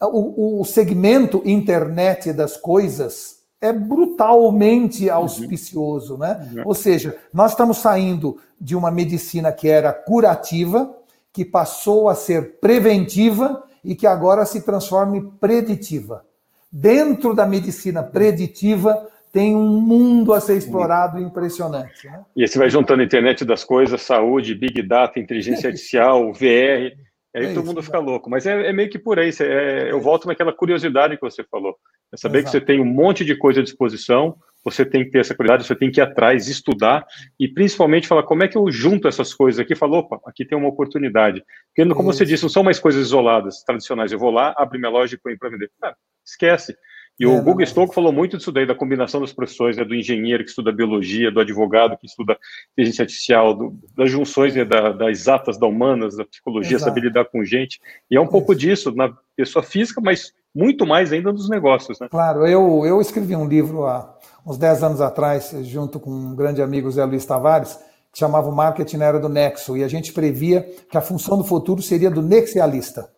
o, 0.00 0.60
o 0.60 0.64
segmento 0.64 1.42
internet 1.44 2.32
das 2.32 2.56
coisas 2.56 3.42
é 3.60 3.72
brutalmente 3.72 5.08
uhum. 5.08 5.14
auspicioso, 5.14 6.18
né? 6.18 6.48
Uhum. 6.52 6.62
Ou 6.66 6.74
seja, 6.74 7.16
nós 7.32 7.52
estamos 7.52 7.78
saindo 7.78 8.36
de 8.60 8.76
uma 8.76 8.90
medicina 8.90 9.52
que 9.52 9.68
era 9.68 9.92
curativa, 9.92 10.92
que 11.32 11.44
passou 11.44 12.08
a 12.08 12.14
ser 12.14 12.58
preventiva 12.60 13.62
e 13.84 13.94
que 13.94 14.06
agora 14.06 14.44
se 14.44 14.62
transforma 14.62 15.16
em 15.16 15.30
preditiva. 15.30 16.24
Dentro 16.70 17.34
da 17.34 17.46
medicina 17.46 18.02
preditiva 18.02 19.08
tem 19.32 19.56
um 19.56 19.80
mundo 19.80 20.34
a 20.34 20.40
ser 20.40 20.56
explorado 20.56 21.18
impressionante. 21.18 22.06
Né? 22.06 22.24
E 22.36 22.42
aí 22.42 22.48
você 22.48 22.58
vai 22.58 22.68
juntando 22.68 23.00
a 23.00 23.04
internet 23.04 23.44
das 23.44 23.64
coisas, 23.64 24.02
saúde, 24.02 24.54
big 24.54 24.82
data, 24.82 25.18
inteligência 25.18 25.68
artificial, 25.68 26.30
VR, 26.34 26.92
aí 27.34 27.46
é 27.46 27.54
todo 27.54 27.64
mundo 27.64 27.82
fica 27.82 27.98
louco. 27.98 28.28
Mas 28.28 28.46
é, 28.46 28.68
é, 28.68 28.72
meio 28.72 28.90
que 28.90 28.98
por 28.98 29.18
aí. 29.18 29.30
É, 29.40 29.90
eu 29.90 30.00
volto 30.00 30.28
naquela 30.28 30.52
curiosidade 30.52 31.16
que 31.16 31.22
você 31.22 31.42
falou. 31.44 31.76
É 32.12 32.16
saber 32.16 32.40
Exato. 32.40 32.52
que 32.52 32.58
você 32.58 32.64
tem 32.64 32.78
um 32.78 32.84
monte 32.84 33.24
de 33.24 33.34
coisa 33.34 33.60
à 33.60 33.62
disposição, 33.62 34.36
você 34.64 34.84
tem 34.84 35.04
que 35.04 35.10
ter 35.10 35.18
essa 35.18 35.34
curiosidade, 35.34 35.66
você 35.66 35.74
tem 35.74 35.90
que 35.90 36.00
ir 36.00 36.02
atrás, 36.02 36.48
estudar 36.48 37.04
e 37.38 37.48
principalmente 37.48 38.06
falar 38.06 38.22
como 38.22 38.42
é 38.42 38.48
que 38.48 38.56
eu 38.56 38.70
junto 38.70 39.08
essas 39.08 39.34
coisas 39.34 39.60
aqui. 39.60 39.74
Falou, 39.74 40.00
opa, 40.00 40.20
aqui 40.26 40.44
tem 40.44 40.56
uma 40.56 40.68
oportunidade. 40.68 41.44
Porque, 41.74 41.88
como 41.94 42.10
Isso. 42.10 42.18
você 42.18 42.24
disse, 42.24 42.42
não 42.42 42.50
são 42.50 42.62
mais 42.62 42.78
coisas 42.78 43.06
isoladas, 43.06 43.62
tradicionais. 43.64 44.12
Eu 44.12 44.18
vou 44.18 44.30
lá, 44.30 44.54
abro 44.56 44.78
minha 44.78 44.90
loja 44.90 45.14
e 45.14 45.18
ponho 45.18 45.38
para 45.38 45.50
vender. 45.50 45.70
Ah, 45.82 45.94
esquece. 46.24 46.76
E 47.20 47.24
é, 47.24 47.28
o 47.28 47.42
Google 47.42 47.66
Stokes 47.66 47.94
falou 47.94 48.12
muito 48.12 48.36
disso 48.36 48.50
daí, 48.50 48.66
da 48.66 48.74
combinação 48.74 49.20
das 49.20 49.32
profissões, 49.32 49.76
né, 49.76 49.84
do 49.84 49.94
engenheiro 49.94 50.42
que 50.42 50.50
estuda 50.50 50.72
biologia, 50.72 51.30
do 51.30 51.40
advogado 51.40 51.96
que 51.98 52.06
estuda 52.06 52.38
inteligência 52.72 53.02
artificial, 53.02 53.54
do, 53.54 53.78
das 53.96 54.10
junções 54.10 54.54
né, 54.54 54.64
da, 54.64 54.92
das 54.92 55.20
exatas, 55.20 55.58
da 55.58 55.66
humanas, 55.66 56.16
da 56.16 56.24
psicologia, 56.24 56.76
Exato. 56.76 56.90
saber 56.90 57.06
lidar 57.06 57.26
com 57.26 57.44
gente. 57.44 57.80
E 58.10 58.16
é 58.16 58.20
um 58.20 58.24
Isso. 58.24 58.32
pouco 58.32 58.54
disso 58.54 58.94
na 58.94 59.12
pessoa 59.36 59.62
física, 59.62 60.00
mas 60.00 60.32
muito 60.54 60.86
mais 60.86 61.12
ainda 61.12 61.32
nos 61.32 61.48
negócios. 61.48 62.00
Né? 62.00 62.08
Claro, 62.10 62.46
eu, 62.46 62.84
eu 62.86 63.00
escrevi 63.00 63.36
um 63.36 63.46
livro 63.46 63.86
há 63.86 64.18
uns 64.46 64.58
10 64.58 64.82
anos 64.82 65.00
atrás, 65.00 65.54
junto 65.62 66.00
com 66.00 66.10
um 66.10 66.34
grande 66.34 66.62
amigo, 66.62 66.90
Zé 66.90 67.04
Luiz 67.04 67.24
Tavares, 67.24 67.78
que 68.12 68.18
chamava 68.18 68.48
o 68.48 68.52
Marketing 68.52 68.98
na 68.98 69.06
Era 69.06 69.20
do 69.20 69.28
Nexo, 69.28 69.76
e 69.76 69.84
a 69.84 69.88
gente 69.88 70.12
previa 70.12 70.68
que 70.90 70.98
a 70.98 71.00
função 71.00 71.38
do 71.38 71.44
futuro 71.44 71.80
seria 71.80 72.10
do 72.10 72.20
nexialista 72.20 73.08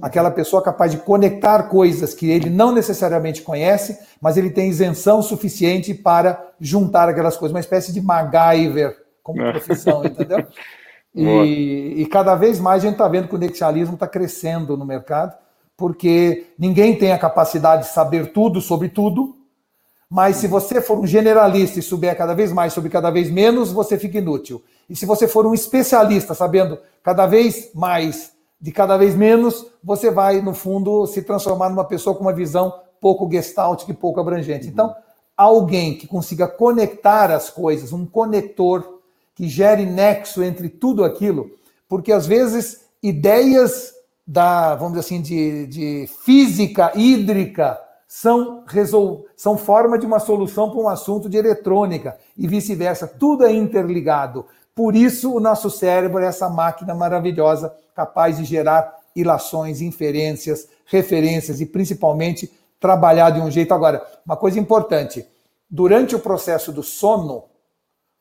aquela 0.00 0.30
pessoa 0.30 0.62
capaz 0.62 0.90
de 0.90 0.98
conectar 0.98 1.64
coisas 1.64 2.14
que 2.14 2.30
ele 2.30 2.48
não 2.48 2.72
necessariamente 2.72 3.42
conhece, 3.42 3.98
mas 4.20 4.36
ele 4.36 4.50
tem 4.50 4.70
isenção 4.70 5.22
suficiente 5.22 5.92
para 5.92 6.52
juntar 6.60 7.08
aquelas 7.08 7.36
coisas, 7.36 7.54
uma 7.54 7.60
espécie 7.60 7.92
de 7.92 8.00
MacGyver 8.00 8.96
como 9.22 9.42
é. 9.42 9.50
profissão, 9.50 10.04
entendeu? 10.04 10.46
E, 11.12 12.02
e, 12.02 12.06
cada 12.06 12.36
vez 12.36 12.60
mais 12.60 12.84
a 12.84 12.86
gente 12.86 12.94
está 12.94 13.08
vendo 13.08 13.26
que 13.26 13.34
o 13.34 13.38
nexialismo 13.38 13.94
está 13.94 14.06
crescendo 14.06 14.76
no 14.76 14.86
mercado, 14.86 15.36
porque 15.76 16.46
ninguém 16.56 16.96
tem 16.96 17.10
a 17.10 17.18
capacidade 17.18 17.82
de 17.82 17.88
saber 17.88 18.32
tudo 18.32 18.60
sobre 18.60 18.88
tudo, 18.88 19.36
mas 20.10 20.36
se 20.36 20.48
você 20.48 20.82
for 20.82 20.98
um 20.98 21.06
generalista 21.06 21.78
e 21.78 21.82
souber 21.82 22.18
cada 22.18 22.34
vez 22.34 22.50
mais 22.52 22.72
sobre 22.72 22.90
cada 22.90 23.12
vez 23.12 23.30
menos, 23.30 23.70
você 23.70 23.96
fica 23.96 24.18
inútil. 24.18 24.60
E 24.88 24.96
se 24.96 25.06
você 25.06 25.28
for 25.28 25.46
um 25.46 25.54
especialista, 25.54 26.34
sabendo 26.34 26.76
cada 27.00 27.26
vez 27.26 27.70
mais 27.72 28.32
de 28.60 28.72
cada 28.72 28.96
vez 28.96 29.14
menos, 29.14 29.64
você 29.82 30.10
vai, 30.10 30.42
no 30.42 30.52
fundo, 30.52 31.06
se 31.06 31.22
transformar 31.22 31.70
numa 31.70 31.84
pessoa 31.84 32.16
com 32.16 32.22
uma 32.22 32.32
visão 32.32 32.74
pouco 33.00 33.30
gestalt 33.30 33.88
e 33.88 33.94
pouco 33.94 34.18
abrangente. 34.18 34.66
Uhum. 34.66 34.72
Então, 34.72 34.94
alguém 35.36 35.96
que 35.96 36.08
consiga 36.08 36.48
conectar 36.48 37.30
as 37.30 37.48
coisas, 37.48 37.92
um 37.92 38.04
conector 38.04 38.98
que 39.34 39.48
gere 39.48 39.86
nexo 39.86 40.42
entre 40.42 40.68
tudo 40.68 41.04
aquilo, 41.04 41.52
porque 41.88 42.12
às 42.12 42.26
vezes 42.26 42.84
ideias 43.00 43.94
da, 44.26 44.74
vamos 44.74 44.94
dizer 44.94 45.06
assim, 45.06 45.22
de, 45.22 45.66
de 45.68 46.10
física 46.24 46.92
hídrica 46.96 47.78
são, 48.12 48.64
resol... 48.66 49.24
são 49.36 49.56
forma 49.56 49.96
de 49.96 50.04
uma 50.04 50.18
solução 50.18 50.68
para 50.68 50.80
um 50.80 50.88
assunto 50.88 51.28
de 51.28 51.36
eletrônica 51.36 52.18
e 52.36 52.48
vice-versa. 52.48 53.06
Tudo 53.06 53.46
é 53.46 53.52
interligado. 53.52 54.46
Por 54.74 54.96
isso, 54.96 55.32
o 55.32 55.38
nosso 55.38 55.70
cérebro 55.70 56.20
é 56.20 56.26
essa 56.26 56.48
máquina 56.48 56.92
maravilhosa 56.92 57.72
capaz 57.94 58.36
de 58.36 58.44
gerar 58.44 58.98
ilações, 59.14 59.80
inferências, 59.80 60.68
referências 60.86 61.60
e 61.60 61.66
principalmente 61.66 62.52
trabalhar 62.80 63.30
de 63.30 63.40
um 63.40 63.48
jeito. 63.48 63.72
Agora, 63.72 64.04
uma 64.26 64.36
coisa 64.36 64.58
importante: 64.58 65.24
durante 65.70 66.16
o 66.16 66.18
processo 66.18 66.72
do 66.72 66.82
sono, 66.82 67.44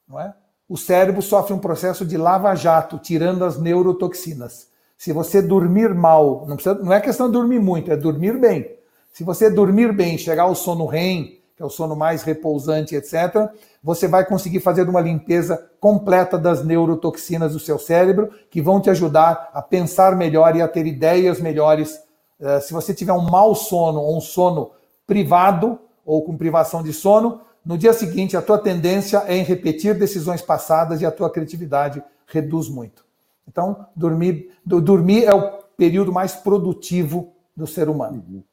não 0.08 0.20
é? 0.20 0.36
o 0.68 0.78
cérebro 0.78 1.20
sofre 1.20 1.52
um 1.52 1.60
processo 1.60 2.06
de 2.06 2.16
lava-jato, 2.16 3.00
tirando 3.00 3.44
as 3.44 3.60
neurotoxinas. 3.60 4.68
Se 4.96 5.12
você 5.12 5.42
dormir 5.42 5.96
mal, 5.96 6.46
não, 6.48 6.58
precisa, 6.58 6.76
não 6.76 6.94
é 6.94 7.02
questão 7.02 7.26
de 7.26 7.34
dormir 7.34 7.60
muito, 7.60 7.92
é 7.92 7.98
dormir 7.98 8.38
bem. 8.38 8.78
Se 9.20 9.26
você 9.26 9.50
dormir 9.50 9.92
bem, 9.92 10.18
chegar 10.18 10.44
ao 10.44 10.56
sono 10.56 10.86
REM, 10.86 11.42
que 11.54 11.62
é 11.62 11.66
o 11.66 11.70
sono 11.70 11.94
mais 11.94 12.24
repousante, 12.24 12.96
etc., 12.96 13.50
você 13.84 14.08
vai 14.08 14.26
conseguir 14.26 14.62
fazer 14.62 14.88
uma 14.88 15.02
limpeza 15.02 15.62
completa 15.78 16.38
das 16.38 16.64
neurotoxinas 16.64 17.52
do 17.52 17.60
seu 17.60 17.78
cérebro, 17.78 18.30
que 18.50 18.62
vão 18.62 18.80
te 18.80 18.90
ajudar 18.90 19.50
a 19.54 19.62
pensar 19.62 20.16
melhor 20.16 20.56
e 20.56 20.62
a 20.62 20.70
ter 20.70 20.88
ideias 20.88 21.42
melhores. 21.42 22.02
Eh, 22.40 22.62
se 22.62 22.72
você 22.72 22.94
tiver 22.94 23.12
um 23.12 23.30
mau 23.30 23.54
sono 23.54 24.00
ou 24.00 24.16
um 24.16 24.22
sono 24.22 24.72
privado 25.06 25.78
ou 26.06 26.24
com 26.24 26.38
privação 26.38 26.82
de 26.82 26.94
sono, 26.94 27.42
no 27.66 27.78
dia 27.78 27.92
seguinte 27.92 28.38
a 28.38 28.42
tua 28.42 28.58
tendência 28.58 29.26
é 29.28 29.36
em 29.36 29.44
repetir 29.44 30.00
decisões 30.00 30.42
passadas 30.42 31.02
e 31.02 31.06
a 31.06 31.12
tua 31.12 31.30
criatividade 31.30 32.02
reduz 32.26 32.70
muito. 32.70 33.04
Então, 33.46 33.86
dormir, 33.94 34.50
dormir 34.66 35.26
é 35.26 35.34
o 35.34 35.60
período 35.76 36.10
mais 36.10 36.36
produtivo 36.36 37.34
do 37.54 37.68
ser 37.68 37.90
humano. 37.90 38.24
Uhum. 38.26 38.44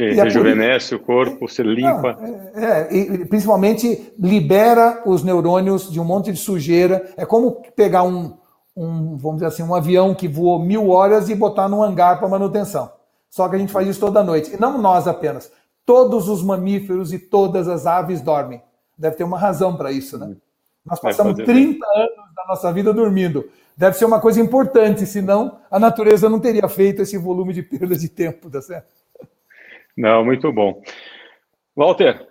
E 0.00 0.12
rejuvenesce 0.12 0.94
o 0.94 0.98
corpo, 0.98 1.48
se 1.48 1.62
limpa. 1.62 2.18
É, 2.54 2.64
é, 2.64 2.96
e 2.96 3.24
principalmente 3.26 4.12
libera 4.18 5.02
os 5.06 5.22
neurônios 5.22 5.90
de 5.90 6.00
um 6.00 6.04
monte 6.04 6.32
de 6.32 6.38
sujeira. 6.38 7.12
É 7.16 7.24
como 7.24 7.62
pegar 7.76 8.02
um, 8.02 8.36
um, 8.76 9.16
vamos 9.16 9.36
dizer 9.36 9.46
assim, 9.46 9.62
um 9.62 9.74
avião 9.74 10.14
que 10.14 10.26
voou 10.26 10.58
mil 10.58 10.90
horas 10.90 11.28
e 11.28 11.34
botar 11.34 11.68
num 11.68 11.82
hangar 11.82 12.18
para 12.18 12.28
manutenção. 12.28 12.90
Só 13.30 13.48
que 13.48 13.56
a 13.56 13.58
gente 13.58 13.72
faz 13.72 13.86
isso 13.86 14.00
toda 14.00 14.22
noite. 14.22 14.54
E 14.54 14.60
não 14.60 14.78
nós 14.78 15.06
apenas. 15.06 15.50
Todos 15.86 16.28
os 16.28 16.42
mamíferos 16.42 17.12
e 17.12 17.18
todas 17.18 17.68
as 17.68 17.86
aves 17.86 18.20
dormem. 18.20 18.62
Deve 18.98 19.16
ter 19.16 19.24
uma 19.24 19.38
razão 19.38 19.76
para 19.76 19.92
isso, 19.92 20.18
né? 20.18 20.34
Nós 20.84 21.00
passamos 21.00 21.34
30 21.36 21.84
anos 21.96 22.34
da 22.36 22.44
nossa 22.48 22.72
vida 22.72 22.92
dormindo. 22.92 23.44
Deve 23.76 23.96
ser 23.96 24.04
uma 24.04 24.20
coisa 24.20 24.40
importante, 24.40 25.06
senão 25.06 25.58
a 25.70 25.78
natureza 25.78 26.28
não 26.28 26.38
teria 26.38 26.68
feito 26.68 27.02
esse 27.02 27.16
volume 27.16 27.52
de 27.52 27.62
perda 27.62 27.96
de 27.96 28.08
tempo, 28.08 28.50
tá 28.50 28.62
certo? 28.62 29.03
Não, 29.96 30.24
muito 30.24 30.52
bom. 30.52 30.82
Walter, 31.76 32.26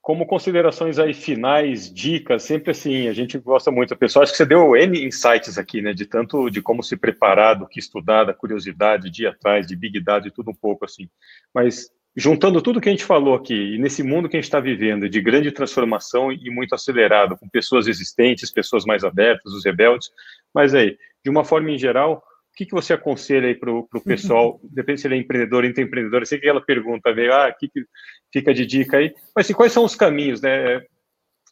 como 0.00 0.26
considerações 0.26 0.98
aí 0.98 1.12
finais, 1.12 1.92
dicas, 1.92 2.42
sempre 2.42 2.70
assim, 2.70 3.08
a 3.08 3.12
gente 3.12 3.38
gosta 3.38 3.70
muito. 3.70 3.96
Pessoal, 3.96 4.22
acho 4.22 4.32
que 4.32 4.38
você 4.38 4.46
deu 4.46 4.74
N 4.76 5.04
insights 5.04 5.58
aqui, 5.58 5.82
né? 5.82 5.92
De 5.92 6.06
tanto 6.06 6.48
de 6.48 6.62
como 6.62 6.82
se 6.82 6.96
preparar, 6.96 7.58
do 7.58 7.68
que 7.68 7.78
estudar, 7.78 8.24
da 8.24 8.32
curiosidade, 8.32 9.10
de 9.10 9.24
ir 9.24 9.26
atrás, 9.26 9.66
de 9.66 9.76
big 9.76 10.00
data 10.00 10.26
e 10.26 10.30
tudo 10.30 10.50
um 10.50 10.54
pouco 10.54 10.84
assim. 10.84 11.08
Mas 11.54 11.90
juntando 12.16 12.60
tudo 12.60 12.80
que 12.80 12.88
a 12.88 12.92
gente 12.92 13.04
falou 13.04 13.34
aqui, 13.34 13.74
e 13.74 13.78
nesse 13.78 14.02
mundo 14.02 14.28
que 14.28 14.36
a 14.36 14.40
gente 14.40 14.48
está 14.48 14.58
vivendo, 14.58 15.08
de 15.08 15.20
grande 15.20 15.52
transformação 15.52 16.32
e 16.32 16.50
muito 16.50 16.74
acelerado, 16.74 17.36
com 17.36 17.48
pessoas 17.48 17.86
existentes, 17.86 18.50
pessoas 18.50 18.84
mais 18.84 19.04
abertas, 19.04 19.52
os 19.52 19.64
rebeldes, 19.64 20.10
mas 20.52 20.74
aí, 20.74 20.98
de 21.22 21.30
uma 21.30 21.44
forma 21.44 21.70
em 21.70 21.78
geral, 21.78 22.22
que, 22.58 22.66
que 22.66 22.72
você 22.72 22.92
aconselha 22.92 23.46
aí 23.46 23.54
para 23.54 23.70
o 23.70 24.00
pessoal? 24.04 24.60
Depende 24.68 25.00
se 25.00 25.06
ele 25.06 25.14
é 25.14 25.18
empreendedor 25.18 25.64
empreendedor. 25.64 26.22
Eu 26.22 26.26
sei 26.26 26.40
que 26.40 26.48
ela 26.48 26.60
pergunta 26.60 27.14
veio, 27.14 27.32
ah, 27.32 27.48
o 27.48 27.56
que, 27.56 27.68
que 27.68 27.84
fica 28.32 28.52
de 28.52 28.66
dica 28.66 28.96
aí? 28.96 29.14
Mas 29.34 29.46
assim, 29.46 29.54
quais 29.54 29.72
são 29.72 29.84
os 29.84 29.94
caminhos, 29.94 30.42
né? 30.42 30.82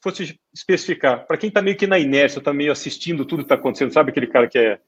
Fosse 0.02 0.36
especificar, 0.52 1.24
para 1.24 1.36
quem 1.36 1.48
está 1.48 1.62
meio 1.62 1.76
que 1.76 1.86
na 1.86 1.98
inércia, 1.98 2.40
está 2.40 2.52
meio 2.52 2.72
assistindo 2.72 3.24
tudo 3.24 3.38
que 3.38 3.44
está 3.44 3.54
acontecendo, 3.54 3.92
sabe 3.92 4.11
aquele 4.11 4.26
cara 4.26 4.48
que 4.48 4.59
é 4.59 4.80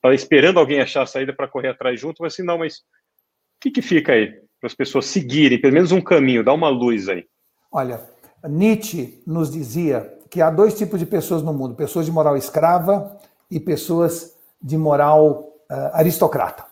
tá 0.00 0.14
esperando 0.14 0.58
alguém 0.58 0.80
achar 0.80 1.02
a 1.02 1.06
saída 1.06 1.32
para 1.32 1.48
correr 1.48 1.68
atrás 1.68 1.98
junto, 1.98 2.22
mas 2.22 2.34
assim, 2.34 2.42
não, 2.42 2.58
mas 2.58 2.76
o 2.76 2.80
que, 3.60 3.70
que 3.70 3.82
fica 3.82 4.12
aí 4.12 4.32
para 4.60 4.66
as 4.66 4.74
pessoas 4.74 5.06
seguirem, 5.06 5.60
pelo 5.60 5.74
menos 5.74 5.92
um 5.92 6.00
caminho, 6.00 6.44
dá 6.44 6.52
uma 6.52 6.68
luz 6.68 7.08
aí? 7.08 7.24
Olha, 7.72 8.00
Nietzsche 8.48 9.22
nos 9.26 9.50
dizia 9.50 10.12
que 10.30 10.40
há 10.40 10.50
dois 10.50 10.76
tipos 10.76 11.00
de 11.00 11.06
pessoas 11.06 11.42
no 11.42 11.52
mundo: 11.52 11.74
pessoas 11.74 12.06
de 12.06 12.12
moral 12.12 12.36
escrava 12.36 13.18
e 13.50 13.58
pessoas 13.58 14.36
de 14.62 14.76
moral 14.76 15.53
aristocrata, 15.68 16.64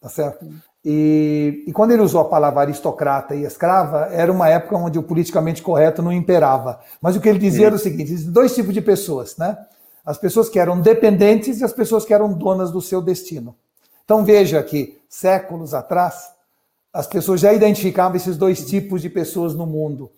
tá 0.00 0.08
certo? 0.08 0.46
E, 0.84 1.64
e, 1.66 1.72
quando 1.72 1.92
ele 1.92 2.02
usou 2.02 2.20
a 2.20 2.26
palavra 2.26 2.60
aristocrata 2.60 3.34
e 3.34 3.44
escrava, 3.44 4.08
era 4.12 4.30
uma 4.30 4.50
época 4.50 4.76
onde 4.76 4.98
o 4.98 5.02
politicamente 5.02 5.62
correto 5.62 6.02
não 6.02 6.12
imperava. 6.12 6.78
Mas 7.00 7.16
o 7.16 7.20
que 7.20 7.28
ele 7.28 7.38
dizia 7.38 7.60
Sim. 7.60 7.66
era 7.66 7.74
o 7.74 7.78
seguinte: 7.78 8.12
existem 8.12 8.32
dois 8.32 8.54
tipos 8.54 8.74
de 8.74 8.82
pessoas, 8.82 9.36
né? 9.38 9.56
As 10.04 10.18
pessoas 10.18 10.50
que 10.50 10.58
eram 10.58 10.78
dependentes 10.78 11.60
e 11.60 11.64
as 11.64 11.72
pessoas 11.72 12.04
que 12.04 12.12
eram 12.12 12.30
donas 12.34 12.70
do 12.70 12.82
seu 12.82 13.00
destino. 13.00 13.56
Então 14.04 14.22
veja 14.22 14.62
que 14.62 15.00
séculos 15.08 15.72
atrás 15.72 16.34
as 16.92 17.06
pessoas 17.08 17.40
já 17.40 17.52
identificavam 17.52 18.16
esses 18.16 18.36
dois 18.36 18.64
tipos 18.66 19.02
de 19.02 19.08
pessoas 19.08 19.54
no 19.54 19.66
mundo. 19.66 20.12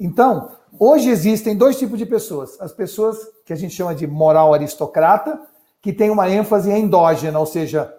Então, 0.00 0.52
hoje 0.78 1.10
existem 1.10 1.56
dois 1.56 1.76
tipos 1.76 1.98
de 1.98 2.06
pessoas: 2.06 2.58
as 2.60 2.72
pessoas 2.72 3.18
que 3.44 3.52
a 3.52 3.56
gente 3.56 3.74
chama 3.74 3.94
de 3.94 4.06
moral 4.06 4.54
aristocrata, 4.54 5.40
que 5.82 5.92
tem 5.92 6.08
uma 6.10 6.30
ênfase 6.30 6.70
endógena, 6.70 7.40
ou 7.40 7.44
seja, 7.44 7.92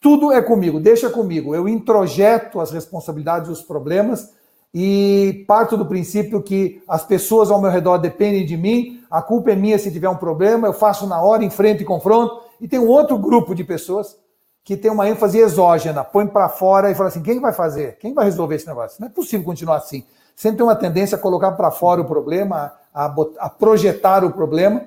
tudo 0.00 0.32
é 0.32 0.42
comigo, 0.42 0.80
deixa 0.80 1.08
comigo. 1.08 1.54
Eu 1.54 1.68
introjeto 1.68 2.60
as 2.60 2.72
responsabilidades, 2.72 3.48
os 3.48 3.62
problemas 3.62 4.34
e 4.74 5.44
parto 5.46 5.76
do 5.76 5.86
princípio 5.86 6.42
que 6.42 6.82
as 6.86 7.04
pessoas 7.04 7.50
ao 7.50 7.62
meu 7.62 7.70
redor 7.70 7.98
dependem 7.98 8.44
de 8.44 8.56
mim, 8.56 9.00
a 9.08 9.22
culpa 9.22 9.52
é 9.52 9.56
minha 9.56 9.78
se 9.78 9.90
tiver 9.90 10.08
um 10.08 10.16
problema, 10.16 10.66
eu 10.66 10.72
faço 10.72 11.06
na 11.06 11.22
hora, 11.22 11.44
enfrento 11.44 11.80
e 11.80 11.86
confronto. 11.86 12.42
E 12.60 12.66
tem 12.66 12.78
um 12.78 12.88
outro 12.88 13.16
grupo 13.16 13.54
de 13.54 13.62
pessoas 13.62 14.16
que 14.64 14.76
tem 14.76 14.90
uma 14.90 15.08
ênfase 15.08 15.38
exógena, 15.38 16.02
põe 16.02 16.26
para 16.26 16.48
fora 16.48 16.90
e 16.90 16.94
fala 16.94 17.08
assim: 17.08 17.22
quem 17.22 17.40
vai 17.40 17.52
fazer? 17.52 17.96
Quem 17.98 18.12
vai 18.12 18.24
resolver 18.24 18.56
esse 18.56 18.66
negócio? 18.66 19.00
Não 19.00 19.06
é 19.06 19.10
possível 19.10 19.46
continuar 19.46 19.76
assim. 19.76 20.04
Sempre 20.34 20.58
tem 20.58 20.66
uma 20.66 20.74
tendência 20.74 21.16
a 21.16 21.20
colocar 21.20 21.52
para 21.52 21.70
fora 21.70 22.00
o 22.00 22.04
problema, 22.04 22.72
a, 22.92 23.14
a 23.38 23.48
projetar 23.48 24.24
o 24.24 24.32
problema 24.32 24.82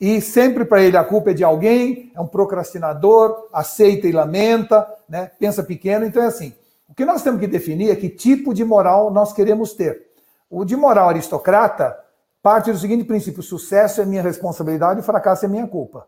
e 0.00 0.20
sempre 0.20 0.64
para 0.64 0.82
ele 0.82 0.96
a 0.96 1.04
culpa 1.04 1.30
é 1.30 1.34
de 1.34 1.44
alguém, 1.44 2.12
é 2.14 2.20
um 2.20 2.26
procrastinador, 2.26 3.48
aceita 3.52 4.06
e 4.06 4.12
lamenta, 4.12 4.86
né? 5.08 5.30
pensa 5.38 5.62
pequeno. 5.62 6.04
Então 6.04 6.22
é 6.22 6.26
assim: 6.26 6.54
o 6.88 6.94
que 6.94 7.04
nós 7.04 7.22
temos 7.22 7.40
que 7.40 7.46
definir 7.46 7.90
é 7.90 7.96
que 7.96 8.08
tipo 8.08 8.52
de 8.52 8.64
moral 8.64 9.10
nós 9.10 9.32
queremos 9.32 9.72
ter. 9.72 10.06
O 10.50 10.64
de 10.64 10.76
moral 10.76 11.08
aristocrata 11.08 11.96
parte 12.42 12.70
do 12.70 12.78
seguinte 12.78 13.04
princípio: 13.04 13.42
sucesso 13.42 14.00
é 14.00 14.04
minha 14.04 14.22
responsabilidade, 14.22 15.00
o 15.00 15.02
fracasso 15.02 15.44
é 15.44 15.48
minha 15.48 15.66
culpa. 15.66 16.06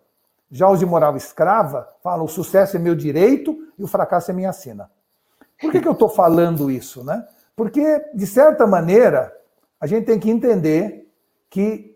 Já 0.50 0.68
os 0.68 0.78
de 0.78 0.86
moral 0.86 1.16
escrava 1.16 1.88
falam: 2.02 2.24
o 2.24 2.28
sucesso 2.28 2.76
é 2.76 2.78
meu 2.78 2.94
direito 2.94 3.56
e 3.78 3.84
o 3.84 3.86
fracasso 3.86 4.30
é 4.30 4.34
minha 4.34 4.52
sina. 4.52 4.90
Por 5.60 5.72
que, 5.72 5.80
que 5.80 5.88
eu 5.88 5.92
estou 5.92 6.08
falando 6.08 6.70
isso? 6.70 7.02
Né? 7.02 7.26
Porque, 7.54 8.04
de 8.14 8.26
certa 8.26 8.66
maneira, 8.66 9.34
a 9.80 9.86
gente 9.86 10.04
tem 10.04 10.18
que 10.18 10.30
entender 10.30 11.10
que 11.48 11.95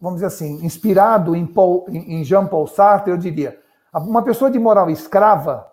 vamos 0.00 0.16
dizer 0.16 0.26
assim, 0.26 0.64
inspirado 0.64 1.34
em, 1.34 1.46
Paul, 1.46 1.86
em 1.88 2.24
Jean 2.24 2.46
Paul 2.46 2.66
Sartre, 2.66 3.12
eu 3.12 3.16
diria, 3.16 3.60
uma 3.92 4.22
pessoa 4.22 4.50
de 4.50 4.58
moral 4.58 4.90
escrava, 4.90 5.70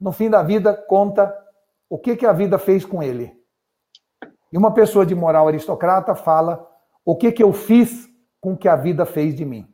no 0.00 0.12
fim 0.12 0.28
da 0.28 0.42
vida, 0.42 0.74
conta 0.74 1.34
o 1.88 1.98
que, 1.98 2.16
que 2.16 2.26
a 2.26 2.32
vida 2.32 2.58
fez 2.58 2.84
com 2.84 3.02
ele. 3.02 3.32
E 4.52 4.58
uma 4.58 4.72
pessoa 4.72 5.06
de 5.06 5.14
moral 5.14 5.48
aristocrata 5.48 6.14
fala 6.14 6.66
o 7.04 7.16
que, 7.16 7.30
que 7.32 7.42
eu 7.42 7.52
fiz 7.52 8.08
com 8.40 8.52
o 8.52 8.56
que 8.56 8.68
a 8.68 8.76
vida 8.76 9.04
fez 9.04 9.34
de 9.34 9.44
mim. 9.44 9.66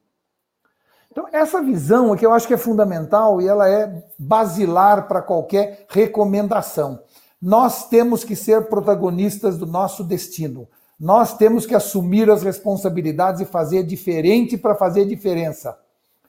Então, 1.11 1.27
essa 1.33 1.62
visão 1.62 2.12
é 2.12 2.17
que 2.19 2.27
eu 2.27 2.33
acho 2.33 2.47
que 2.47 2.53
é 2.53 2.59
fundamental 2.59 3.41
e 3.41 3.49
ela 3.49 3.69
é 3.69 4.05
basilar 4.19 5.09
para 5.09 5.23
qualquer 5.23 5.87
recomendação. 5.89 7.03
Nós 7.41 7.89
temos 7.89 8.23
que 8.23 8.37
ser 8.37 8.69
protagonistas 8.69 9.57
do 9.57 9.67
nosso 9.67 10.05
destino. 10.05 10.69
Nós 10.99 11.37
temos 11.37 11.67
que 11.67 11.75
assumir 11.75 12.31
as 12.31 12.43
responsabilidades 12.43 13.41
e 13.41 13.45
fazer 13.45 13.83
diferente 13.83 14.57
para 14.57 14.75
fazer 14.75 15.05
diferença. 15.05 15.79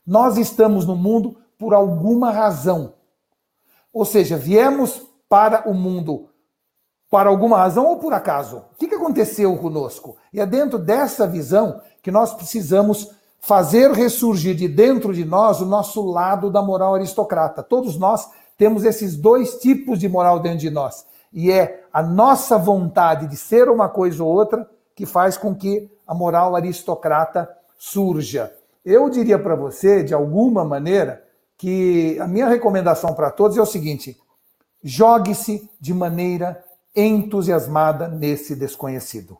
Nós 0.05 0.37
estamos 0.37 0.85
no 0.85 0.95
mundo 0.95 1.37
por 1.57 1.73
alguma 1.73 2.31
razão. 2.31 2.93
Ou 3.93 4.05
seja, 4.05 4.37
viemos 4.37 5.01
para 5.29 5.69
o 5.69 5.73
mundo 5.73 6.29
para 7.09 7.29
alguma 7.29 7.57
razão 7.57 7.85
ou 7.85 7.97
por 7.97 8.13
acaso. 8.13 8.63
O 8.73 8.75
que 8.77 8.93
aconteceu 8.93 9.55
conosco? 9.57 10.17
E 10.33 10.39
é 10.39 10.45
dentro 10.45 10.77
dessa 10.77 11.25
visão 11.25 11.81
que 12.01 12.11
nós 12.11 12.33
precisamos 12.33 13.09
fazer 13.39 13.91
ressurgir 13.91 14.55
de 14.55 14.67
dentro 14.67 15.13
de 15.13 15.23
nós 15.23 15.61
o 15.61 15.65
nosso 15.65 16.03
lado 16.05 16.51
da 16.51 16.61
moral 16.61 16.95
aristocrata. 16.95 17.63
Todos 17.63 17.97
nós 17.97 18.29
temos 18.57 18.83
esses 18.83 19.15
dois 19.15 19.55
tipos 19.55 19.99
de 19.99 20.09
moral 20.09 20.39
dentro 20.39 20.59
de 20.59 20.69
nós. 20.69 21.05
E 21.31 21.51
é 21.51 21.83
a 21.91 22.01
nossa 22.01 22.57
vontade 22.57 23.27
de 23.27 23.35
ser 23.35 23.69
uma 23.69 23.89
coisa 23.89 24.23
ou 24.23 24.29
outra 24.29 24.69
que 24.95 25.05
faz 25.05 25.37
com 25.37 25.55
que 25.55 25.91
a 26.07 26.13
moral 26.13 26.55
aristocrata 26.55 27.49
surja. 27.77 28.53
Eu 28.83 29.09
diria 29.09 29.37
para 29.37 29.55
você, 29.55 30.03
de 30.03 30.13
alguma 30.13 30.63
maneira, 30.63 31.23
que 31.57 32.17
a 32.19 32.27
minha 32.27 32.47
recomendação 32.47 33.13
para 33.13 33.29
todos 33.29 33.57
é 33.57 33.61
o 33.61 33.65
seguinte: 33.65 34.17
jogue-se 34.83 35.69
de 35.79 35.93
maneira 35.93 36.63
entusiasmada 36.95 38.07
nesse 38.07 38.55
desconhecido. 38.55 39.37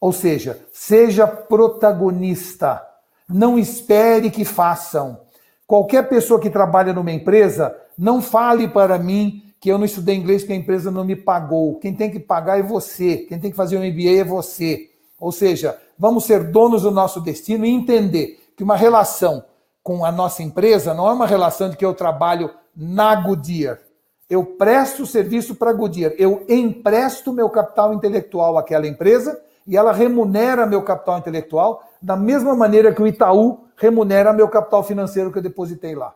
Ou 0.00 0.12
seja, 0.12 0.66
seja 0.72 1.26
protagonista. 1.26 2.84
Não 3.26 3.58
espere 3.58 4.30
que 4.30 4.44
façam. 4.44 5.20
Qualquer 5.66 6.08
pessoa 6.08 6.38
que 6.38 6.50
trabalha 6.50 6.92
numa 6.92 7.10
empresa, 7.10 7.74
não 7.96 8.20
fale 8.20 8.68
para 8.68 8.98
mim 8.98 9.43
que 9.64 9.70
eu 9.70 9.78
não 9.78 9.86
estudei 9.86 10.14
inglês 10.14 10.42
porque 10.42 10.52
a 10.52 10.56
empresa 10.56 10.90
não 10.90 11.06
me 11.06 11.16
pagou. 11.16 11.78
Quem 11.78 11.94
tem 11.94 12.10
que 12.10 12.20
pagar 12.20 12.58
é 12.58 12.62
você. 12.62 13.16
Quem 13.26 13.40
tem 13.40 13.50
que 13.50 13.56
fazer 13.56 13.78
um 13.78 13.80
MBA 13.80 14.20
é 14.20 14.22
você. 14.22 14.90
Ou 15.18 15.32
seja, 15.32 15.80
vamos 15.98 16.26
ser 16.26 16.50
donos 16.52 16.82
do 16.82 16.90
nosso 16.90 17.18
destino 17.18 17.64
e 17.64 17.70
entender 17.70 18.38
que 18.54 18.62
uma 18.62 18.76
relação 18.76 19.42
com 19.82 20.04
a 20.04 20.12
nossa 20.12 20.42
empresa 20.42 20.92
não 20.92 21.08
é 21.08 21.14
uma 21.14 21.26
relação 21.26 21.70
de 21.70 21.78
que 21.78 21.84
eu 21.84 21.94
trabalho 21.94 22.50
na 22.76 23.14
Goodyear. 23.14 23.80
Eu 24.28 24.44
presto 24.44 25.06
serviço 25.06 25.54
para 25.54 25.70
a 25.70 25.72
Goodyear. 25.72 26.12
Eu 26.18 26.44
empresto 26.46 27.32
meu 27.32 27.48
capital 27.48 27.94
intelectual 27.94 28.58
àquela 28.58 28.86
empresa 28.86 29.40
e 29.66 29.78
ela 29.78 29.94
remunera 29.94 30.66
meu 30.66 30.82
capital 30.82 31.16
intelectual 31.16 31.82
da 32.02 32.16
mesma 32.16 32.54
maneira 32.54 32.92
que 32.92 33.00
o 33.00 33.06
Itaú 33.06 33.60
remunera 33.78 34.30
meu 34.30 34.46
capital 34.46 34.84
financeiro 34.84 35.32
que 35.32 35.38
eu 35.38 35.42
depositei 35.42 35.94
lá. 35.94 36.14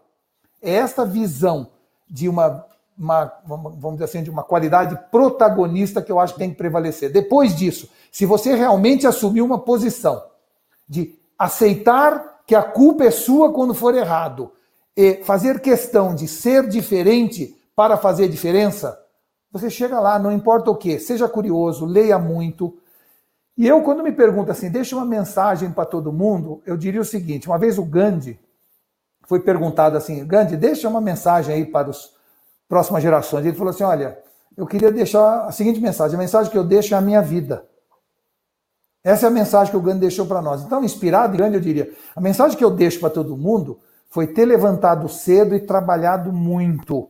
É 0.61 0.75
esta 0.75 1.03
visão 1.03 1.69
de 2.11 2.29
uma 2.29 2.69
uma, 2.99 3.33
vamos 3.47 3.93
dizer 3.93 4.05
assim, 4.05 4.23
de 4.23 4.31
uma 4.31 4.43
qualidade 4.43 4.99
protagonista 5.11 6.03
que 6.03 6.11
eu 6.11 6.19
acho 6.19 6.33
que 6.35 6.41
tem 6.41 6.51
que 6.51 6.57
prevalecer. 6.57 7.13
Depois 7.13 7.55
disso, 7.55 7.89
se 8.11 8.27
você 8.27 8.55
realmente 8.55 9.07
assumir 9.07 9.41
uma 9.41 9.59
posição 9.59 10.23
de 10.89 11.17
aceitar 11.39 12.41
que 12.47 12.55
a 12.55 12.63
culpa 12.63 13.05
é 13.05 13.11
sua 13.11 13.53
quando 13.53 13.75
for 13.75 13.95
errado 13.95 14.51
e 14.97 15.23
fazer 15.23 15.61
questão 15.61 16.15
de 16.15 16.27
ser 16.27 16.67
diferente 16.67 17.57
para 17.77 17.97
fazer 17.97 18.29
diferença, 18.29 18.99
você 19.53 19.71
chega 19.71 20.01
lá, 20.01 20.19
não 20.19 20.33
importa 20.33 20.71
o 20.71 20.77
que, 20.77 20.99
seja 20.99 21.29
curioso, 21.29 21.87
leia 21.87 22.19
muito. 22.19 22.77
E 23.57 23.67
eu, 23.67 23.83
quando 23.83 24.03
me 24.03 24.13
pergunto 24.13 24.51
assim, 24.51 24.71
deixa 24.71 24.97
uma 24.97 25.05
mensagem 25.05 25.71
para 25.71 25.85
todo 25.85 26.13
mundo, 26.13 26.61
eu 26.67 26.77
diria 26.77 27.01
o 27.01 27.05
seguinte: 27.05 27.47
uma 27.47 27.59
vez 27.59 27.79
o 27.79 27.85
Gandhi 27.85 28.39
foi 29.27 29.41
perguntado 29.41 29.97
assim, 29.97 30.27
Gandhi, 30.27 30.57
deixa 30.57 30.89
uma 30.89 31.01
mensagem 31.01 31.55
aí 31.55 31.67
para 31.67 31.91
os 31.91 32.18
próximas 32.69 33.03
gerações. 33.03 33.47
Ele 33.47 33.57
falou 33.57 33.71
assim: 33.71 33.83
olha, 33.83 34.19
eu 34.57 34.67
queria 34.67 34.93
deixar 34.93 35.47
a 35.47 35.53
seguinte 35.53 35.81
mensagem: 35.81 36.17
a 36.17 36.19
mensagem 36.19 36.53
que 36.53 36.59
eu 36.59 36.65
deixo 36.65 36.95
é 36.95 36.99
a 36.99 37.01
minha 37.01 37.23
vida. 37.23 37.65
Essa 39.03 39.27
é 39.27 39.29
a 39.29 39.33
mensagem 39.33 39.71
que 39.71 39.77
o 39.77 39.81
Gandhi 39.81 40.01
deixou 40.01 40.27
para 40.27 40.43
nós. 40.43 40.63
Então, 40.63 40.85
inspirado 40.85 41.35
em 41.35 41.39
Gandhi, 41.39 41.55
eu 41.55 41.61
diria: 41.61 41.93
a 42.15 42.21
mensagem 42.21 42.57
que 42.59 42.65
eu 42.65 42.71
deixo 42.71 43.01
para 43.01 43.11
todo 43.11 43.37
mundo 43.37 43.79
foi 44.11 44.27
ter 44.27 44.45
levantado 44.45 45.09
cedo 45.09 45.55
e 45.55 45.61
trabalhado 45.61 46.33
muito, 46.33 47.09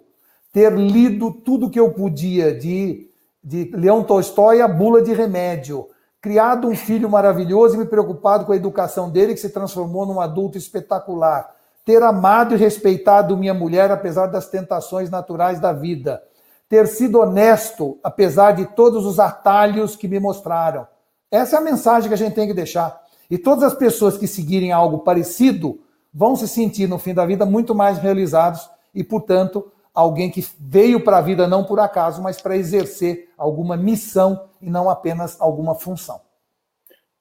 ter 0.53 0.73
lido 0.73 1.33
tudo 1.33 1.71
que 1.71 1.81
eu 1.81 1.93
podia 1.93 2.57
de, 2.57 3.09
de 3.43 3.71
Leão 3.75 4.03
Tolstói 4.03 4.61
a 4.61 4.69
bula 4.69 5.01
de 5.01 5.13
remédio, 5.13 5.89
criado 6.21 6.69
um 6.69 6.75
filho 6.75 7.09
maravilhoso 7.09 7.77
e 7.77 7.79
me 7.79 7.85
preocupado 7.85 8.45
com 8.45 8.53
a 8.53 8.57
educação 8.57 9.09
dele, 9.09 9.35
que 9.35 9.41
se 9.41 9.51
transformou 9.51 10.05
num 10.05 10.21
adulto 10.21 10.59
espetacular 10.59 11.58
ter 11.89 12.03
amado 12.03 12.55
e 12.55 12.59
respeitado 12.59 13.35
minha 13.35 13.55
mulher 13.55 13.91
apesar 13.91 14.27
das 14.27 14.47
tentações 14.47 15.09
naturais 15.09 15.59
da 15.59 15.73
vida, 15.73 16.23
ter 16.69 16.87
sido 16.87 17.19
honesto 17.19 17.99
apesar 18.05 18.53
de 18.53 18.67
todos 18.67 19.07
os 19.07 19.19
atalhos 19.19 19.97
que 19.97 20.07
me 20.07 20.21
mostraram. 20.21 20.87
Essa 21.31 21.57
é 21.57 21.59
a 21.59 21.63
mensagem 21.63 22.11
que 22.11 22.15
a 22.15 22.19
gente 22.19 22.35
tem 22.35 22.47
que 22.47 22.53
deixar. 22.53 23.01
E 23.31 23.39
todas 23.39 23.65
as 23.65 23.73
pessoas 23.73 24.19
que 24.19 24.27
seguirem 24.27 24.71
algo 24.71 24.99
parecido 24.99 25.81
vão 26.13 26.37
se 26.37 26.47
sentir 26.47 26.87
no 26.87 26.99
fim 26.99 27.15
da 27.15 27.25
vida 27.25 27.47
muito 27.47 27.75
mais 27.75 27.97
realizados 27.97 28.69
e, 28.95 29.03
portanto, 29.03 29.73
alguém 29.95 30.31
que 30.31 30.47
veio 30.61 31.03
para 31.03 31.17
a 31.17 31.23
vida 31.23 31.49
não 31.49 31.65
por 31.65 31.81
acaso, 31.81 32.23
mas 32.23 32.39
para 32.39 32.55
exercer 32.55 33.31
alguma 33.39 33.79
missão 33.79 34.39
e 34.61 34.69
não 34.69 34.91
apenas 34.91 35.41
alguma 35.41 35.75
função. 35.75 36.21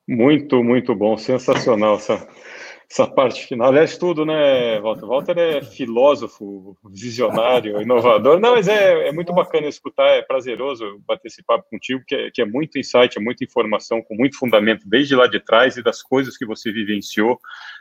Muito, 0.06 0.62
muito 0.62 0.94
bom, 0.94 1.18
sensacional 1.18 1.96
essa 1.96 2.28
essa 2.90 3.06
parte 3.06 3.46
final. 3.46 3.68
Aliás, 3.68 3.98
tudo, 3.98 4.26
né, 4.26 4.80
Walter? 4.80 5.06
Walter 5.06 5.38
é 5.38 5.62
filósofo, 5.62 6.78
visionário, 6.90 7.82
inovador. 7.82 8.40
Não, 8.40 8.52
mas 8.52 8.68
é, 8.68 9.10
é 9.10 9.12
muito 9.12 9.34
bacana 9.34 9.68
escutar, 9.68 10.08
é 10.08 10.22
prazeroso 10.22 11.02
bater 11.06 11.28
esse 11.28 11.44
papo 11.44 11.68
contigo, 11.70 12.02
que 12.08 12.16
é, 12.16 12.32
que 12.32 12.42
é 12.42 12.46
muito 12.46 12.80
insight, 12.80 13.18
é 13.18 13.22
muita 13.22 13.44
informação, 13.44 14.02
com 14.02 14.16
muito 14.16 14.38
fundamento 14.38 14.88
desde 14.88 15.16
lá 15.16 15.28
de 15.28 15.40
trás 15.40 15.76
e 15.76 15.84
das 15.84 16.02
coisas 16.02 16.38
que 16.38 16.46
você 16.46 16.72
vivenciou, 16.72 17.38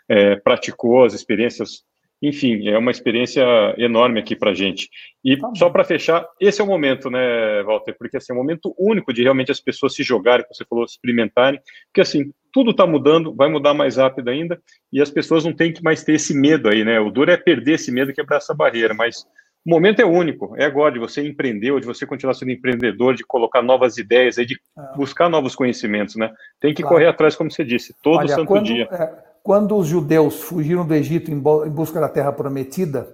é, 0.09 0.37
praticou, 0.37 1.05
as 1.05 1.15
experiências 1.15 1.85
enfim, 2.23 2.69
é 2.69 2.79
uma 2.79 2.91
experiência 2.91 3.45
enorme 3.77 4.21
aqui 4.21 4.35
para 4.35 4.51
a 4.51 4.55
gente. 4.55 4.89
E 5.23 5.37
tá 5.37 5.51
só 5.55 5.69
para 5.69 5.85
fechar, 5.85 6.27
esse 6.41 6.61
é 6.61 6.65
o 6.65 6.67
momento, 6.67 7.11
né, 7.11 7.63
Walter? 7.63 7.95
Porque 7.99 8.17
assim, 8.17 8.33
é 8.33 8.35
o 8.35 8.39
momento 8.39 8.75
único 8.79 9.13
de 9.13 9.23
realmente 9.23 9.51
as 9.51 9.61
pessoas 9.61 9.95
se 9.95 10.03
jogarem, 10.03 10.45
como 10.45 10.55
você 10.55 10.65
falou, 10.65 10.85
experimentarem, 10.85 11.61
porque 11.87 12.01
assim, 12.01 12.33
tudo 12.53 12.71
está 12.71 12.87
mudando, 12.87 13.35
vai 13.35 13.51
mudar 13.51 13.75
mais 13.75 13.97
rápido 13.97 14.29
ainda, 14.29 14.59
e 14.91 15.01
as 15.01 15.11
pessoas 15.11 15.45
não 15.45 15.53
têm 15.53 15.73
que 15.73 15.83
mais 15.83 16.03
ter 16.03 16.15
esse 16.15 16.35
medo 16.35 16.69
aí, 16.69 16.85
né? 16.85 16.99
O 16.99 17.11
duro 17.11 17.31
é 17.31 17.37
perder 17.37 17.75
esse 17.75 17.93
medo 17.93 18.11
e 18.11 18.15
quebrar 18.15 18.39
essa 18.39 18.55
barreira, 18.55 18.95
mas 18.95 19.27
o 19.67 19.71
momento 19.71 20.01
é 20.01 20.07
único, 20.07 20.55
é 20.57 20.65
agora 20.65 20.95
de 20.95 20.99
você 21.01 21.21
empreender, 21.21 21.73
ou 21.73 21.81
de 21.81 21.87
você 21.87 22.07
continuar 22.07 22.33
sendo 22.35 22.53
empreendedor, 22.53 23.15
de 23.15 23.25
colocar 23.25 23.61
novas 23.61 23.99
ideias, 23.99 24.39
aí, 24.39 24.47
de 24.47 24.55
é. 24.55 24.97
buscar 24.97 25.29
novos 25.29 25.55
conhecimentos, 25.55 26.17
né? 26.17 26.33
Tem 26.61 26.73
que 26.73 26.83
claro. 26.83 26.97
correr 26.97 27.09
atrás, 27.09 27.37
como 27.37 27.51
você 27.51 27.65
disse, 27.65 27.95
todo 28.03 28.21
Olha, 28.21 28.29
santo 28.29 28.47
quando, 28.47 28.65
dia. 28.65 28.89
É 28.91 29.26
quando 29.47 29.77
os 29.77 29.87
judeus 29.87 30.43
fugiram 30.43 30.85
do 30.85 30.93
Egito 30.93 31.31
em 31.31 31.39
busca 31.39 32.01
da 32.01 32.09
terra 32.09 32.33
prometida, 32.33 33.09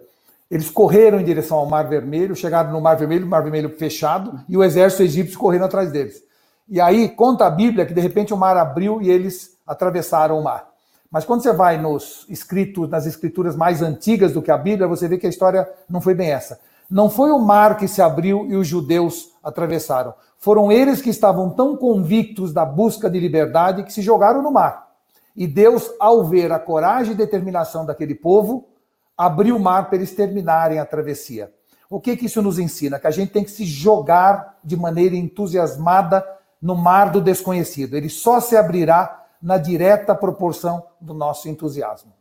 eles 0.51 0.71
correram 0.71 1.21
em 1.21 1.25
direção 1.25 1.59
ao 1.59 1.67
Mar 1.67 1.87
Vermelho, 1.87 2.35
chegaram 2.35 2.73
no 2.73 2.81
Mar 2.81 2.97
Vermelho, 2.97 3.27
Mar 3.27 3.43
Vermelho 3.43 3.69
fechado, 3.77 4.41
e 4.49 4.57
o 4.57 4.65
exército 4.65 5.03
egípcio 5.03 5.39
correndo 5.39 5.67
atrás 5.67 5.93
deles. 5.93 6.23
E 6.67 6.81
aí 6.81 7.11
conta 7.11 7.45
a 7.45 7.51
Bíblia 7.51 7.85
que 7.85 7.93
de 7.93 8.01
repente 8.01 8.33
o 8.33 8.37
mar 8.39 8.57
abriu 8.57 9.03
e 9.03 9.11
eles 9.11 9.59
atravessaram 9.67 10.41
o 10.41 10.43
mar. 10.43 10.71
Mas 11.11 11.27
quando 11.27 11.43
você 11.43 11.53
vai 11.53 11.77
nos 11.77 12.25
escritos, 12.31 12.89
nas 12.89 13.05
escrituras 13.05 13.55
mais 13.55 13.83
antigas 13.83 14.33
do 14.33 14.41
que 14.41 14.51
a 14.51 14.57
Bíblia, 14.57 14.89
você 14.89 15.07
vê 15.07 15.19
que 15.19 15.27
a 15.27 15.31
história 15.31 15.69
não 15.87 16.01
foi 16.01 16.15
bem 16.15 16.31
essa. 16.31 16.59
Não 16.91 17.11
foi 17.11 17.31
o 17.31 17.39
mar 17.39 17.77
que 17.77 17.87
se 17.87 18.01
abriu 18.01 18.47
e 18.49 18.57
os 18.57 18.67
judeus 18.67 19.33
atravessaram. 19.45 20.15
Foram 20.39 20.73
eles 20.73 21.03
que 21.03 21.11
estavam 21.11 21.51
tão 21.51 21.77
convictos 21.77 22.55
da 22.55 22.65
busca 22.65 23.11
de 23.11 23.21
liberdade 23.21 23.83
que 23.83 23.93
se 23.93 24.01
jogaram 24.01 24.41
no 24.43 24.51
mar. 24.51 24.92
E 25.35 25.47
Deus, 25.47 25.91
ao 25.99 26.25
ver 26.25 26.53
a 26.53 26.59
coragem 26.59 27.13
e 27.13 27.17
determinação 27.17 27.87
daquele 27.87 28.15
povo, 28.15 28.69
abriu 29.17 29.57
o 29.57 29.61
mar 29.61 29.89
para 29.89 29.97
eles 29.97 30.15
terminarem 30.15 30.79
a 30.79 30.85
travessia. 30.85 31.53
O 31.89 32.01
que, 32.01 32.17
que 32.17 32.27
isso 32.27 32.41
nos 32.41 32.59
ensina? 32.59 32.99
Que 32.99 33.07
a 33.07 33.11
gente 33.11 33.33
tem 33.33 33.45
que 33.45 33.51
se 33.51 33.65
jogar 33.65 34.59
de 34.65 34.77
maneira 34.77 35.15
entusiasmada 35.15 36.27
no 36.61 36.75
mar 36.75 37.11
do 37.11 37.21
desconhecido. 37.21 37.97
Ele 37.97 38.09
só 38.09 38.41
se 38.41 38.57
abrirá 38.57 39.27
na 39.43 39.59
direta 39.59 40.15
proporção 40.15 40.87
do 41.01 41.13
nosso 41.13 41.49
entusiasmo. 41.49 42.13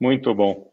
Muito 0.00 0.34
bom. 0.34 0.70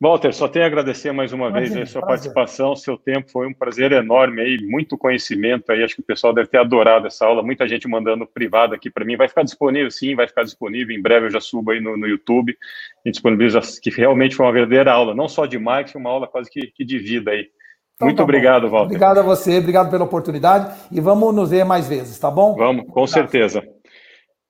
Walter, 0.00 0.32
só 0.34 0.48
tenho 0.48 0.64
a 0.64 0.68
agradecer 0.68 1.12
mais 1.12 1.32
uma 1.32 1.48
Imagina, 1.48 1.76
vez 1.76 1.88
a 1.88 1.92
sua 1.92 2.02
prazer. 2.02 2.32
participação, 2.32 2.76
seu 2.76 2.98
tempo 2.98 3.30
foi 3.30 3.46
um 3.46 3.54
prazer 3.54 3.92
enorme 3.92 4.42
aí, 4.42 4.58
muito 4.66 4.98
conhecimento 4.98 5.70
aí, 5.70 5.84
acho 5.84 5.94
que 5.94 6.00
o 6.00 6.04
pessoal 6.04 6.32
deve 6.34 6.48
ter 6.48 6.58
adorado 6.58 7.06
essa 7.06 7.24
aula, 7.24 7.42
muita 7.42 7.66
gente 7.68 7.88
mandando 7.88 8.26
privado 8.26 8.74
aqui 8.74 8.90
para 8.90 9.04
mim, 9.04 9.16
vai 9.16 9.28
ficar 9.28 9.44
disponível 9.44 9.90
sim, 9.90 10.16
vai 10.16 10.26
ficar 10.26 10.42
disponível, 10.42 10.94
em 10.94 11.00
breve 11.00 11.26
eu 11.26 11.30
já 11.30 11.40
subo 11.40 11.70
aí 11.70 11.80
no, 11.80 11.96
no 11.96 12.08
YouTube, 12.08 12.56
e 13.04 13.10
disponibilizo, 13.10 13.60
que 13.80 13.90
realmente 13.90 14.34
foi 14.34 14.44
uma 14.44 14.52
verdadeira 14.52 14.92
aula, 14.92 15.14
não 15.14 15.28
só 15.28 15.46
de 15.46 15.58
marketing, 15.58 15.98
uma 15.98 16.10
aula 16.10 16.26
quase 16.26 16.50
que, 16.50 16.66
que 16.74 16.84
de 16.84 16.98
vida 16.98 17.30
aí. 17.30 17.46
Então, 17.94 18.08
muito 18.08 18.16
tá 18.16 18.24
obrigado, 18.24 18.68
Walter. 18.68 18.86
Obrigado 18.86 19.18
a 19.18 19.22
você, 19.22 19.58
obrigado 19.58 19.90
pela 19.90 20.04
oportunidade, 20.04 20.74
e 20.90 21.00
vamos 21.00 21.32
nos 21.32 21.50
ver 21.50 21.64
mais 21.64 21.88
vezes, 21.88 22.18
tá 22.18 22.30
bom? 22.30 22.56
Vamos, 22.56 22.84
com 22.92 23.06
certeza. 23.06 23.62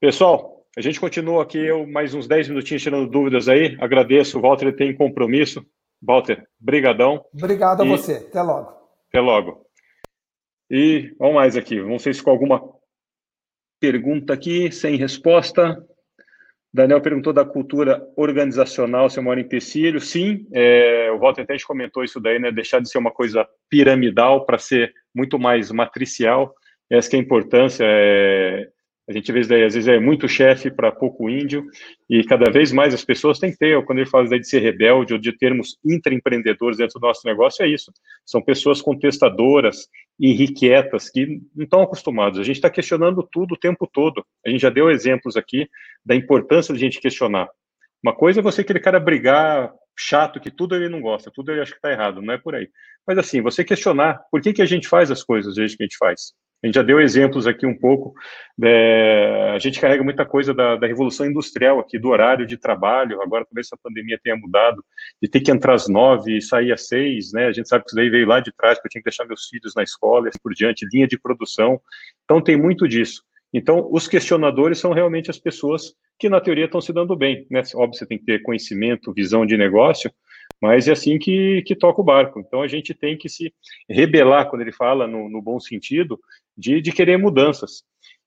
Pessoal, 0.01 0.54
a 0.77 0.81
gente 0.81 0.99
continua 0.99 1.43
aqui, 1.43 1.59
eu 1.59 1.87
mais 1.87 2.14
uns 2.14 2.27
10 2.27 2.49
minutinhos 2.49 2.83
tirando 2.83 3.09
dúvidas 3.09 3.49
aí. 3.49 3.77
Agradeço, 3.81 4.39
o 4.39 4.43
Walter 4.43 4.75
tem 4.75 4.95
compromisso. 4.95 5.64
Walter, 6.03 6.47
brigadão. 6.59 7.25
Obrigado 7.33 7.83
a 7.83 7.85
você. 7.85 8.14
Até 8.29 8.43
logo. 8.43 8.72
Até 9.09 9.20
logo. 9.20 9.64
E 10.68 11.14
vamos 11.18 11.37
mais 11.37 11.57
aqui. 11.57 11.81
Não 11.81 11.99
sei 11.99 12.12
se 12.12 12.22
com 12.22 12.31
alguma 12.31 12.61
pergunta 13.81 14.33
aqui, 14.35 14.72
sem 14.72 14.97
resposta. 14.97 15.81
Daniel 16.72 17.01
perguntou 17.01 17.33
da 17.33 17.45
cultura 17.45 18.05
organizacional, 18.16 19.09
se 19.09 19.16
eu 19.16 19.22
moro 19.22 19.39
em 19.39 19.49
Pecílio. 19.49 20.01
Sim, 20.01 20.45
é, 20.53 21.09
o 21.12 21.20
Walter 21.20 21.43
até 21.43 21.57
comentou 21.64 22.03
isso 22.03 22.18
daí, 22.20 22.41
né? 22.41 22.51
Deixar 22.51 22.81
de 22.81 22.91
ser 22.91 22.99
uma 22.99 23.12
coisa 23.12 23.49
piramidal 23.70 24.45
para 24.45 24.59
ser 24.59 24.93
muito 25.14 25.39
mais 25.39 25.70
matricial. 25.70 26.53
Essa 26.91 27.14
é 27.14 27.20
a 27.20 27.22
importância. 27.22 27.85
É, 27.87 28.68
a 29.07 29.13
gente 29.13 29.31
vê, 29.31 29.41
às 29.41 29.49
vezes, 29.49 29.87
é 29.87 29.99
muito 30.01 30.27
chefe 30.27 30.71
para 30.71 30.91
pouco 30.91 31.29
índio, 31.29 31.65
e 32.09 32.25
cada 32.25 32.51
vez 32.51 32.73
mais 32.73 32.95
as 32.95 33.05
pessoas 33.05 33.39
têm 33.39 33.53
que 33.53 33.59
ter, 33.59 33.85
quando 33.85 33.99
ele 33.99 34.09
fala 34.09 34.27
de 34.27 34.49
ser 34.49 34.61
rebelde 34.61 35.13
ou 35.13 35.19
de 35.19 35.37
termos 35.37 35.79
intraempreendedores 35.85 36.79
dentro 36.79 36.99
do 36.99 37.07
nosso 37.07 37.27
negócio, 37.27 37.65
é 37.65 37.69
isso. 37.69 37.93
São 38.25 38.41
pessoas 38.41 38.81
contestadoras, 38.81 39.89
irrequietas, 40.19 41.11
que 41.11 41.41
não 41.55 41.65
estão 41.65 41.83
acostumados. 41.83 42.39
A 42.39 42.43
gente 42.43 42.57
está 42.57 42.71
questionando 42.71 43.27
tudo 43.31 43.53
o 43.53 43.59
tempo 43.59 43.87
todo. 43.87 44.25
A 44.47 44.49
gente 44.49 44.61
já 44.61 44.71
deu 44.71 44.91
exemplos 44.91 45.37
aqui 45.37 45.69
da 46.05 46.15
importância 46.15 46.73
de 46.73 46.79
a 46.79 46.83
gente 46.83 47.01
questionar. 47.01 47.49
Uma 48.03 48.15
coisa 48.15 48.41
é 48.41 48.43
você 48.43 48.63
aquele 48.63 48.81
cara 48.81 48.99
brigar 48.99 49.73
chato 49.97 50.41
que 50.41 50.51
tudo 50.51 50.75
ele 50.75 50.89
não 50.89 51.01
gosta, 51.01 51.31
tudo 51.33 51.53
ele 51.53 51.61
acha 51.61 51.73
que 51.73 51.79
está 51.79 51.91
errado, 51.91 52.21
não 52.21 52.35
é 52.35 52.39
por 52.39 52.55
aí. 52.55 52.69
Mas 53.07 53.19
assim, 53.19 53.41
você 53.41 53.65
questionar 53.65 54.21
por 54.31 54.41
que, 54.41 54.53
que 54.53 54.63
a 54.63 54.67
gente 54.67 54.89
faz 54.89 55.11
as 55.11 55.23
coisas 55.23 55.55
jeito 55.55 55.77
que 55.77 55.83
a 55.83 55.87
gente 55.87 55.97
faz. 55.97 56.33
A 56.65 56.67
gente 56.67 56.77
já 56.77 56.83
deu 56.83 56.99
exemplos 56.99 57.47
aqui 57.47 57.67
um 57.67 57.79
pouco. 57.79 58.15
É, 58.62 59.53
a 59.55 59.59
gente 59.59 59.79
carrega 59.79 60.03
muita 60.03 60.25
coisa 60.25 60.55
da, 60.55 60.77
da, 60.77 60.87
revolução 60.87 61.27
industrial 61.27 61.79
aqui, 61.79 61.99
do 61.99 62.09
horário 62.09 62.47
de 62.47 62.57
trabalho. 62.57 63.21
Agora, 63.21 63.45
talvez 63.45 63.67
essa 63.67 63.77
pandemia 63.77 64.19
tenha 64.25 64.35
mudado, 64.35 64.83
de 65.23 65.29
ter 65.29 65.43
que 65.43 65.51
entrar 65.51 65.75
às 65.75 65.89
nove 65.89 66.39
e 66.39 66.41
sair 66.41 66.73
às 66.73 66.89
seis, 66.89 67.33
né? 67.35 67.49
A 67.49 67.53
gente 67.53 67.69
sabe 67.69 67.85
que 67.85 67.91
isso 67.91 67.97
daí 67.97 68.09
veio 68.09 68.27
lá 68.27 68.41
de 68.41 68.51
trás, 68.51 68.81
que 68.81 68.87
eu 68.87 68.91
tinha 68.91 69.03
que 69.03 69.11
deixar 69.11 69.27
meus 69.27 69.47
filhos 69.47 69.75
na 69.77 69.83
escola 69.83 70.25
e 70.25 70.29
assim 70.31 70.39
por 70.43 70.55
diante, 70.55 70.89
linha 70.91 71.07
de 71.07 71.19
produção. 71.19 71.79
Então, 72.25 72.41
tem 72.41 72.57
muito 72.57 72.89
disso. 72.89 73.23
Então, 73.53 73.87
os 73.93 74.09
questionadores 74.09 74.79
são 74.79 74.95
realmente 74.95 75.31
as 75.31 75.39
pessoas 75.39 75.95
que, 76.19 76.31
na 76.31 76.41
teoria, 76.41 76.65
estão 76.65 76.81
se 76.81 76.95
dando 76.95 77.15
bem. 77.15 77.47
Né? 77.51 77.61
Óbvio, 77.75 77.99
você 77.99 78.07
tem 78.07 78.17
que 78.17 78.25
ter 78.25 78.43
conhecimento, 78.43 79.12
visão 79.12 79.45
de 79.45 79.59
negócio, 79.59 80.11
mas 80.61 80.89
é 80.89 80.93
assim 80.93 81.19
que, 81.19 81.62
que 81.67 81.75
toca 81.75 82.01
o 82.01 82.05
barco. 82.05 82.41
Então 82.41 82.62
a 82.62 82.69
gente 82.69 82.95
tem 82.95 83.17
que 83.17 83.29
se 83.29 83.53
rebelar, 83.89 84.49
quando 84.49 84.62
ele 84.62 84.73
fala 84.73 85.07
no, 85.07 85.29
no 85.29 85.43
bom 85.43 85.61
sentido, 85.61 86.19
de, 86.57 86.81
de 86.81 86.93
querer 86.93 87.17
mudanças. 87.17 87.83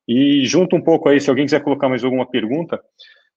E 0.08 0.46
junto 0.46 0.76
um 0.76 0.82
pouco 0.82 1.10
aí, 1.10 1.20
se 1.20 1.30
alguém 1.30 1.46
quiser 1.46 1.64
colocar 1.64 1.90
mais 1.90 2.04
alguma 2.04 2.30
pergunta, 2.30 2.82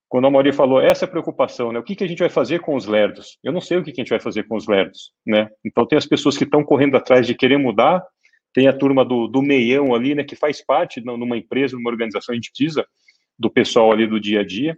quando 0.08 0.26
a 0.26 0.30
Mauri 0.30 0.52
falou 0.52 0.80
essa 0.80 1.06
preocupação, 1.06 1.72
né? 1.72 1.78
O 1.78 1.84
que, 1.84 1.94
que 1.94 2.02
a 2.02 2.06
gente 2.06 2.18
vai 2.18 2.28
fazer 2.28 2.60
com 2.60 2.74
os 2.74 2.84
lerdos? 2.86 3.38
Eu 3.44 3.52
não 3.52 3.60
sei 3.60 3.78
o 3.78 3.82
que, 3.82 3.92
que 3.92 4.00
a 4.00 4.04
gente 4.04 4.10
vai 4.10 4.20
fazer 4.20 4.42
com 4.42 4.56
os 4.56 4.66
lerdos, 4.66 5.12
né? 5.24 5.48
Então 5.64 5.86
tem 5.86 5.96
as 5.96 6.06
pessoas 6.06 6.36
que 6.36 6.44
estão 6.44 6.64
correndo 6.64 6.96
atrás 6.96 7.26
de 7.26 7.34
querer 7.34 7.58
mudar, 7.58 8.04
tem 8.52 8.66
a 8.66 8.72
turma 8.72 9.04
do, 9.04 9.28
do 9.28 9.40
meião 9.40 9.94
ali, 9.94 10.14
né? 10.14 10.24
Que 10.24 10.34
faz 10.34 10.64
parte 10.64 11.00
numa 11.00 11.36
empresa, 11.36 11.76
numa 11.76 11.90
organização, 11.90 12.32
a 12.32 12.36
gente 12.36 12.50
precisa 12.50 12.84
do 13.38 13.48
pessoal 13.48 13.92
ali 13.92 14.04
do 14.06 14.18
dia 14.18 14.40
a 14.40 14.44
dia. 14.44 14.76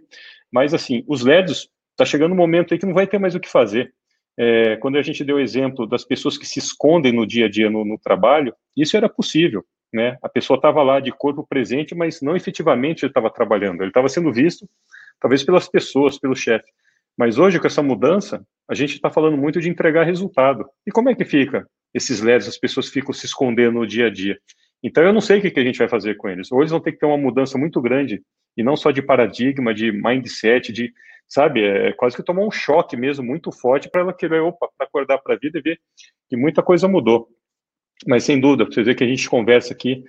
Mas 0.51 0.71
assim, 0.71 1.03
os 1.07 1.23
lerdos, 1.23 1.67
está 1.91 2.05
chegando 2.05 2.33
um 2.33 2.37
momento 2.37 2.73
aí 2.73 2.79
que 2.79 2.85
não 2.85 2.93
vai 2.93 3.07
ter 3.07 3.17
mais 3.17 3.33
o 3.33 3.39
que 3.39 3.49
fazer. 3.49 3.91
É, 4.37 4.77
quando 4.77 4.97
a 4.97 5.01
gente 5.01 5.23
deu 5.23 5.37
o 5.37 5.39
exemplo 5.39 5.87
das 5.87 6.03
pessoas 6.03 6.37
que 6.37 6.45
se 6.45 6.59
escondem 6.59 7.11
no 7.11 7.25
dia 7.25 7.45
a 7.45 7.49
dia 7.49 7.71
no, 7.71 7.83
no 7.83 7.97
trabalho, 7.97 8.53
isso 8.77 8.95
era 8.95 9.09
possível. 9.09 9.63
Né? 9.93 10.17
A 10.21 10.27
pessoa 10.27 10.57
estava 10.57 10.81
lá 10.81 10.99
de 10.99 11.11
corpo 11.11 11.45
presente, 11.47 11.93
mas 11.93 12.21
não 12.21 12.35
efetivamente 12.35 13.03
ele 13.03 13.11
estava 13.11 13.29
trabalhando. 13.29 13.81
Ele 13.81 13.89
estava 13.89 14.09
sendo 14.09 14.33
visto, 14.33 14.67
talvez 15.19 15.43
pelas 15.43 15.67
pessoas, 15.67 16.17
pelo 16.17 16.35
chefe. 16.35 16.65
Mas 17.17 17.37
hoje, 17.37 17.59
com 17.59 17.67
essa 17.67 17.83
mudança, 17.83 18.43
a 18.67 18.73
gente 18.73 18.95
está 18.95 19.09
falando 19.09 19.37
muito 19.37 19.61
de 19.61 19.69
entregar 19.69 20.03
resultado. 20.03 20.65
E 20.87 20.91
como 20.91 21.09
é 21.09 21.15
que 21.15 21.23
fica 21.23 21.67
esses 21.93 22.21
LEDs? 22.21 22.47
As 22.47 22.57
pessoas 22.57 22.89
ficam 22.89 23.13
se 23.13 23.27
escondendo 23.27 23.79
no 23.79 23.87
dia 23.87 24.07
a 24.07 24.09
dia. 24.09 24.39
Então, 24.81 25.03
eu 25.03 25.13
não 25.13 25.21
sei 25.21 25.37
o 25.37 25.41
que 25.41 25.59
a 25.59 25.63
gente 25.63 25.77
vai 25.77 25.87
fazer 25.87 26.15
com 26.15 26.27
eles. 26.27 26.51
Ou 26.51 26.59
eles 26.59 26.71
vão 26.71 26.79
ter 26.79 26.93
que 26.93 26.97
ter 26.97 27.05
uma 27.05 27.17
mudança 27.17 27.57
muito 27.57 27.79
grande, 27.79 28.21
e 28.57 28.63
não 28.63 28.75
só 28.75 28.91
de 28.91 29.01
paradigma, 29.01 29.73
de 29.73 29.91
mindset, 29.91 30.71
de 30.71 30.91
sabe? 31.27 31.63
É 31.63 31.93
quase 31.93 32.15
que 32.15 32.23
tomar 32.23 32.45
um 32.45 32.51
choque 32.51 32.95
mesmo 32.95 33.25
muito 33.25 33.51
forte 33.51 33.89
para 33.89 34.01
ela 34.01 34.13
querer, 34.13 34.41
opa, 34.41 34.69
acordar 34.79 35.17
para 35.19 35.35
a 35.35 35.37
vida 35.37 35.59
e 35.59 35.61
ver 35.61 35.79
que 36.29 36.37
muita 36.37 36.61
coisa 36.61 36.87
mudou. 36.87 37.27
Mas 38.07 38.23
sem 38.23 38.39
dúvida, 38.39 38.65
você 38.65 38.83
vê 38.83 38.95
que 38.95 39.03
a 39.03 39.07
gente 39.07 39.29
conversa 39.29 39.73
aqui, 39.73 40.03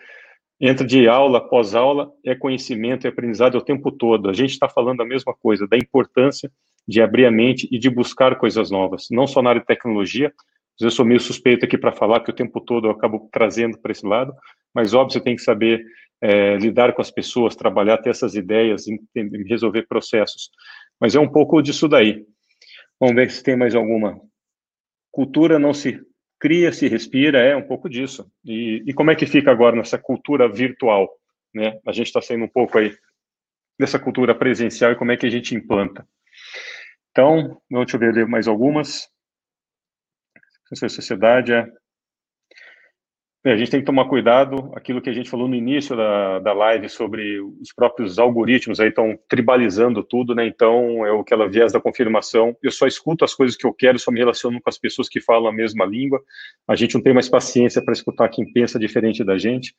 entra 0.60 0.86
de 0.86 1.08
aula 1.08 1.38
após 1.38 1.74
aula, 1.74 2.10
é 2.24 2.34
conhecimento, 2.34 3.06
é 3.06 3.10
aprendizado 3.10 3.56
o 3.56 3.60
tempo 3.60 3.90
todo. 3.90 4.28
A 4.28 4.32
gente 4.32 4.50
está 4.50 4.68
falando 4.68 5.00
a 5.02 5.06
mesma 5.06 5.34
coisa, 5.34 5.66
da 5.66 5.76
importância 5.76 6.50
de 6.86 7.00
abrir 7.00 7.26
a 7.26 7.30
mente 7.30 7.68
e 7.70 7.78
de 7.78 7.88
buscar 7.88 8.36
coisas 8.36 8.70
novas, 8.70 9.06
não 9.10 9.26
só 9.26 9.40
na 9.42 9.50
área 9.50 9.60
de 9.60 9.66
tecnologia. 9.66 10.32
Eu 10.80 10.90
sou 10.90 11.04
meio 11.04 11.20
suspeito 11.20 11.64
aqui 11.64 11.78
para 11.78 11.92
falar 11.92 12.20
que 12.20 12.30
o 12.30 12.34
tempo 12.34 12.60
todo 12.60 12.88
eu 12.88 12.90
acabo 12.90 13.28
trazendo 13.32 13.78
para 13.78 13.92
esse 13.92 14.04
lado, 14.04 14.34
mas 14.74 14.92
óbvio 14.92 15.12
você 15.12 15.20
tem 15.20 15.36
que 15.36 15.42
saber 15.42 15.84
é, 16.20 16.56
lidar 16.56 16.92
com 16.94 17.00
as 17.00 17.10
pessoas, 17.10 17.54
trabalhar, 17.54 17.98
ter 17.98 18.10
essas 18.10 18.34
ideias, 18.34 18.84
resolver 19.46 19.86
processos. 19.86 20.50
Mas 21.00 21.14
é 21.14 21.20
um 21.20 21.28
pouco 21.28 21.62
disso 21.62 21.88
daí. 21.88 22.24
Vamos 22.98 23.14
ver 23.14 23.30
se 23.30 23.42
tem 23.42 23.56
mais 23.56 23.74
alguma. 23.74 24.20
Cultura 25.10 25.58
não 25.58 25.72
se 25.72 26.00
cria, 26.44 26.70
se 26.74 26.86
respira, 26.88 27.38
é 27.38 27.56
um 27.56 27.66
pouco 27.66 27.88
disso. 27.88 28.30
E, 28.44 28.82
e 28.86 28.92
como 28.92 29.10
é 29.10 29.14
que 29.14 29.24
fica 29.24 29.50
agora 29.50 29.74
nessa 29.74 29.96
cultura 29.96 30.46
virtual? 30.46 31.08
Né? 31.54 31.80
A 31.86 31.90
gente 31.90 32.08
está 32.08 32.20
saindo 32.20 32.44
um 32.44 32.48
pouco 32.48 32.76
aí 32.76 32.94
dessa 33.80 33.98
cultura 33.98 34.34
presencial 34.34 34.92
e 34.92 34.96
como 34.96 35.10
é 35.10 35.16
que 35.16 35.24
a 35.24 35.30
gente 35.30 35.54
implanta. 35.54 36.06
Então, 37.10 37.58
deixa 37.70 37.96
eu 37.96 38.00
ver 38.00 38.26
mais 38.26 38.46
algumas. 38.46 39.08
Essa 40.70 40.86
sociedade 40.90 41.50
É, 41.54 41.66
a 43.52 43.56
gente 43.56 43.70
tem 43.70 43.80
que 43.80 43.86
tomar 43.86 44.06
cuidado, 44.06 44.72
aquilo 44.74 45.02
que 45.02 45.10
a 45.10 45.12
gente 45.12 45.28
falou 45.28 45.46
no 45.46 45.54
início 45.54 45.94
da, 45.94 46.38
da 46.38 46.52
live 46.54 46.88
sobre 46.88 47.40
os 47.40 47.72
próprios 47.74 48.18
algoritmos 48.18 48.80
aí 48.80 48.88
estão 48.88 49.18
tribalizando 49.28 50.02
tudo, 50.02 50.34
né? 50.34 50.46
Então, 50.46 51.04
é 51.04 51.12
o 51.12 51.22
que 51.22 51.34
ela 51.34 51.46
viés 51.46 51.70
da 51.70 51.80
confirmação. 51.80 52.56
Eu 52.62 52.72
só 52.72 52.86
escuto 52.86 53.22
as 53.22 53.34
coisas 53.34 53.54
que 53.54 53.66
eu 53.66 53.74
quero, 53.74 53.98
só 53.98 54.10
me 54.10 54.18
relaciono 54.18 54.60
com 54.62 54.70
as 54.70 54.78
pessoas 54.78 55.10
que 55.10 55.20
falam 55.20 55.48
a 55.48 55.52
mesma 55.52 55.84
língua. 55.84 56.22
A 56.66 56.74
gente 56.74 56.94
não 56.94 57.02
tem 57.02 57.12
mais 57.12 57.28
paciência 57.28 57.84
para 57.84 57.92
escutar 57.92 58.30
quem 58.30 58.50
pensa 58.50 58.78
diferente 58.78 59.22
da 59.22 59.36
gente. 59.36 59.74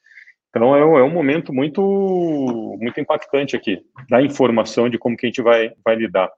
Então, 0.50 0.76
é, 0.76 0.86
um, 0.86 0.98
é 1.00 1.04
um 1.04 1.10
momento 1.10 1.52
muito, 1.52 1.82
muito 2.80 3.00
impactante 3.00 3.56
aqui, 3.56 3.82
da 4.08 4.22
informação 4.22 4.88
de 4.88 5.00
como 5.00 5.18
que 5.18 5.26
a 5.26 5.30
gente 5.30 5.42
vai, 5.42 5.72
vai 5.84 5.96
lidar. 5.96 6.32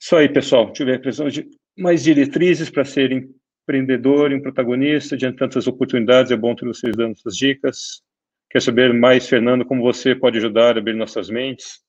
Isso 0.00 0.16
aí, 0.16 0.28
pessoal. 0.28 0.72
Tiver 0.72 0.98
precisando 1.00 1.30
de 1.30 1.46
mais 1.76 2.02
diretrizes 2.02 2.70
para 2.70 2.84
serem 2.84 3.28
empreendedor 3.66 4.30
e 4.30 4.36
um 4.36 4.40
protagonista 4.40 5.16
diante 5.16 5.32
de 5.32 5.38
tantas 5.40 5.66
oportunidades. 5.66 6.30
É 6.30 6.36
bom 6.36 6.54
ter 6.54 6.64
vocês 6.64 6.96
dando 6.96 7.12
essas 7.12 7.36
dicas. 7.36 8.00
Quer 8.48 8.62
saber 8.62 8.94
mais, 8.94 9.28
Fernando, 9.28 9.64
como 9.64 9.82
você 9.82 10.14
pode 10.14 10.38
ajudar 10.38 10.76
a 10.76 10.78
abrir 10.78 10.94
nossas 10.94 11.28
mentes? 11.28 11.80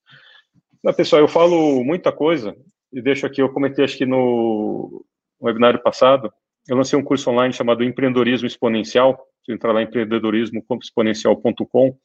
Pessoal, 0.95 1.21
eu 1.21 1.28
falo 1.28 1.84
muita 1.84 2.11
coisa 2.11 2.55
e 2.91 3.01
deixo 3.01 3.25
aqui, 3.25 3.41
eu 3.41 3.49
comentei 3.49 3.86
acho 3.86 3.97
que 3.97 4.05
no 4.05 5.05
webinário 5.41 5.82
passado, 5.84 6.32
eu 6.67 6.75
lancei 6.75 6.97
um 6.97 7.03
curso 7.03 7.30
online 7.30 7.53
chamado 7.53 7.84
Empreendedorismo 7.84 8.47
Exponencial. 8.47 9.17
Se 9.45 9.53
entrar 9.53 9.71
lá 9.71 9.82
em 9.82 9.86
empreendedorismo.exponencial.com, 9.86 11.97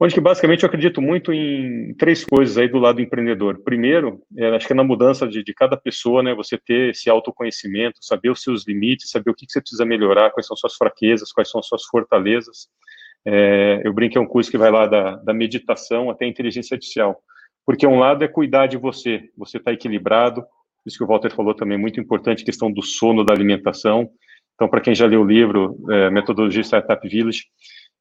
onde 0.00 0.14
que 0.14 0.20
basicamente 0.20 0.62
eu 0.62 0.68
acredito 0.68 1.02
muito 1.02 1.32
em 1.32 1.92
três 1.94 2.24
coisas 2.24 2.56
aí 2.56 2.68
do 2.68 2.78
lado 2.78 3.00
empreendedor. 3.00 3.60
Primeiro, 3.64 4.22
é, 4.36 4.54
acho 4.54 4.66
que 4.66 4.72
é 4.72 4.76
na 4.76 4.84
mudança 4.84 5.26
de, 5.26 5.42
de, 5.42 5.52
cada 5.52 5.76
pessoa, 5.76 6.22
né, 6.22 6.34
você 6.34 6.56
ter 6.56 6.90
esse 6.90 7.10
autoconhecimento, 7.10 8.04
saber 8.04 8.30
os 8.30 8.42
seus 8.42 8.66
limites, 8.66 9.10
saber 9.10 9.30
o 9.30 9.34
que, 9.34 9.46
que 9.46 9.52
você 9.52 9.60
precisa 9.60 9.84
melhorar, 9.84 10.30
quais 10.30 10.46
são 10.46 10.56
suas 10.56 10.74
fraquezas, 10.74 11.32
quais 11.32 11.50
são 11.50 11.62
suas 11.62 11.84
fortalezas. 11.84 12.68
É, 13.24 13.82
eu 13.84 13.92
brinco 13.92 14.16
é 14.16 14.20
um 14.20 14.26
curso 14.26 14.50
que 14.50 14.58
vai 14.58 14.70
lá 14.70 14.86
da, 14.86 15.16
da 15.16 15.34
meditação 15.34 16.10
até 16.10 16.26
inteligência 16.26 16.74
artificial, 16.74 17.20
porque 17.66 17.86
um 17.86 17.98
lado 17.98 18.24
é 18.24 18.28
cuidar 18.28 18.66
de 18.66 18.76
você, 18.76 19.28
você 19.36 19.58
está 19.58 19.72
equilibrado, 19.72 20.44
isso 20.86 20.96
que 20.96 21.04
o 21.04 21.06
Walter 21.06 21.34
falou 21.34 21.54
também, 21.54 21.76
é 21.76 21.80
muito 21.80 22.00
importante, 22.00 22.44
questão 22.44 22.72
do 22.72 22.82
sono, 22.82 23.24
da 23.24 23.34
alimentação. 23.34 24.08
Então, 24.54 24.68
para 24.68 24.80
quem 24.80 24.94
já 24.94 25.06
leu 25.06 25.20
o 25.20 25.26
livro, 25.26 25.78
é, 25.90 26.10
Metodologia 26.10 26.62
Startup 26.62 27.06
Village, 27.06 27.44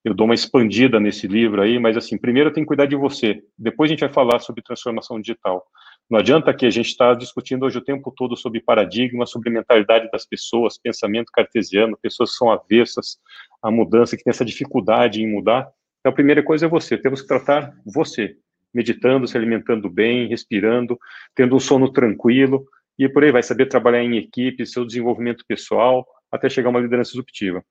eu 0.03 0.13
dou 0.13 0.25
uma 0.25 0.33
expandida 0.33 0.99
nesse 0.99 1.27
livro 1.27 1.61
aí, 1.61 1.79
mas 1.79 1.97
assim, 1.97 2.17
primeiro 2.17 2.51
tem 2.51 2.63
que 2.63 2.67
cuidar 2.67 2.85
de 2.85 2.95
você, 2.95 3.43
depois 3.57 3.89
a 3.89 3.93
gente 3.93 4.01
vai 4.01 4.13
falar 4.13 4.39
sobre 4.39 4.61
transformação 4.61 5.19
digital. 5.19 5.65
Não 6.09 6.19
adianta 6.19 6.53
que 6.53 6.65
a 6.65 6.69
gente 6.69 6.87
está 6.87 7.13
discutindo 7.13 7.65
hoje 7.65 7.77
o 7.77 7.83
tempo 7.83 8.13
todo 8.15 8.37
sobre 8.37 8.61
paradigma, 8.61 9.25
sobre 9.25 9.49
mentalidade 9.49 10.09
das 10.09 10.25
pessoas, 10.25 10.77
pensamento 10.77 11.29
cartesiano, 11.33 11.97
pessoas 12.01 12.31
que 12.31 12.37
são 12.37 12.49
avessas 12.49 13.17
à 13.61 13.69
mudança, 13.69 14.15
que 14.15 14.23
têm 14.23 14.31
essa 14.31 14.45
dificuldade 14.45 15.21
em 15.21 15.29
mudar. 15.29 15.69
Então, 15.99 16.11
a 16.11 16.15
primeira 16.15 16.41
coisa 16.41 16.65
é 16.65 16.69
você, 16.69 16.97
temos 16.97 17.21
que 17.21 17.27
tratar 17.27 17.73
você, 17.85 18.37
meditando, 18.73 19.27
se 19.27 19.35
alimentando 19.35 19.89
bem, 19.89 20.29
respirando, 20.29 20.97
tendo 21.35 21.55
um 21.55 21.59
sono 21.59 21.91
tranquilo, 21.91 22.65
e 22.97 23.09
por 23.09 23.23
aí 23.25 23.31
vai 23.31 23.43
saber 23.43 23.65
trabalhar 23.65 24.01
em 24.01 24.17
equipe, 24.17 24.65
seu 24.65 24.85
desenvolvimento 24.85 25.43
pessoal, 25.45 26.07
até 26.31 26.49
chegar 26.49 26.69
a 26.69 26.71
uma 26.71 26.79
liderança 26.79 27.11
disruptiva. 27.11 27.63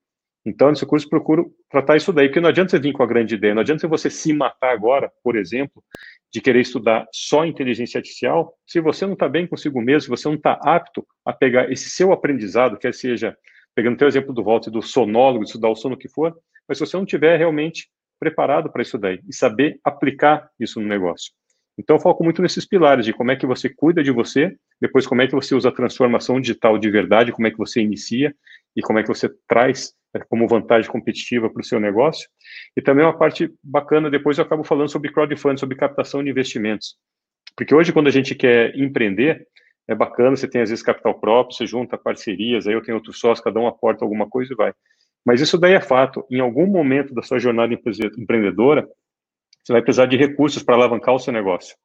Então, 0.47 0.69
nesse 0.69 0.85
curso, 0.85 1.09
procuro 1.09 1.53
tratar 1.69 1.97
isso 1.97 2.13
daí, 2.13 2.29
porque 2.29 2.39
não 2.39 2.47
adianta 2.47 2.71
você 2.71 2.79
vir 2.79 2.93
com 2.93 3.03
a 3.03 3.05
grande 3.05 3.35
ideia, 3.35 3.53
não 3.53 3.61
adianta 3.61 3.85
você 3.85 4.09
se 4.09 4.31
matar 4.31 4.71
agora, 4.71 5.11
por 5.21 5.35
exemplo, 5.35 5.83
de 6.31 6.39
querer 6.39 6.61
estudar 6.61 7.05
só 7.11 7.45
inteligência 7.45 7.97
artificial, 7.97 8.53
se 8.65 8.79
você 8.79 9.05
não 9.05 9.11
está 9.11 9.27
bem 9.27 9.45
consigo 9.45 9.81
mesmo, 9.81 10.03
se 10.03 10.09
você 10.09 10.25
não 10.29 10.35
está 10.35 10.53
apto 10.63 11.05
a 11.25 11.33
pegar 11.33 11.69
esse 11.69 11.89
seu 11.89 12.13
aprendizado, 12.13 12.77
quer 12.77 12.93
seja, 12.93 13.37
pegando 13.75 14.01
o 14.01 14.07
exemplo 14.07 14.33
do 14.33 14.41
Walter, 14.41 14.71
do 14.71 14.81
sonólogo, 14.81 15.43
de 15.43 15.49
estudar 15.49 15.67
o 15.67 15.75
sono 15.75 15.97
que 15.97 16.07
for, 16.07 16.33
mas 16.65 16.77
se 16.77 16.85
você 16.85 16.95
não 16.95 17.03
estiver 17.03 17.37
realmente 17.37 17.89
preparado 18.17 18.71
para 18.71 18.81
isso 18.81 18.97
daí 18.97 19.19
e 19.27 19.35
saber 19.35 19.77
aplicar 19.83 20.49
isso 20.57 20.79
no 20.79 20.87
negócio. 20.87 21.33
Então, 21.77 21.97
eu 21.97 21.99
foco 21.99 22.23
muito 22.23 22.41
nesses 22.41 22.65
pilares 22.65 23.05
de 23.05 23.11
como 23.11 23.31
é 23.31 23.35
que 23.35 23.45
você 23.45 23.69
cuida 23.69 24.01
de 24.01 24.11
você, 24.11 24.55
depois 24.81 25.05
como 25.05 25.21
é 25.21 25.27
que 25.27 25.35
você 25.35 25.53
usa 25.53 25.69
a 25.69 25.73
transformação 25.73 26.39
digital 26.39 26.77
de 26.77 26.89
verdade, 26.89 27.33
como 27.33 27.47
é 27.47 27.51
que 27.51 27.57
você 27.57 27.81
inicia 27.81 28.33
e 28.75 28.81
como 28.81 28.97
é 28.97 29.03
que 29.03 29.09
você 29.09 29.29
traz 29.47 29.93
como 30.25 30.47
vantagem 30.47 30.89
competitiva 30.89 31.49
para 31.49 31.61
o 31.61 31.65
seu 31.65 31.79
negócio. 31.79 32.27
E 32.75 32.81
também 32.81 33.05
uma 33.05 33.17
parte 33.17 33.53
bacana, 33.63 34.09
depois 34.09 34.37
eu 34.37 34.43
acabo 34.43 34.63
falando 34.63 34.89
sobre 34.89 35.11
crowdfunding, 35.11 35.57
sobre 35.57 35.77
captação 35.77 36.23
de 36.23 36.29
investimentos. 36.29 36.95
Porque 37.55 37.73
hoje, 37.73 37.91
quando 37.91 38.07
a 38.07 38.11
gente 38.11 38.35
quer 38.35 38.75
empreender, 38.77 39.47
é 39.87 39.95
bacana, 39.95 40.35
você 40.35 40.47
tem 40.47 40.61
às 40.61 40.69
vezes 40.69 40.83
capital 40.83 41.19
próprio, 41.19 41.55
você 41.55 41.65
junta 41.65 41.97
parcerias, 41.97 42.67
aí 42.67 42.73
eu 42.73 42.83
tenho 42.83 42.97
outros 42.97 43.19
sócios, 43.19 43.43
cada 43.43 43.59
um 43.59 43.67
aporta 43.67 44.03
alguma 44.03 44.27
coisa 44.29 44.53
e 44.53 44.55
vai. 44.55 44.73
Mas 45.25 45.41
isso 45.41 45.57
daí 45.57 45.73
é 45.73 45.81
fato. 45.81 46.25
Em 46.29 46.39
algum 46.39 46.67
momento 46.67 47.13
da 47.13 47.21
sua 47.21 47.39
jornada 47.39 47.73
empreendedora, 47.73 48.87
você 49.63 49.73
vai 49.73 49.81
precisar 49.81 50.05
de 50.05 50.15
recursos 50.15 50.63
para 50.63 50.75
alavancar 50.75 51.13
o 51.13 51.19
seu 51.19 51.33
negócio. 51.33 51.75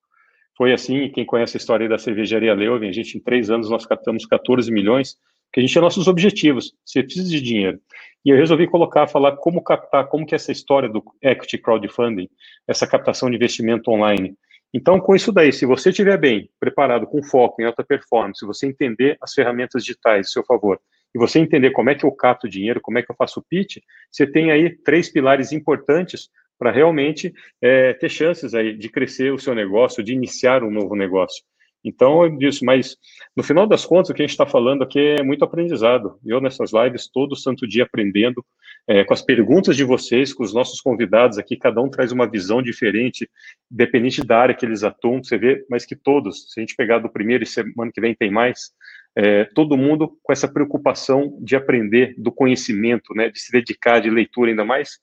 Foi 0.56 0.72
assim, 0.72 1.10
quem 1.10 1.24
conhece 1.24 1.56
a 1.56 1.58
história 1.58 1.88
da 1.88 1.98
cervejaria 1.98 2.54
Leuven, 2.54 2.88
a 2.88 2.92
gente 2.92 3.16
em 3.16 3.20
três 3.20 3.50
anos 3.50 3.70
nós 3.70 3.86
captamos 3.86 4.26
14 4.26 4.70
milhões, 4.70 5.16
que 5.52 5.60
a 5.60 5.62
gente 5.62 5.72
tinha 5.72 5.82
nossos 5.82 6.08
objetivos. 6.08 6.72
Você 6.84 7.02
precisa 7.02 7.28
de 7.28 7.40
dinheiro. 7.40 7.78
E 8.24 8.30
eu 8.30 8.36
resolvi 8.36 8.66
colocar, 8.66 9.06
falar 9.06 9.36
como 9.36 9.62
captar, 9.62 10.06
como 10.08 10.24
que 10.24 10.34
é 10.34 10.36
essa 10.36 10.52
história 10.52 10.88
do 10.88 11.02
equity 11.20 11.58
crowdfunding, 11.58 12.28
essa 12.66 12.86
captação 12.86 13.28
de 13.28 13.36
investimento 13.36 13.90
online. 13.90 14.34
Então, 14.72 14.98
com 14.98 15.14
isso 15.14 15.30
daí, 15.30 15.52
se 15.52 15.66
você 15.66 15.90
estiver 15.90 16.16
bem, 16.16 16.48
preparado, 16.58 17.06
com 17.06 17.22
foco 17.22 17.60
em 17.60 17.66
alta 17.66 17.84
performance, 17.84 18.38
se 18.38 18.46
você 18.46 18.66
entender 18.66 19.18
as 19.20 19.34
ferramentas 19.34 19.84
digitais 19.84 20.28
a 20.28 20.30
seu 20.30 20.44
favor, 20.44 20.80
e 21.14 21.18
você 21.18 21.38
entender 21.38 21.72
como 21.72 21.90
é 21.90 21.94
que 21.94 22.06
eu 22.06 22.12
capto 22.12 22.48
dinheiro, 22.48 22.80
como 22.80 22.98
é 22.98 23.02
que 23.02 23.10
eu 23.10 23.16
faço 23.16 23.40
o 23.40 23.42
pitch, 23.42 23.78
você 24.10 24.26
tem 24.26 24.50
aí 24.50 24.70
três 24.70 25.10
pilares 25.10 25.52
importantes 25.52 26.30
para 26.58 26.70
realmente 26.70 27.34
é, 27.60 27.92
ter 27.92 28.08
chances 28.08 28.54
aí 28.54 28.74
de 28.74 28.88
crescer 28.88 29.32
o 29.32 29.38
seu 29.38 29.54
negócio, 29.54 30.02
de 30.02 30.12
iniciar 30.12 30.62
um 30.62 30.70
novo 30.70 30.94
negócio. 30.94 31.44
Então, 31.84 32.24
eu 32.24 32.36
disse, 32.36 32.64
mas 32.64 32.96
no 33.36 33.42
final 33.42 33.66
das 33.66 33.84
contas, 33.84 34.10
o 34.10 34.14
que 34.14 34.22
a 34.22 34.24
gente 34.24 34.30
está 34.32 34.46
falando 34.46 34.82
aqui 34.82 34.98
é 34.98 35.22
muito 35.22 35.44
aprendizado. 35.44 36.18
Eu, 36.24 36.40
nessas 36.40 36.72
lives, 36.72 37.08
todo 37.08 37.36
santo 37.36 37.66
dia 37.66 37.84
aprendendo, 37.84 38.44
é, 38.86 39.04
com 39.04 39.14
as 39.14 39.22
perguntas 39.22 39.76
de 39.76 39.84
vocês, 39.84 40.32
com 40.32 40.42
os 40.42 40.52
nossos 40.52 40.80
convidados 40.80 41.38
aqui, 41.38 41.56
cada 41.56 41.80
um 41.80 41.88
traz 41.88 42.12
uma 42.12 42.28
visão 42.28 42.60
diferente, 42.60 43.28
dependente 43.70 44.24
da 44.24 44.38
área 44.38 44.54
que 44.54 44.66
eles 44.66 44.82
atuam, 44.82 45.22
você 45.22 45.38
vê, 45.38 45.64
mas 45.70 45.84
que 45.84 45.94
todos, 45.94 46.52
se 46.52 46.60
a 46.60 46.62
gente 46.62 46.74
pegar 46.74 46.98
do 46.98 47.08
primeiro 47.08 47.44
e 47.44 47.46
semana 47.46 47.90
que 47.92 48.00
vem 48.00 48.14
tem 48.14 48.30
mais, 48.30 48.72
é, 49.14 49.44
todo 49.44 49.76
mundo 49.76 50.16
com 50.22 50.32
essa 50.32 50.48
preocupação 50.48 51.38
de 51.40 51.54
aprender, 51.54 52.14
do 52.18 52.32
conhecimento, 52.32 53.14
né, 53.14 53.28
de 53.28 53.38
se 53.38 53.52
dedicar, 53.52 54.00
de 54.00 54.10
leitura, 54.10 54.50
ainda 54.50 54.64
mais 54.64 54.98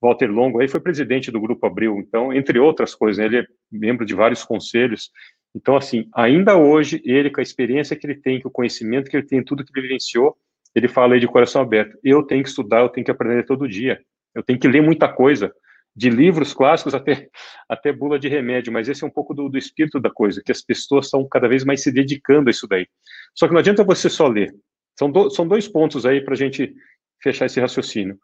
Walter 0.00 0.26
Longo, 0.26 0.60
aí 0.60 0.68
foi 0.68 0.80
presidente 0.80 1.30
do 1.30 1.40
Grupo 1.40 1.64
Abril, 1.64 1.96
então, 1.98 2.32
entre 2.32 2.58
outras 2.58 2.94
coisas, 2.94 3.18
né, 3.18 3.26
ele 3.26 3.38
é 3.38 3.46
membro 3.70 4.04
de 4.04 4.14
vários 4.14 4.44
conselhos, 4.44 5.10
então, 5.54 5.76
assim, 5.76 6.08
ainda 6.14 6.56
hoje, 6.56 7.02
ele, 7.04 7.30
com 7.30 7.40
a 7.40 7.42
experiência 7.42 7.94
que 7.94 8.06
ele 8.06 8.14
tem, 8.14 8.40
com 8.40 8.48
o 8.48 8.52
conhecimento 8.52 9.10
que 9.10 9.16
ele 9.16 9.26
tem, 9.26 9.44
tudo 9.44 9.64
que 9.64 9.70
ele 9.74 9.86
vivenciou, 9.86 10.36
ele 10.74 10.88
fala 10.88 11.14
aí 11.14 11.20
de 11.20 11.26
coração 11.26 11.60
aberto. 11.60 11.98
Eu 12.02 12.22
tenho 12.22 12.42
que 12.42 12.48
estudar, 12.48 12.80
eu 12.80 12.88
tenho 12.88 13.04
que 13.04 13.10
aprender 13.10 13.44
todo 13.44 13.68
dia. 13.68 14.00
Eu 14.34 14.42
tenho 14.42 14.58
que 14.58 14.66
ler 14.66 14.82
muita 14.82 15.08
coisa, 15.08 15.52
de 15.94 16.08
livros 16.08 16.54
clássicos 16.54 16.94
até, 16.94 17.28
até 17.68 17.92
bula 17.92 18.18
de 18.18 18.28
remédio, 18.28 18.72
mas 18.72 18.88
esse 18.88 19.04
é 19.04 19.06
um 19.06 19.10
pouco 19.10 19.34
do, 19.34 19.48
do 19.48 19.58
espírito 19.58 20.00
da 20.00 20.10
coisa, 20.10 20.42
que 20.44 20.50
as 20.50 20.62
pessoas 20.62 21.06
estão 21.06 21.26
cada 21.28 21.46
vez 21.46 21.64
mais 21.64 21.82
se 21.82 21.92
dedicando 21.92 22.48
a 22.48 22.50
isso 22.50 22.66
daí. 22.66 22.86
Só 23.34 23.46
que 23.46 23.52
não 23.52 23.60
adianta 23.60 23.84
você 23.84 24.08
só 24.08 24.26
ler. 24.26 24.54
São, 24.98 25.10
do, 25.10 25.30
são 25.30 25.46
dois 25.46 25.68
pontos 25.68 26.06
aí 26.06 26.22
para 26.22 26.34
a 26.34 26.36
gente 26.36 26.74
fechar 27.22 27.46
esse 27.46 27.60
raciocínio. 27.60 28.18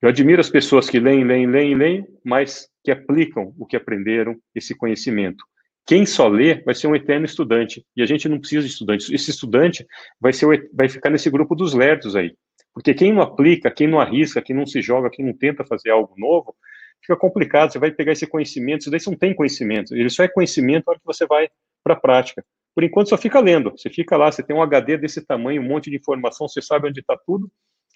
Eu 0.00 0.08
admiro 0.08 0.40
as 0.40 0.50
pessoas 0.50 0.90
que 0.90 1.00
leem, 1.00 1.24
leem, 1.24 1.46
leem, 1.46 1.74
leem, 1.74 2.06
mas 2.24 2.68
que 2.84 2.90
aplicam 2.90 3.54
o 3.58 3.66
que 3.66 3.76
aprenderam, 3.76 4.38
esse 4.54 4.74
conhecimento. 4.74 5.44
Quem 5.86 6.04
só 6.04 6.26
lê 6.26 6.62
vai 6.64 6.74
ser 6.74 6.88
um 6.88 6.96
eterno 6.96 7.24
estudante, 7.24 7.86
e 7.96 8.02
a 8.02 8.06
gente 8.06 8.28
não 8.28 8.40
precisa 8.40 8.62
de 8.62 8.72
estudantes. 8.72 9.08
Esse 9.08 9.30
estudante 9.30 9.86
vai, 10.20 10.32
ser, 10.32 10.68
vai 10.72 10.88
ficar 10.88 11.10
nesse 11.10 11.30
grupo 11.30 11.54
dos 11.54 11.74
lerdos 11.74 12.16
aí. 12.16 12.34
Porque 12.74 12.92
quem 12.92 13.12
não 13.12 13.22
aplica, 13.22 13.70
quem 13.70 13.86
não 13.86 14.00
arrisca, 14.00 14.42
quem 14.42 14.54
não 14.54 14.66
se 14.66 14.82
joga, 14.82 15.08
quem 15.10 15.24
não 15.24 15.32
tenta 15.32 15.64
fazer 15.64 15.90
algo 15.90 16.12
novo, 16.18 16.54
fica 17.00 17.16
complicado. 17.16 17.72
Você 17.72 17.78
vai 17.78 17.92
pegar 17.92 18.12
esse 18.12 18.26
conhecimento, 18.26 18.80
isso 18.80 18.90
daí 18.90 18.98
você 18.98 19.08
não 19.08 19.16
tem 19.16 19.32
conhecimento. 19.32 19.94
Ele 19.94 20.10
só 20.10 20.24
é 20.24 20.28
conhecimento 20.28 20.84
na 20.86 20.90
hora 20.90 20.98
que 20.98 21.06
você 21.06 21.24
vai 21.24 21.48
para 21.84 21.94
a 21.94 22.00
prática. 22.00 22.44
Por 22.74 22.84
enquanto, 22.84 23.08
só 23.08 23.16
fica 23.16 23.40
lendo. 23.40 23.70
Você 23.70 23.88
fica 23.88 24.16
lá, 24.16 24.30
você 24.30 24.42
tem 24.42 24.54
um 24.54 24.62
HD 24.62 24.98
desse 24.98 25.24
tamanho, 25.24 25.62
um 25.62 25.66
monte 25.66 25.88
de 25.88 25.96
informação, 25.96 26.48
você 26.48 26.60
sabe 26.60 26.88
onde 26.88 27.00
está 27.00 27.16
tudo, 27.24 27.50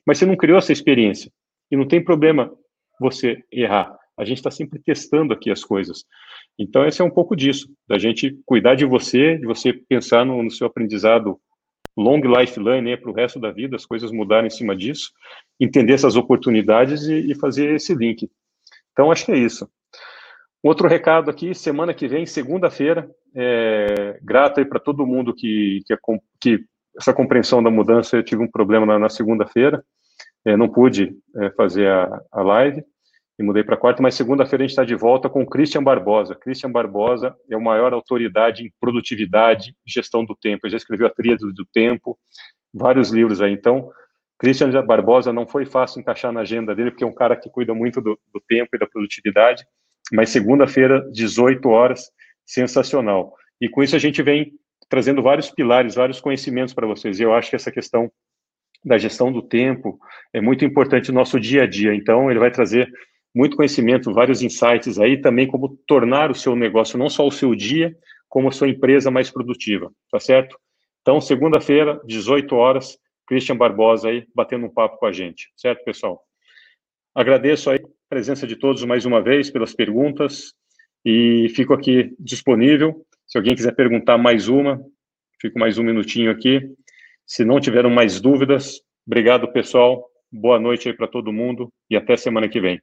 mas 0.07 0.17
você 0.17 0.25
não 0.25 0.37
criou 0.37 0.59
essa 0.59 0.73
experiência. 0.73 1.31
E 1.71 1.77
não 1.77 1.87
tem 1.87 2.03
problema 2.03 2.51
você 2.99 3.45
errar. 3.53 3.95
A 4.17 4.25
gente 4.25 4.39
está 4.39 4.51
sempre 4.51 4.79
testando 4.79 5.35
aqui 5.35 5.51
as 5.51 5.65
coisas. 5.65 6.05
Então, 6.61 6.87
esse 6.87 7.01
é 7.01 7.05
um 7.05 7.11
pouco 7.11 7.35
disso, 7.35 7.75
da 7.89 7.97
gente 7.97 8.39
cuidar 8.45 8.75
de 8.75 8.85
você, 8.85 9.39
de 9.39 9.47
você 9.47 9.73
pensar 9.73 10.27
no, 10.27 10.43
no 10.43 10.51
seu 10.51 10.67
aprendizado 10.67 11.41
long 11.97 12.21
life 12.21 12.61
learning 12.61 12.91
né, 12.91 12.97
para 12.99 13.11
o 13.11 13.15
resto 13.15 13.41
da 13.41 13.51
vida, 13.51 13.77
as 13.77 13.87
coisas 13.87 14.13
mudarem 14.13 14.49
em 14.49 14.51
cima 14.51 14.77
disso, 14.77 15.11
entender 15.59 15.95
essas 15.95 16.17
oportunidades 16.17 17.05
e, 17.05 17.33
e 17.33 17.35
fazer 17.35 17.75
esse 17.75 17.95
link. 17.95 18.31
Então, 18.93 19.11
acho 19.11 19.25
que 19.25 19.33
é 19.33 19.39
isso. 19.39 19.67
Outro 20.63 20.87
recado 20.87 21.31
aqui, 21.31 21.55
semana 21.55 21.95
que 21.95 22.07
vem, 22.07 22.27
segunda-feira, 22.27 23.11
é, 23.35 24.19
grato 24.23 24.61
aí 24.61 24.67
para 24.67 24.79
todo 24.79 25.07
mundo 25.07 25.35
que, 25.35 25.81
que, 25.87 25.97
que, 26.39 26.65
essa 26.95 27.15
compreensão 27.15 27.63
da 27.63 27.71
mudança, 27.71 28.19
eu 28.19 28.23
tive 28.23 28.43
um 28.43 28.51
problema 28.51 28.85
na, 28.85 28.99
na 28.99 29.09
segunda-feira, 29.09 29.83
é, 30.45 30.59
não 30.59 30.69
pude 30.69 31.17
é, 31.37 31.51
fazer 31.53 31.89
a, 31.89 32.21
a 32.31 32.43
live 32.43 32.85
e 33.41 33.43
mudei 33.43 33.65
para 33.65 33.75
quarta, 33.75 34.03
mas 34.03 34.15
segunda-feira 34.15 34.63
a 34.63 34.67
gente 34.67 34.73
está 34.73 34.85
de 34.85 34.95
volta 34.95 35.27
com 35.31 35.43
o 35.43 35.47
Christian 35.47 35.83
Barbosa. 35.83 36.35
Christian 36.35 36.71
Barbosa 36.71 37.35
é 37.51 37.55
a 37.55 37.59
maior 37.59 37.95
autoridade 37.95 38.63
em 38.63 38.73
produtividade 38.79 39.75
e 39.87 39.91
gestão 39.91 40.27
do 40.27 40.37
tempo. 40.37 40.67
Ele 40.67 40.73
já 40.73 40.77
escreveu 40.77 41.07
a 41.07 41.11
Tríade 41.11 41.51
do 41.51 41.65
Tempo, 41.65 42.19
vários 42.73 43.09
livros 43.11 43.41
aí. 43.41 43.51
Então, 43.51 43.91
Christian 44.39 44.71
Barbosa 44.85 45.33
não 45.33 45.47
foi 45.47 45.65
fácil 45.65 46.01
encaixar 46.01 46.31
na 46.33 46.41
agenda 46.41 46.75
dele, 46.75 46.91
porque 46.91 47.03
é 47.03 47.07
um 47.07 47.15
cara 47.15 47.35
que 47.35 47.49
cuida 47.49 47.73
muito 47.73 48.03
do, 48.03 48.21
do 48.31 48.43
tempo 48.47 48.77
e 48.77 48.79
da 48.79 48.87
produtividade, 48.87 49.65
mas 50.13 50.29
segunda-feira, 50.29 51.01
18 51.11 51.67
horas, 51.67 52.11
sensacional. 52.45 53.35
E 53.59 53.71
com 53.71 53.83
isso 53.83 53.97
a 53.97 53.99
gente 53.99 54.23
vem 54.23 54.53
trazendo 54.87 55.23
vários 55.23 55.51
pilares, 55.51 55.95
vários 55.95 56.21
conhecimentos 56.21 56.75
para 56.75 56.87
vocês. 56.87 57.19
E 57.19 57.23
eu 57.23 57.33
acho 57.33 57.49
que 57.49 57.57
essa 57.57 57.73
questão 57.73 58.13
da 58.85 58.99
gestão 58.99 59.33
do 59.33 59.41
tempo 59.41 59.99
é 60.31 60.43
muito 60.43 60.63
importante 60.63 61.11
no 61.11 61.19
nosso 61.19 61.41
dia 61.41 61.63
a 61.63 61.67
dia. 61.67 61.95
Então, 61.95 62.31
ele 62.31 62.41
vai 62.41 62.51
trazer 62.51 62.91
muito 63.35 63.57
conhecimento, 63.57 64.13
vários 64.13 64.43
insights 64.43 64.99
aí 64.99 65.21
também 65.21 65.47
como 65.47 65.77
tornar 65.87 66.31
o 66.31 66.35
seu 66.35 66.57
negócio, 66.57 66.99
não 66.99 67.09
só 67.09 67.27
o 67.27 67.33
seu 67.33 67.55
dia, 67.55 67.97
como 68.29 68.49
a 68.49 68.53
sua 68.53 68.69
empresa 68.69 69.11
mais 69.11 69.31
produtiva, 69.31 69.93
tá 70.11 70.19
certo? 70.19 70.59
Então, 71.03 71.21
segunda-feira, 71.21 72.01
18 72.05 72.55
horas, 72.55 72.99
Christian 73.27 73.57
Barbosa 73.57 74.09
aí 74.09 74.27
batendo 74.35 74.67
um 74.67 74.73
papo 74.73 74.99
com 74.99 75.07
a 75.07 75.13
gente, 75.13 75.51
certo, 75.57 75.85
pessoal? 75.85 76.23
Agradeço 77.15 77.71
aí 77.71 77.79
a 77.79 77.89
presença 78.09 78.47
de 78.47 78.57
todos 78.57 78.85
mais 78.85 79.05
uma 79.05 79.23
vez 79.23 79.51
pelas 79.51 79.75
perguntas 79.75 80.53
e 81.05 81.49
fico 81.55 81.73
aqui 81.73 82.15
disponível. 82.19 83.05
Se 83.27 83.39
alguém 83.39 83.55
quiser 83.55 83.75
perguntar 83.75 84.19
mais 84.19 84.49
uma, 84.49 84.81
fico 85.41 85.59
mais 85.59 85.79
um 85.79 85.83
minutinho 85.83 86.31
aqui. 86.31 86.61
Se 87.27 87.45
não 87.45 87.61
tiveram 87.61 87.91
mais 87.91 88.21
dúvidas, 88.21 88.81
obrigado, 89.07 89.51
pessoal. 89.53 90.05
Boa 90.31 90.59
noite 90.59 90.89
aí 90.89 90.95
para 90.95 91.09
todo 91.09 91.33
mundo 91.33 91.73
e 91.89 91.97
até 91.97 92.17
semana 92.17 92.49
que 92.49 92.61
vem. 92.61 92.81